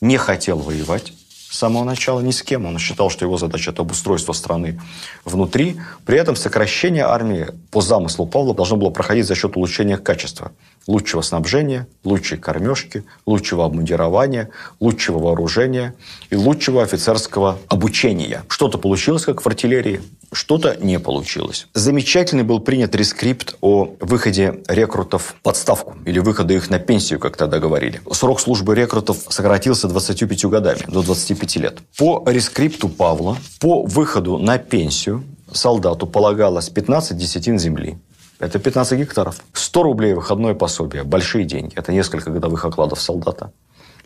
не 0.00 0.16
хотел 0.16 0.58
воевать 0.58 1.12
с 1.50 1.58
самого 1.58 1.84
начала 1.84 2.20
ни 2.20 2.30
с 2.30 2.42
кем. 2.42 2.66
Он 2.66 2.78
считал, 2.78 3.10
что 3.10 3.24
его 3.24 3.38
задача– 3.38 3.70
это 3.72 3.82
обустройство 3.82 4.32
страны 4.32 4.80
внутри. 5.24 5.76
При 6.04 6.18
этом 6.18 6.36
сокращение 6.36 7.04
армии 7.04 7.48
по 7.70 7.80
замыслу 7.80 8.26
Павла 8.26 8.54
должно 8.54 8.76
было 8.76 8.90
проходить 8.90 9.26
за 9.26 9.34
счет 9.34 9.56
улучшения 9.56 9.96
качества 9.96 10.52
лучшего 10.88 11.22
снабжения, 11.22 11.86
лучшей 12.02 12.38
кормежки, 12.38 13.04
лучшего 13.26 13.64
обмундирования, 13.64 14.50
лучшего 14.80 15.18
вооружения 15.18 15.94
и 16.30 16.36
лучшего 16.36 16.82
офицерского 16.82 17.58
обучения. 17.68 18.42
Что-то 18.48 18.78
получилось, 18.78 19.24
как 19.24 19.42
в 19.42 19.46
артиллерии, 19.46 20.00
что-то 20.32 20.76
не 20.80 20.98
получилось. 20.98 21.68
Замечательный 21.74 22.42
был 22.42 22.60
принят 22.60 22.94
рескрипт 22.94 23.56
о 23.60 23.94
выходе 24.00 24.60
рекрутов 24.66 25.34
в 25.38 25.42
подставку 25.42 25.96
или 26.06 26.18
выхода 26.18 26.54
их 26.54 26.70
на 26.70 26.78
пенсию, 26.78 27.18
как 27.18 27.36
тогда 27.36 27.58
говорили. 27.58 28.00
Срок 28.10 28.40
службы 28.40 28.74
рекрутов 28.74 29.18
сократился 29.28 29.88
25 29.88 30.46
годами, 30.46 30.80
до 30.88 31.02
25 31.02 31.37
лет. 31.56 31.78
По 31.98 32.22
рескрипту 32.26 32.88
Павла, 32.88 33.36
по 33.60 33.82
выходу 33.82 34.38
на 34.38 34.58
пенсию 34.58 35.24
солдату 35.52 36.06
полагалось 36.06 36.68
15 36.68 37.16
десятин 37.16 37.58
земли, 37.58 37.98
это 38.38 38.58
15 38.58 38.98
гектаров. 38.98 39.42
100 39.52 39.82
рублей 39.82 40.14
выходное 40.14 40.54
пособие. 40.54 41.02
Большие 41.02 41.44
деньги. 41.44 41.74
Это 41.74 41.92
несколько 41.92 42.30
годовых 42.30 42.64
окладов 42.64 43.00
солдата. 43.00 43.52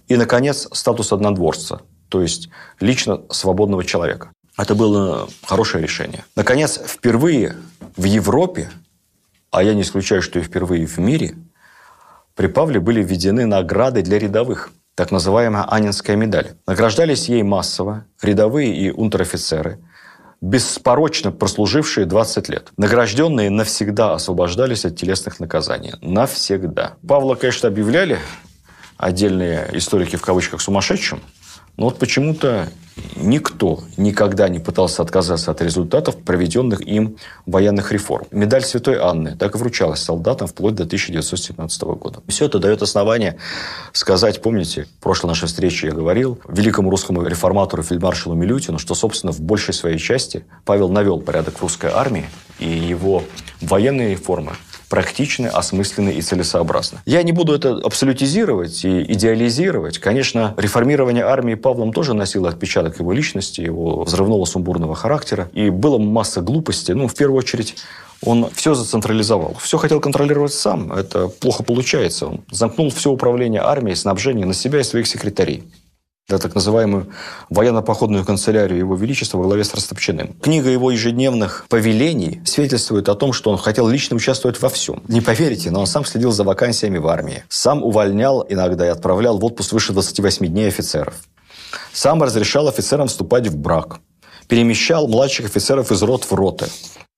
И, 0.09 0.17
наконец, 0.17 0.69
статус 0.73 1.13
однодворца. 1.13 1.81
То 2.09 2.23
есть, 2.23 2.49
лично 2.81 3.23
свободного 3.31 3.85
человека. 3.85 4.33
Это 4.59 4.75
было 4.75 5.29
хорошее 5.45 5.83
решение. 5.83 6.25
Наконец, 6.35 6.81
впервые 6.87 7.57
в 7.97 8.05
Европе, 8.05 8.71
а 9.51 9.63
я 9.63 9.75
не 9.75 9.83
исключаю, 9.83 10.23
что 10.23 10.39
и 10.39 10.43
впервые 10.43 10.87
в 10.87 10.99
мире, 10.99 11.35
при 12.35 12.47
Павле 12.47 12.81
были 12.81 13.03
введены 13.03 13.45
награды 13.45 14.03
для 14.03 14.19
рядовых. 14.19 14.71
Так 14.95 15.11
называемая 15.11 15.65
Анинская 15.65 16.17
медаль. 16.17 16.53
Награждались 16.67 17.29
ей 17.29 17.43
массово 17.43 18.05
рядовые 18.21 18.75
и 18.75 18.91
унтер-офицеры– 18.91 19.79
беспорочно 20.43 21.31
прослужившие 21.31 22.05
20 22.05 22.49
лет. 22.49 22.73
Награжденные 22.77 23.49
навсегда 23.49 24.13
освобождались 24.13 24.85
от 24.85 24.97
телесных 24.97 25.41
наказаний. 25.41 25.95
Навсегда. 26.03 26.97
Павла, 27.07 27.37
конечно, 27.37 27.69
объявляли 27.69 28.19
отдельные 28.99 29.71
историки 29.73 30.17
в 30.17 30.23
кавычках 30.23 30.61
сумасшедшим, 30.61 31.23
но 31.77 31.87
вот 31.87 31.99
почему-то 31.99 32.69
никто 33.17 33.81
никогда 33.97 34.49
не 34.49 34.59
пытался 34.59 35.03
отказаться 35.03 35.51
от 35.51 35.63
результатов 35.63 36.17
проведенных 36.17 36.81
им 36.83 37.17
военных 37.47 37.93
реформ. 37.93 38.27
Медаль 38.31 38.63
Святой 38.63 38.99
Анны 38.99 39.37
так 39.37 39.55
и 39.55 39.59
вручалась 39.59 40.01
солдатам 40.01 40.47
вплоть 40.49 40.75
до 40.75 40.85
1917 40.85 41.83
года. 41.83 42.21
Все 42.29 42.47
это 42.47 42.59
дает 42.59 42.83
основание 42.83 43.39
сказать, 43.93 44.43
помните, 44.43 44.87
в 44.99 45.03
прошлой 45.03 45.29
нашей 45.29 45.47
встрече 45.47 45.89
я 45.89 45.93
говорил, 45.93 46.39
великому 46.49 46.91
русскому 46.91 47.23
реформатору 47.27 47.83
фельдмаршалу 47.83 48.35
Милютину, 48.37 48.79
что, 48.79 48.95
собственно, 48.95 49.33
в 49.33 49.41
большей 49.41 49.75
своей 49.75 49.99
части 49.99 50.45
Павел 50.65 50.89
навел 50.89 51.21
порядок 51.21 51.59
в 51.59 51.63
русской 51.63 51.91
армии, 51.91 52.27
и 52.59 52.69
его 52.69 53.25
военные 53.61 54.11
реформы 54.11 54.53
практичны, 54.93 55.47
осмысленны 55.47 56.11
и 56.11 56.21
целесообразны. 56.21 56.99
Я 57.07 57.23
не 57.23 57.33
буду 57.33 57.55
это 57.55 57.81
абсолютизировать 57.83 58.85
и 58.85 59.11
идеализировать. 59.15 59.97
Конечно, 59.97 60.53
реформирование 60.59 61.25
армии 61.25 61.55
Павлом 61.55 61.95
тоже 61.95 62.13
носило 62.13 62.51
отпечаток 62.51 62.99
его 62.99 63.11
личности, 63.13 63.63
его 63.63 64.05
взрывного 64.05 64.45
сумбурного 64.45 64.95
характера. 64.95 65.49
И 65.55 65.71
было 65.71 65.97
масса 65.97 66.43
глупостей. 66.43 66.93
Ну, 66.93 67.09
в 67.09 67.15
первую 67.15 67.39
очередь, 67.39 67.77
он 68.23 68.51
все 68.55 68.75
зацентрализовал. 68.75 69.57
Все 69.59 69.79
хотел 69.79 69.99
контролировать 69.99 70.53
сам. 70.53 70.93
Это 70.93 71.29
плохо 71.29 71.63
получается. 71.63 72.27
Он 72.27 72.45
замкнул 72.51 72.91
все 72.91 73.11
управление 73.11 73.63
армией, 73.63 73.97
снабжение 73.97 74.45
на 74.45 74.53
себя 74.53 74.81
и 74.81 74.85
своих 74.85 75.07
секретарей 75.07 75.65
да, 76.29 76.39
так 76.39 76.55
называемую 76.55 77.09
военно-походную 77.51 78.25
канцелярию 78.25 78.79
Его 78.79 78.95
Величества 78.95 79.39
во 79.39 79.45
главе 79.45 79.65
с 79.65 79.75
Растопчиным. 79.75 80.35
Книга 80.41 80.71
его 80.71 80.91
ежедневных 80.91 81.67
повелений 81.69 82.41
свидетельствует 82.45 83.09
о 83.09 83.15
том, 83.15 83.33
что 83.33 83.51
он 83.51 83.59
хотел 83.59 83.89
лично 83.89 84.17
участвовать 84.17 84.61
во 84.63 84.69
всем. 84.69 85.03
Не 85.09 85.21
поверите, 85.21 85.71
но 85.71 85.81
он 85.81 85.87
сам 85.87 86.05
следил 86.05 86.33
за 86.33 86.45
вакансиями 86.45 86.99
в 86.99 87.09
армии. 87.09 87.45
Сам 87.49 87.83
увольнял 87.83 88.47
иногда 88.49 88.87
и 88.87 88.91
отправлял 88.91 89.39
в 89.39 89.45
отпуск 89.45 89.71
свыше 89.71 89.93
28 89.93 90.47
дней 90.47 90.69
офицеров. 90.69 91.15
Сам 91.93 92.23
разрешал 92.23 92.69
офицерам 92.69 93.09
вступать 93.09 93.49
в 93.49 93.57
брак. 93.57 94.01
Перемещал 94.49 95.09
младших 95.09 95.47
офицеров 95.47 95.91
из 95.93 96.03
рот 96.03 96.25
в 96.25 96.33
роты 96.33 96.67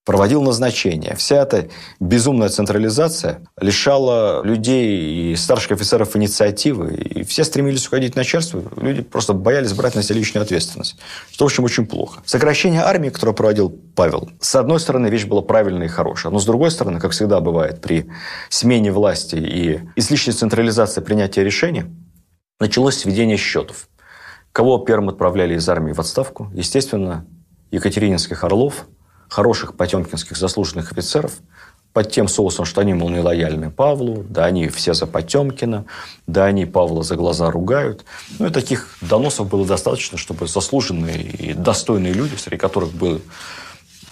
проводил 0.05 0.43
назначения. 0.43 1.15
Вся 1.15 1.41
эта 1.41 1.67
безумная 1.99 2.49
централизация 2.49 3.41
лишала 3.59 4.43
людей 4.43 5.31
и 5.31 5.35
старших 5.35 5.71
офицеров 5.71 6.15
инициативы, 6.15 6.93
и 6.93 7.23
все 7.23 7.43
стремились 7.43 7.87
уходить 7.87 8.13
в 8.13 8.15
начальство, 8.15 8.63
люди 8.77 9.01
просто 9.01 9.33
боялись 9.33 9.73
брать 9.73 9.95
на 9.95 10.03
себя 10.03 10.19
личную 10.19 10.43
ответственность, 10.43 10.97
что, 11.31 11.45
в 11.45 11.47
общем, 11.47 11.63
очень 11.63 11.87
плохо. 11.87 12.21
Сокращение 12.23 12.81
армии, 12.81 13.09
которое 13.09 13.33
проводил 13.33 13.69
Павел, 13.95 14.29
с 14.39 14.55
одной 14.55 14.79
стороны, 14.79 15.07
вещь 15.07 15.25
была 15.25 15.41
правильная 15.41 15.87
и 15.87 15.89
хорошая, 15.89 16.31
но 16.31 16.39
с 16.39 16.45
другой 16.45 16.69
стороны, 16.69 16.99
как 16.99 17.11
всегда 17.11 17.39
бывает 17.39 17.81
при 17.81 18.05
смене 18.49 18.91
власти 18.91 19.35
и 19.37 19.81
излишней 19.95 20.33
централизации 20.33 21.01
принятия 21.01 21.43
решений, 21.43 21.85
началось 22.59 22.97
сведение 22.97 23.37
счетов. 23.37 23.89
Кого 24.51 24.77
первым 24.77 25.09
отправляли 25.09 25.55
из 25.55 25.67
армии 25.67 25.93
в 25.93 25.99
отставку? 25.99 26.49
Естественно, 26.53 27.25
Екатерининских 27.71 28.43
орлов– 28.43 28.85
хороших 29.29 29.75
потемкинских 29.75 30.37
заслуженных 30.37 30.91
офицеров 30.91 31.33
под 31.93 32.11
тем 32.11 32.27
соусом, 32.27 32.65
что 32.65 32.81
они, 32.81 32.93
мол, 32.93 33.09
не 33.09 33.19
лояльны 33.19 33.71
Павлу, 33.71 34.25
да 34.27 34.43
они 34.43 34.67
все 34.67 34.93
за 34.93 35.07
Потемкина, 35.07 35.85
да 36.27 36.43
они 36.43 36.65
Павла 36.65 37.03
за 37.03 37.15
глаза 37.15 37.49
ругают. 37.49 38.03
Ну 38.37 38.47
и 38.47 38.49
таких 38.49 38.89
доносов 38.99 39.47
было 39.47 39.65
достаточно, 39.65 40.17
чтобы 40.17 40.47
заслуженные 40.47 41.21
и 41.21 41.53
достойные 41.53 42.11
люди, 42.11 42.35
среди 42.35 42.57
которых 42.57 42.91
был 42.91 43.21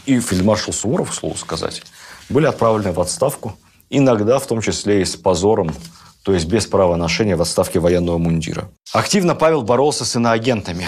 и 0.05 0.19
фельдмаршал 0.19 0.73
Суворов, 0.73 1.11
к 1.11 1.13
слову 1.13 1.35
сказать, 1.35 1.83
были 2.29 2.45
отправлены 2.45 2.93
в 2.93 3.01
отставку, 3.01 3.57
иногда 3.89 4.39
в 4.39 4.47
том 4.47 4.61
числе 4.61 5.01
и 5.01 5.05
с 5.05 5.17
позором, 5.17 5.73
то 6.23 6.33
есть 6.33 6.45
без 6.45 6.65
права 6.65 6.95
ношения 6.95 7.35
в 7.35 7.41
отставке 7.41 7.79
военного 7.79 8.17
мундира. 8.17 8.69
Активно 8.93 9.35
Павел 9.35 9.61
боролся 9.61 10.05
с 10.05 10.15
иноагентами, 10.15 10.85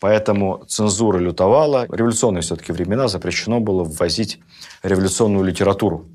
поэтому 0.00 0.64
цензура 0.68 1.18
лютовала. 1.18 1.86
Революционные 1.90 2.42
все-таки 2.42 2.72
времена 2.72 3.08
запрещено 3.08 3.60
было 3.60 3.84
ввозить 3.84 4.40
революционную 4.82 5.44
литературу 5.44 6.06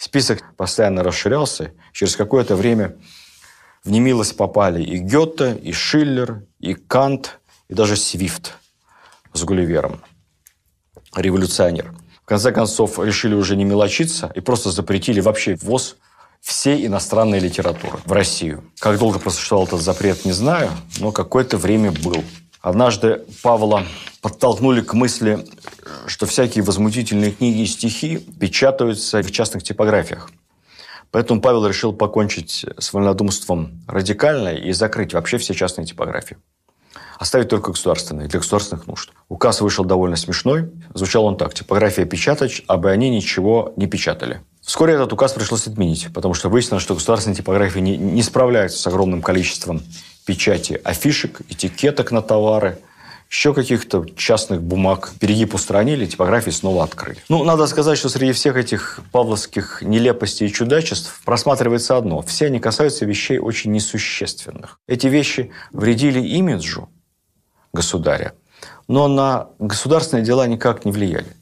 Список 0.00 0.54
постоянно 0.56 1.02
расширялся. 1.02 1.74
Через 1.92 2.16
какое-то 2.16 2.56
время 2.56 2.96
в 3.84 3.90
немилость 3.90 4.34
попали 4.34 4.82
и 4.82 4.96
Гёте, 4.96 5.54
и 5.62 5.72
Шиллер, 5.72 6.42
и 6.58 6.72
Кант, 6.72 7.38
и 7.68 7.74
даже 7.74 7.96
Свифт 7.96 8.54
с 9.34 9.44
Гулливером. 9.44 10.00
Революционер. 11.14 11.92
В 12.22 12.24
конце 12.24 12.50
концов, 12.50 12.98
решили 12.98 13.34
уже 13.34 13.56
не 13.56 13.64
мелочиться 13.64 14.32
и 14.34 14.40
просто 14.40 14.70
запретили 14.70 15.20
вообще 15.20 15.56
ввоз 15.56 15.98
всей 16.40 16.86
иностранной 16.86 17.38
литературы 17.38 17.98
в 18.06 18.12
Россию. 18.12 18.64
Как 18.78 18.98
долго 18.98 19.18
просуществовал 19.18 19.66
этот 19.66 19.82
запрет, 19.82 20.24
не 20.24 20.32
знаю, 20.32 20.70
но 20.98 21.12
какое-то 21.12 21.58
время 21.58 21.92
был. 21.92 22.24
Однажды 22.60 23.22
Павла 23.42 23.84
подтолкнули 24.20 24.82
к 24.82 24.92
мысли, 24.92 25.46
что 26.06 26.26
всякие 26.26 26.62
возмутительные 26.62 27.32
книги 27.32 27.62
и 27.62 27.66
стихи 27.66 28.18
печатаются 28.18 29.22
в 29.22 29.30
частных 29.30 29.62
типографиях. 29.62 30.30
Поэтому 31.10 31.40
Павел 31.40 31.66
решил 31.66 31.92
покончить 31.92 32.66
с 32.78 32.92
вольнодумством 32.92 33.82
радикально 33.88 34.50
и 34.50 34.72
закрыть 34.72 35.14
вообще 35.14 35.38
все 35.38 35.54
частные 35.54 35.86
типографии. 35.86 36.36
Оставить 37.18 37.48
только 37.48 37.72
государственные, 37.72 38.28
для 38.28 38.38
государственных 38.38 38.86
нужд. 38.86 39.10
Указ 39.28 39.60
вышел 39.60 39.84
довольно 39.84 40.16
смешной. 40.16 40.70
Звучал 40.94 41.26
он 41.26 41.36
так. 41.36 41.52
Типография 41.52 42.04
печатать, 42.04 42.62
а 42.66 42.76
бы 42.76 42.90
они 42.90 43.10
ничего 43.10 43.74
не 43.76 43.86
печатали. 43.86 44.40
Вскоре 44.62 44.94
этот 44.94 45.12
указ 45.12 45.32
пришлось 45.32 45.66
отменить, 45.66 46.08
потому 46.14 46.34
что 46.34 46.48
выяснилось, 46.48 46.82
что 46.82 46.94
государственные 46.94 47.36
типографии 47.36 47.80
не, 47.80 47.96
не 47.96 48.22
справляются 48.22 48.78
с 48.78 48.86
огромным 48.86 49.20
количеством 49.20 49.82
печати 50.30 50.80
афишек, 50.84 51.40
этикеток 51.48 52.12
на 52.12 52.22
товары– 52.22 52.78
еще 53.30 53.54
каких-то 53.54 54.04
частных 54.16 54.60
бумаг. 54.62 55.10
Перегиб 55.20 55.54
устранили, 55.54 56.06
типографии 56.06 56.50
снова 56.50 56.84
открыли. 56.84 57.18
Ну, 57.28 57.44
надо 57.44 57.66
сказать, 57.68 57.96
что 57.96 58.08
среди 58.08 58.32
всех 58.32 58.56
этих 58.56 59.00
павловских 59.12 59.82
нелепостей 59.82 60.48
и 60.48 60.52
чудачеств 60.52 61.20
просматривается 61.24 61.96
одно. 61.96 62.22
Все 62.22 62.46
они 62.46 62.58
касаются 62.58 63.04
вещей 63.06 63.38
очень 63.38 63.72
несущественных. 63.72 64.78
Эти 64.88 65.06
вещи 65.06 65.52
вредили 65.72 66.20
имиджу 66.20 66.88
государя, 67.72 68.34
но 68.88 69.06
на 69.08 69.48
государственные 69.60 70.24
дела 70.24 70.46
никак 70.48 70.84
не 70.84 70.90
влияли. 70.90 71.36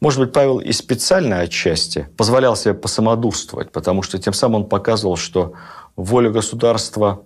Может 0.00 0.20
быть, 0.20 0.32
Павел 0.32 0.58
и 0.58 0.72
специально 0.72 1.40
отчасти 1.40 2.08
позволял 2.16 2.54
себе 2.54 2.74
посамодурствовать, 2.74 3.72
потому 3.72 4.02
что 4.02 4.18
тем 4.18 4.32
самым 4.32 4.62
он 4.62 4.68
показывал, 4.68 5.16
что 5.16 5.54
воля 5.96 6.30
государства 6.30 7.24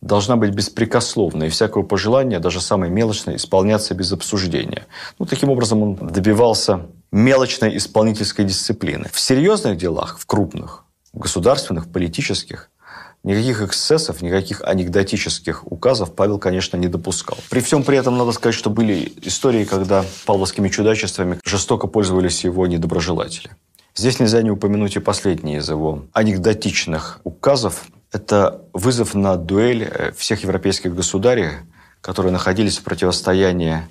должна 0.00 0.36
быть 0.36 0.50
беспрекословной, 0.54 1.48
и 1.48 1.50
всякого 1.50 1.82
пожелания, 1.82 2.38
даже 2.38 2.60
самое 2.60 2.90
мелочное, 2.90 3.36
исполняться 3.36 3.94
без 3.94 4.12
обсуждения. 4.12 4.86
Ну, 5.18 5.26
таким 5.26 5.50
образом, 5.50 5.82
он 5.82 5.94
добивался 5.96 6.86
мелочной 7.12 7.76
исполнительской 7.76 8.44
дисциплины. 8.44 9.08
В 9.12 9.20
серьезных 9.20 9.76
делах, 9.76 10.18
в 10.18 10.26
крупных, 10.26 10.84
государственных, 11.12 11.88
политических, 11.88 12.70
Никаких 13.22 13.60
эксцессов, 13.60 14.22
никаких 14.22 14.62
анекдотических 14.62 15.70
указов 15.70 16.14
Павел, 16.14 16.38
конечно, 16.38 16.78
не 16.78 16.88
допускал. 16.88 17.36
При 17.50 17.60
всем 17.60 17.82
при 17.82 17.98
этом 17.98 18.16
надо 18.16 18.32
сказать, 18.32 18.54
что 18.54 18.70
были 18.70 19.12
истории, 19.20 19.64
когда 19.64 20.06
павловскими 20.24 20.70
чудачествами 20.70 21.38
жестоко 21.44 21.86
пользовались 21.86 22.44
его 22.44 22.66
недоброжелатели. 22.66 23.50
Здесь 23.94 24.20
нельзя 24.20 24.40
не 24.40 24.50
упомянуть 24.50 24.96
и 24.96 25.00
последние 25.00 25.58
из 25.58 25.68
его 25.68 26.04
анекдотичных 26.14 27.20
указов, 27.24 27.84
это 28.12 28.62
вызов 28.72 29.14
на 29.14 29.36
дуэль 29.36 29.84
э, 29.84 30.12
всех 30.16 30.42
европейских 30.42 30.94
государей, 30.94 31.50
которые 32.00 32.32
находились 32.32 32.78
в 32.78 32.82
противостоянии 32.82 33.82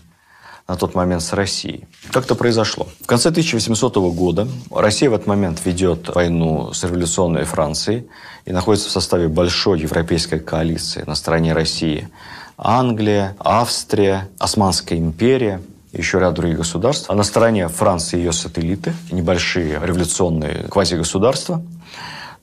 на 0.68 0.76
тот 0.76 0.94
момент 0.94 1.24
с 1.24 1.34
Россией. 1.34 1.88
Как 2.12 2.26
это 2.26 2.36
произошло? 2.36 2.88
В 3.02 3.08
конце 3.08 3.30
1800 3.30 3.96
года 4.14 4.48
Россия 4.72 5.10
в 5.10 5.14
этот 5.14 5.26
момент 5.26 5.66
ведет 5.66 6.14
войну 6.14 6.74
с 6.74 6.84
революционной 6.84 7.46
Францией 7.46 8.08
и 8.46 8.52
находится 8.52 8.90
в 8.90 8.92
составе 8.92 9.30
большой 9.30 9.80
европейской 9.80 10.40
коалиции 10.40 11.04
на 11.08 11.16
стороне 11.16 11.54
России. 11.54 12.10
Англия, 12.58 13.36
Австрия, 13.40 14.30
Османская 14.38 15.00
империя, 15.00 15.62
еще 15.92 16.20
ряд 16.20 16.36
других 16.36 16.58
государств. 16.58 17.10
А 17.10 17.16
на 17.16 17.24
стороне 17.24 17.68
Франции 17.68 18.18
ее 18.18 18.32
сателлиты, 18.32 18.94
небольшие 19.12 19.80
революционные 19.82 20.68
квазигосударства– 20.70 21.64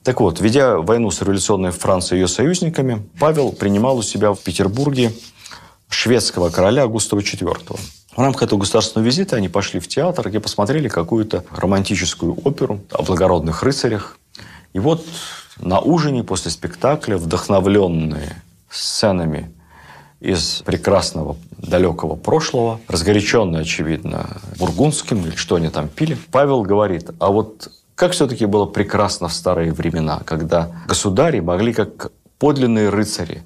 так 0.07 0.21
вот, 0.21 0.39
ведя 0.39 0.77
войну 0.77 1.11
с 1.11 1.21
революционной 1.21 1.71
Францией 1.71 2.19
и 2.19 2.21
ее 2.21 2.27
союзниками, 2.29 3.05
Павел 3.19 3.51
принимал 3.51 3.97
у 3.97 4.01
себя 4.01 4.31
в 4.31 4.39
Петербурге 4.39 5.11
шведского 5.89 6.49
короля 6.49 6.87
Густава 6.87 7.19
IV. 7.19 7.77
В 8.15 8.17
рамках 8.17 8.43
этого 8.43 8.57
государственного 8.57 9.05
визита 9.05 9.35
они 9.35 9.49
пошли 9.49 9.81
в 9.81 9.89
театр, 9.89 10.29
где 10.29 10.39
посмотрели 10.39 10.87
какую-то 10.87 11.43
романтическую 11.51 12.37
оперу 12.45 12.79
о 12.89 13.03
благородных 13.03 13.63
рыцарях. 13.63 14.17
И 14.71 14.79
вот 14.79 15.05
на 15.59 15.81
ужине 15.81 16.23
после 16.23 16.51
спектакля, 16.51 17.17
вдохновленные 17.17 18.41
сценами 18.69 19.51
из 20.21 20.61
прекрасного 20.65 21.35
далекого 21.57 22.15
прошлого, 22.15 22.79
разгоряченные, 22.87 23.63
очевидно, 23.63 24.37
бургундским 24.57 25.25
или 25.25 25.35
что 25.35 25.55
они 25.55 25.67
там 25.67 25.89
пили, 25.89 26.17
Павел 26.31 26.61
говорит, 26.61 27.09
а 27.19 27.29
вот 27.29 27.69
как 27.97 28.11
все-таки 28.11 28.45
было 28.45 28.67
прекрасно 28.67 29.27
в 29.27 29.33
старые 29.33 29.73
времена, 29.73 30.21
когда 30.23 30.71
государи 30.87 31.39
могли, 31.39 31.73
как 31.73 32.11
подлинные 32.37 32.89
рыцари, 32.89 33.41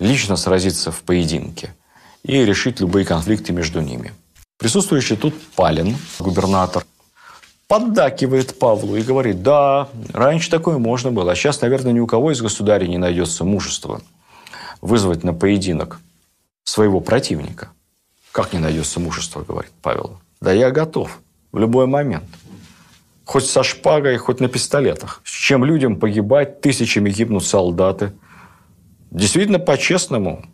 лично 0.00 0.34
сразиться 0.34 0.90
в 0.90 1.02
поединке 1.02 1.72
и 2.24 2.44
решить 2.44 2.80
любые 2.80 3.06
конфликты 3.06 3.52
между 3.52 3.80
ними. 3.80 4.12
Присутствующий 4.58 5.16
тут 5.16 5.40
Палин, 5.54 5.96
губернатор, 6.18 6.84
поддакивает 7.68 8.58
Павлу 8.58 8.96
и 8.96 9.02
говорит, 9.02 9.44
да, 9.44 9.88
раньше 10.12 10.50
такое 10.50 10.78
можно 10.78 11.12
было, 11.12 11.30
а 11.30 11.36
сейчас, 11.36 11.60
наверное, 11.60 11.92
ни 11.92 12.00
у 12.00 12.08
кого 12.08 12.32
из 12.32 12.42
государей 12.42 12.88
не 12.88 12.98
найдется 12.98 13.44
мужества 13.44 14.02
вызвать 14.80 15.22
на 15.22 15.32
поединок 15.32 16.00
своего 16.64 16.98
противника. 16.98 17.68
Как 18.32 18.52
не 18.52 18.58
найдется 18.58 18.98
мужества, 18.98 19.44
говорит 19.46 19.70
Павел. 19.82 20.18
Да 20.40 20.52
я 20.52 20.72
готов 20.72 21.20
в 21.52 21.58
любой 21.58 21.86
момент– 21.86 22.24
хоть 23.24 23.46
со 23.46 23.62
шпагой, 23.62 24.16
хоть 24.16 24.40
на 24.40 24.48
пистолетах. 24.48 25.20
С 25.24 25.30
чем 25.30 25.64
людям 25.64 25.98
погибать, 25.98 26.60
тысячами 26.60 27.10
гибнут 27.10 27.44
солдаты. 27.44 28.12
Действительно, 29.10 29.58
по-честному, 29.58 30.44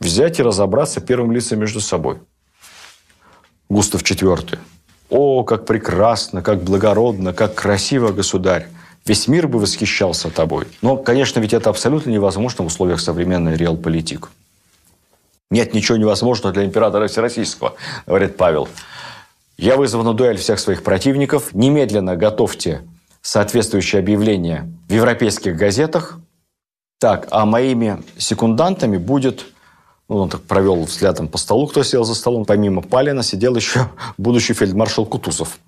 взять 0.00 0.38
и 0.38 0.42
разобраться 0.42 1.00
первым 1.00 1.32
лицам 1.32 1.60
между 1.60 1.80
собой. 1.80 2.18
Густав 3.68 4.02
IV. 4.02 4.58
О, 5.10 5.44
как 5.44 5.66
прекрасно, 5.66 6.42
как 6.42 6.62
благородно, 6.62 7.32
как 7.32 7.54
красиво, 7.54 8.12
государь. 8.12 8.68
Весь 9.06 9.28
мир 9.28 9.48
бы 9.48 9.58
восхищался 9.58 10.30
тобой. 10.30 10.66
Но, 10.82 10.96
конечно, 10.96 11.40
ведь 11.40 11.52
это 11.54 11.70
абсолютно 11.70 12.10
невозможно 12.10 12.64
в 12.64 12.66
условиях 12.66 13.00
современной 13.00 13.56
реал-политик. 13.56 14.30
Нет 15.50 15.74
ничего 15.74 15.98
невозможного 15.98 16.54
для 16.54 16.64
императора 16.64 17.08
Всероссийского, 17.08 17.74
говорит 18.06 18.36
Павел. 18.36 18.68
Я 19.60 19.76
вызову 19.76 20.02
на 20.02 20.14
дуэль 20.14 20.38
всех 20.38 20.58
своих 20.58 20.82
противников. 20.82 21.52
Немедленно 21.52 22.16
готовьте 22.16 22.80
соответствующее 23.20 24.00
объявление 24.00 24.72
в 24.88 24.92
европейских 24.94 25.54
газетах. 25.54 26.18
Так, 26.98 27.28
а 27.30 27.44
моими 27.44 28.02
секундантами 28.16 28.96
будет... 28.96 29.44
Ну, 30.08 30.16
он 30.16 30.30
так 30.30 30.40
провел 30.40 30.82
взглядом 30.84 31.28
по 31.28 31.36
столу, 31.36 31.66
кто 31.66 31.82
сел 31.82 32.04
за 32.04 32.14
столом. 32.14 32.46
Помимо 32.46 32.80
Палина 32.80 33.22
сидел 33.22 33.54
еще 33.54 33.90
будущий 34.16 34.54
фельдмаршал 34.54 35.04
Кутузов. 35.04 35.58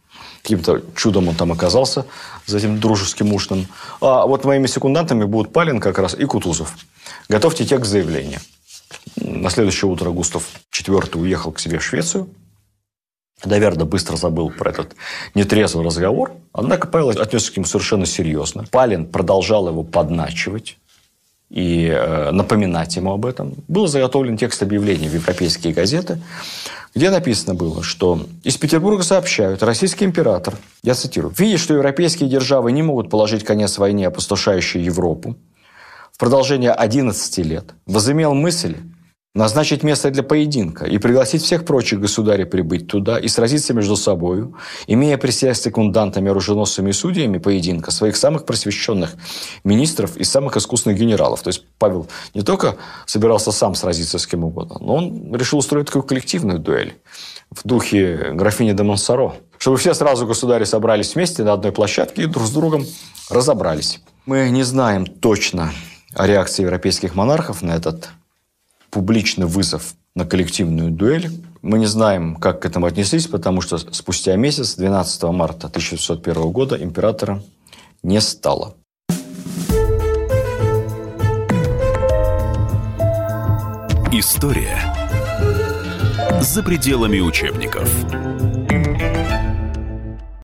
Каким-то 0.43 0.80
чудом 0.97 1.28
он 1.28 1.34
там 1.34 1.53
оказался 1.53 2.07
за 2.47 2.57
этим 2.57 2.80
дружеским 2.80 3.30
ужином. 3.34 3.66
А 4.01 4.24
вот 4.24 4.47
моими 4.47 4.68
секундантами 4.68 5.24
будут 5.24 5.53
Палин 5.53 5.80
как 5.80 5.99
раз 5.99 6.14
и 6.14 6.24
Кутузов. 6.24 6.78
Готовьте 7.28 7.66
текст 7.66 7.90
заявления. 7.90 8.40
На 9.16 9.51
следующее 9.51 9.90
утро 9.90 10.09
Густав 10.12 10.45
IV 10.72 11.18
уехал 11.18 11.53
к 11.53 11.61
себе 11.61 11.78
в 11.78 11.84
Швецию. 11.84 12.30
Наверное, 13.45 13.87
быстро 13.87 14.16
забыл 14.16 14.51
про 14.51 14.70
этот 14.70 14.95
нетрезвый 15.35 15.85
разговор. 15.85 16.33
Однако 16.53 16.87
Павел 16.87 17.11
отнесся 17.11 17.53
к 17.53 17.57
нему 17.57 17.66
совершенно 17.66 18.07
серьезно. 18.07 18.64
Палин 18.70 19.07
продолжал 19.07 19.68
его 19.68 19.83
подначивать 19.83 20.78
и 21.51 21.87
э, 21.87 22.30
напоминать 22.30 22.97
ему 22.97 23.12
об 23.12 23.26
этом. 23.26 23.55
Был 23.68 23.87
заготовлен 23.87 24.37
текст 24.37 24.62
объявления 24.62 25.09
в 25.09 25.14
европейские 25.14 25.74
газеты, 25.74 26.20
где 26.95 27.11
написано 27.11 27.55
было, 27.55 27.83
что 27.83 28.26
из 28.43 28.57
Петербурга 28.57 29.03
сообщают, 29.03 29.62
российский 29.62 30.05
император, 30.05 30.57
я 30.83 30.95
цитирую, 30.95 31.35
«видя, 31.37 31.59
что 31.59 31.74
европейские 31.74 32.28
державы 32.28 32.72
не 32.72 32.83
могут 32.83 33.11
положить 33.11 33.45
конец 33.45 33.76
войне, 33.76 34.07
опустошающей 34.07 34.80
Европу, 34.80 35.37
в 36.12 36.18
продолжение 36.18 36.72
11 36.72 37.39
лет 37.39 37.74
возымел 37.87 38.35
мысль 38.35 38.76
назначить 39.35 39.83
место 39.83 40.11
для 40.11 40.22
поединка 40.22 40.85
и 40.85 40.99
пригласить 40.99 41.43
всех 41.43 41.64
прочих 41.64 42.01
государей 42.01 42.45
прибыть 42.45 42.87
туда 42.87 43.18
и 43.18 43.28
сразиться 43.28 43.72
между 43.72 43.97
собою, 43.97 44.55
имея 44.87 45.16
при 45.16 45.30
себе 45.30 45.55
секундантами, 45.55 46.30
оруженосцами 46.30 46.91
и 46.91 46.93
судьями 46.93 47.39
поединка 47.39 47.91
своих 47.91 48.16
самых 48.16 48.45
просвещенных 48.45 49.14
министров 49.64 50.16
и 50.18 50.24
самых 50.24 50.57
искусных 50.59 50.99
генералов. 50.99 51.43
То 51.43 51.49
есть 51.49 51.64
Павел 51.78 52.09
не 52.35 52.43
только 52.43 52.76
собирался 53.07 53.53
сам 53.53 53.74
сразиться 53.74 54.18
с 54.18 54.26
кем 54.26 54.45
угодно, 54.45 54.76
но 54.80 54.97
он 54.97 55.35
решил 55.35 55.59
устроить 55.59 55.87
такую 55.87 56.03
коллективную 56.03 56.59
дуэль 56.59 56.95
в 57.51 57.66
духе 57.66 58.33
графини 58.35 58.72
де 58.72 58.83
Монсоро, 58.83 59.35
чтобы 59.57 59.78
все 59.78 59.95
сразу 59.95 60.26
государи 60.26 60.64
собрались 60.64 61.14
вместе 61.14 61.43
на 61.43 61.55
одной 61.55 61.72
площадке 61.72 62.24
и 62.24 62.26
друг 62.26 62.47
с 62.47 62.51
другом 62.51 62.85
разобрались. 63.30 64.01
Мы 64.26 64.51
не 64.51 64.62
знаем 64.62 65.07
точно 65.07 65.72
о 66.14 66.26
реакции 66.26 66.62
европейских 66.62 67.14
монархов 67.14 67.62
на 67.62 67.72
этот 67.72 68.11
публичный 68.93 69.47
вызов 69.47 69.95
на 70.14 70.24
коллективную 70.26 70.90
дуэль. 70.90 71.30
Мы 71.62 71.78
не 71.78 71.86
знаем, 71.86 72.36
как 72.36 72.62
к 72.62 72.66
этому 72.66 72.86
отнеслись, 72.86 73.26
потому 73.26 73.62
что 73.62 73.78
спустя 73.78 74.36
месяц, 74.36 74.74
12 74.76 75.22
марта 75.24 75.66
1601 75.66 76.53
года, 76.53 76.76
императора 76.76 77.43
не 78.03 78.20
стало. 78.20 78.76
История 84.12 84.78
за 86.43 86.62
пределами 86.62 87.20
учебников. 87.20 87.90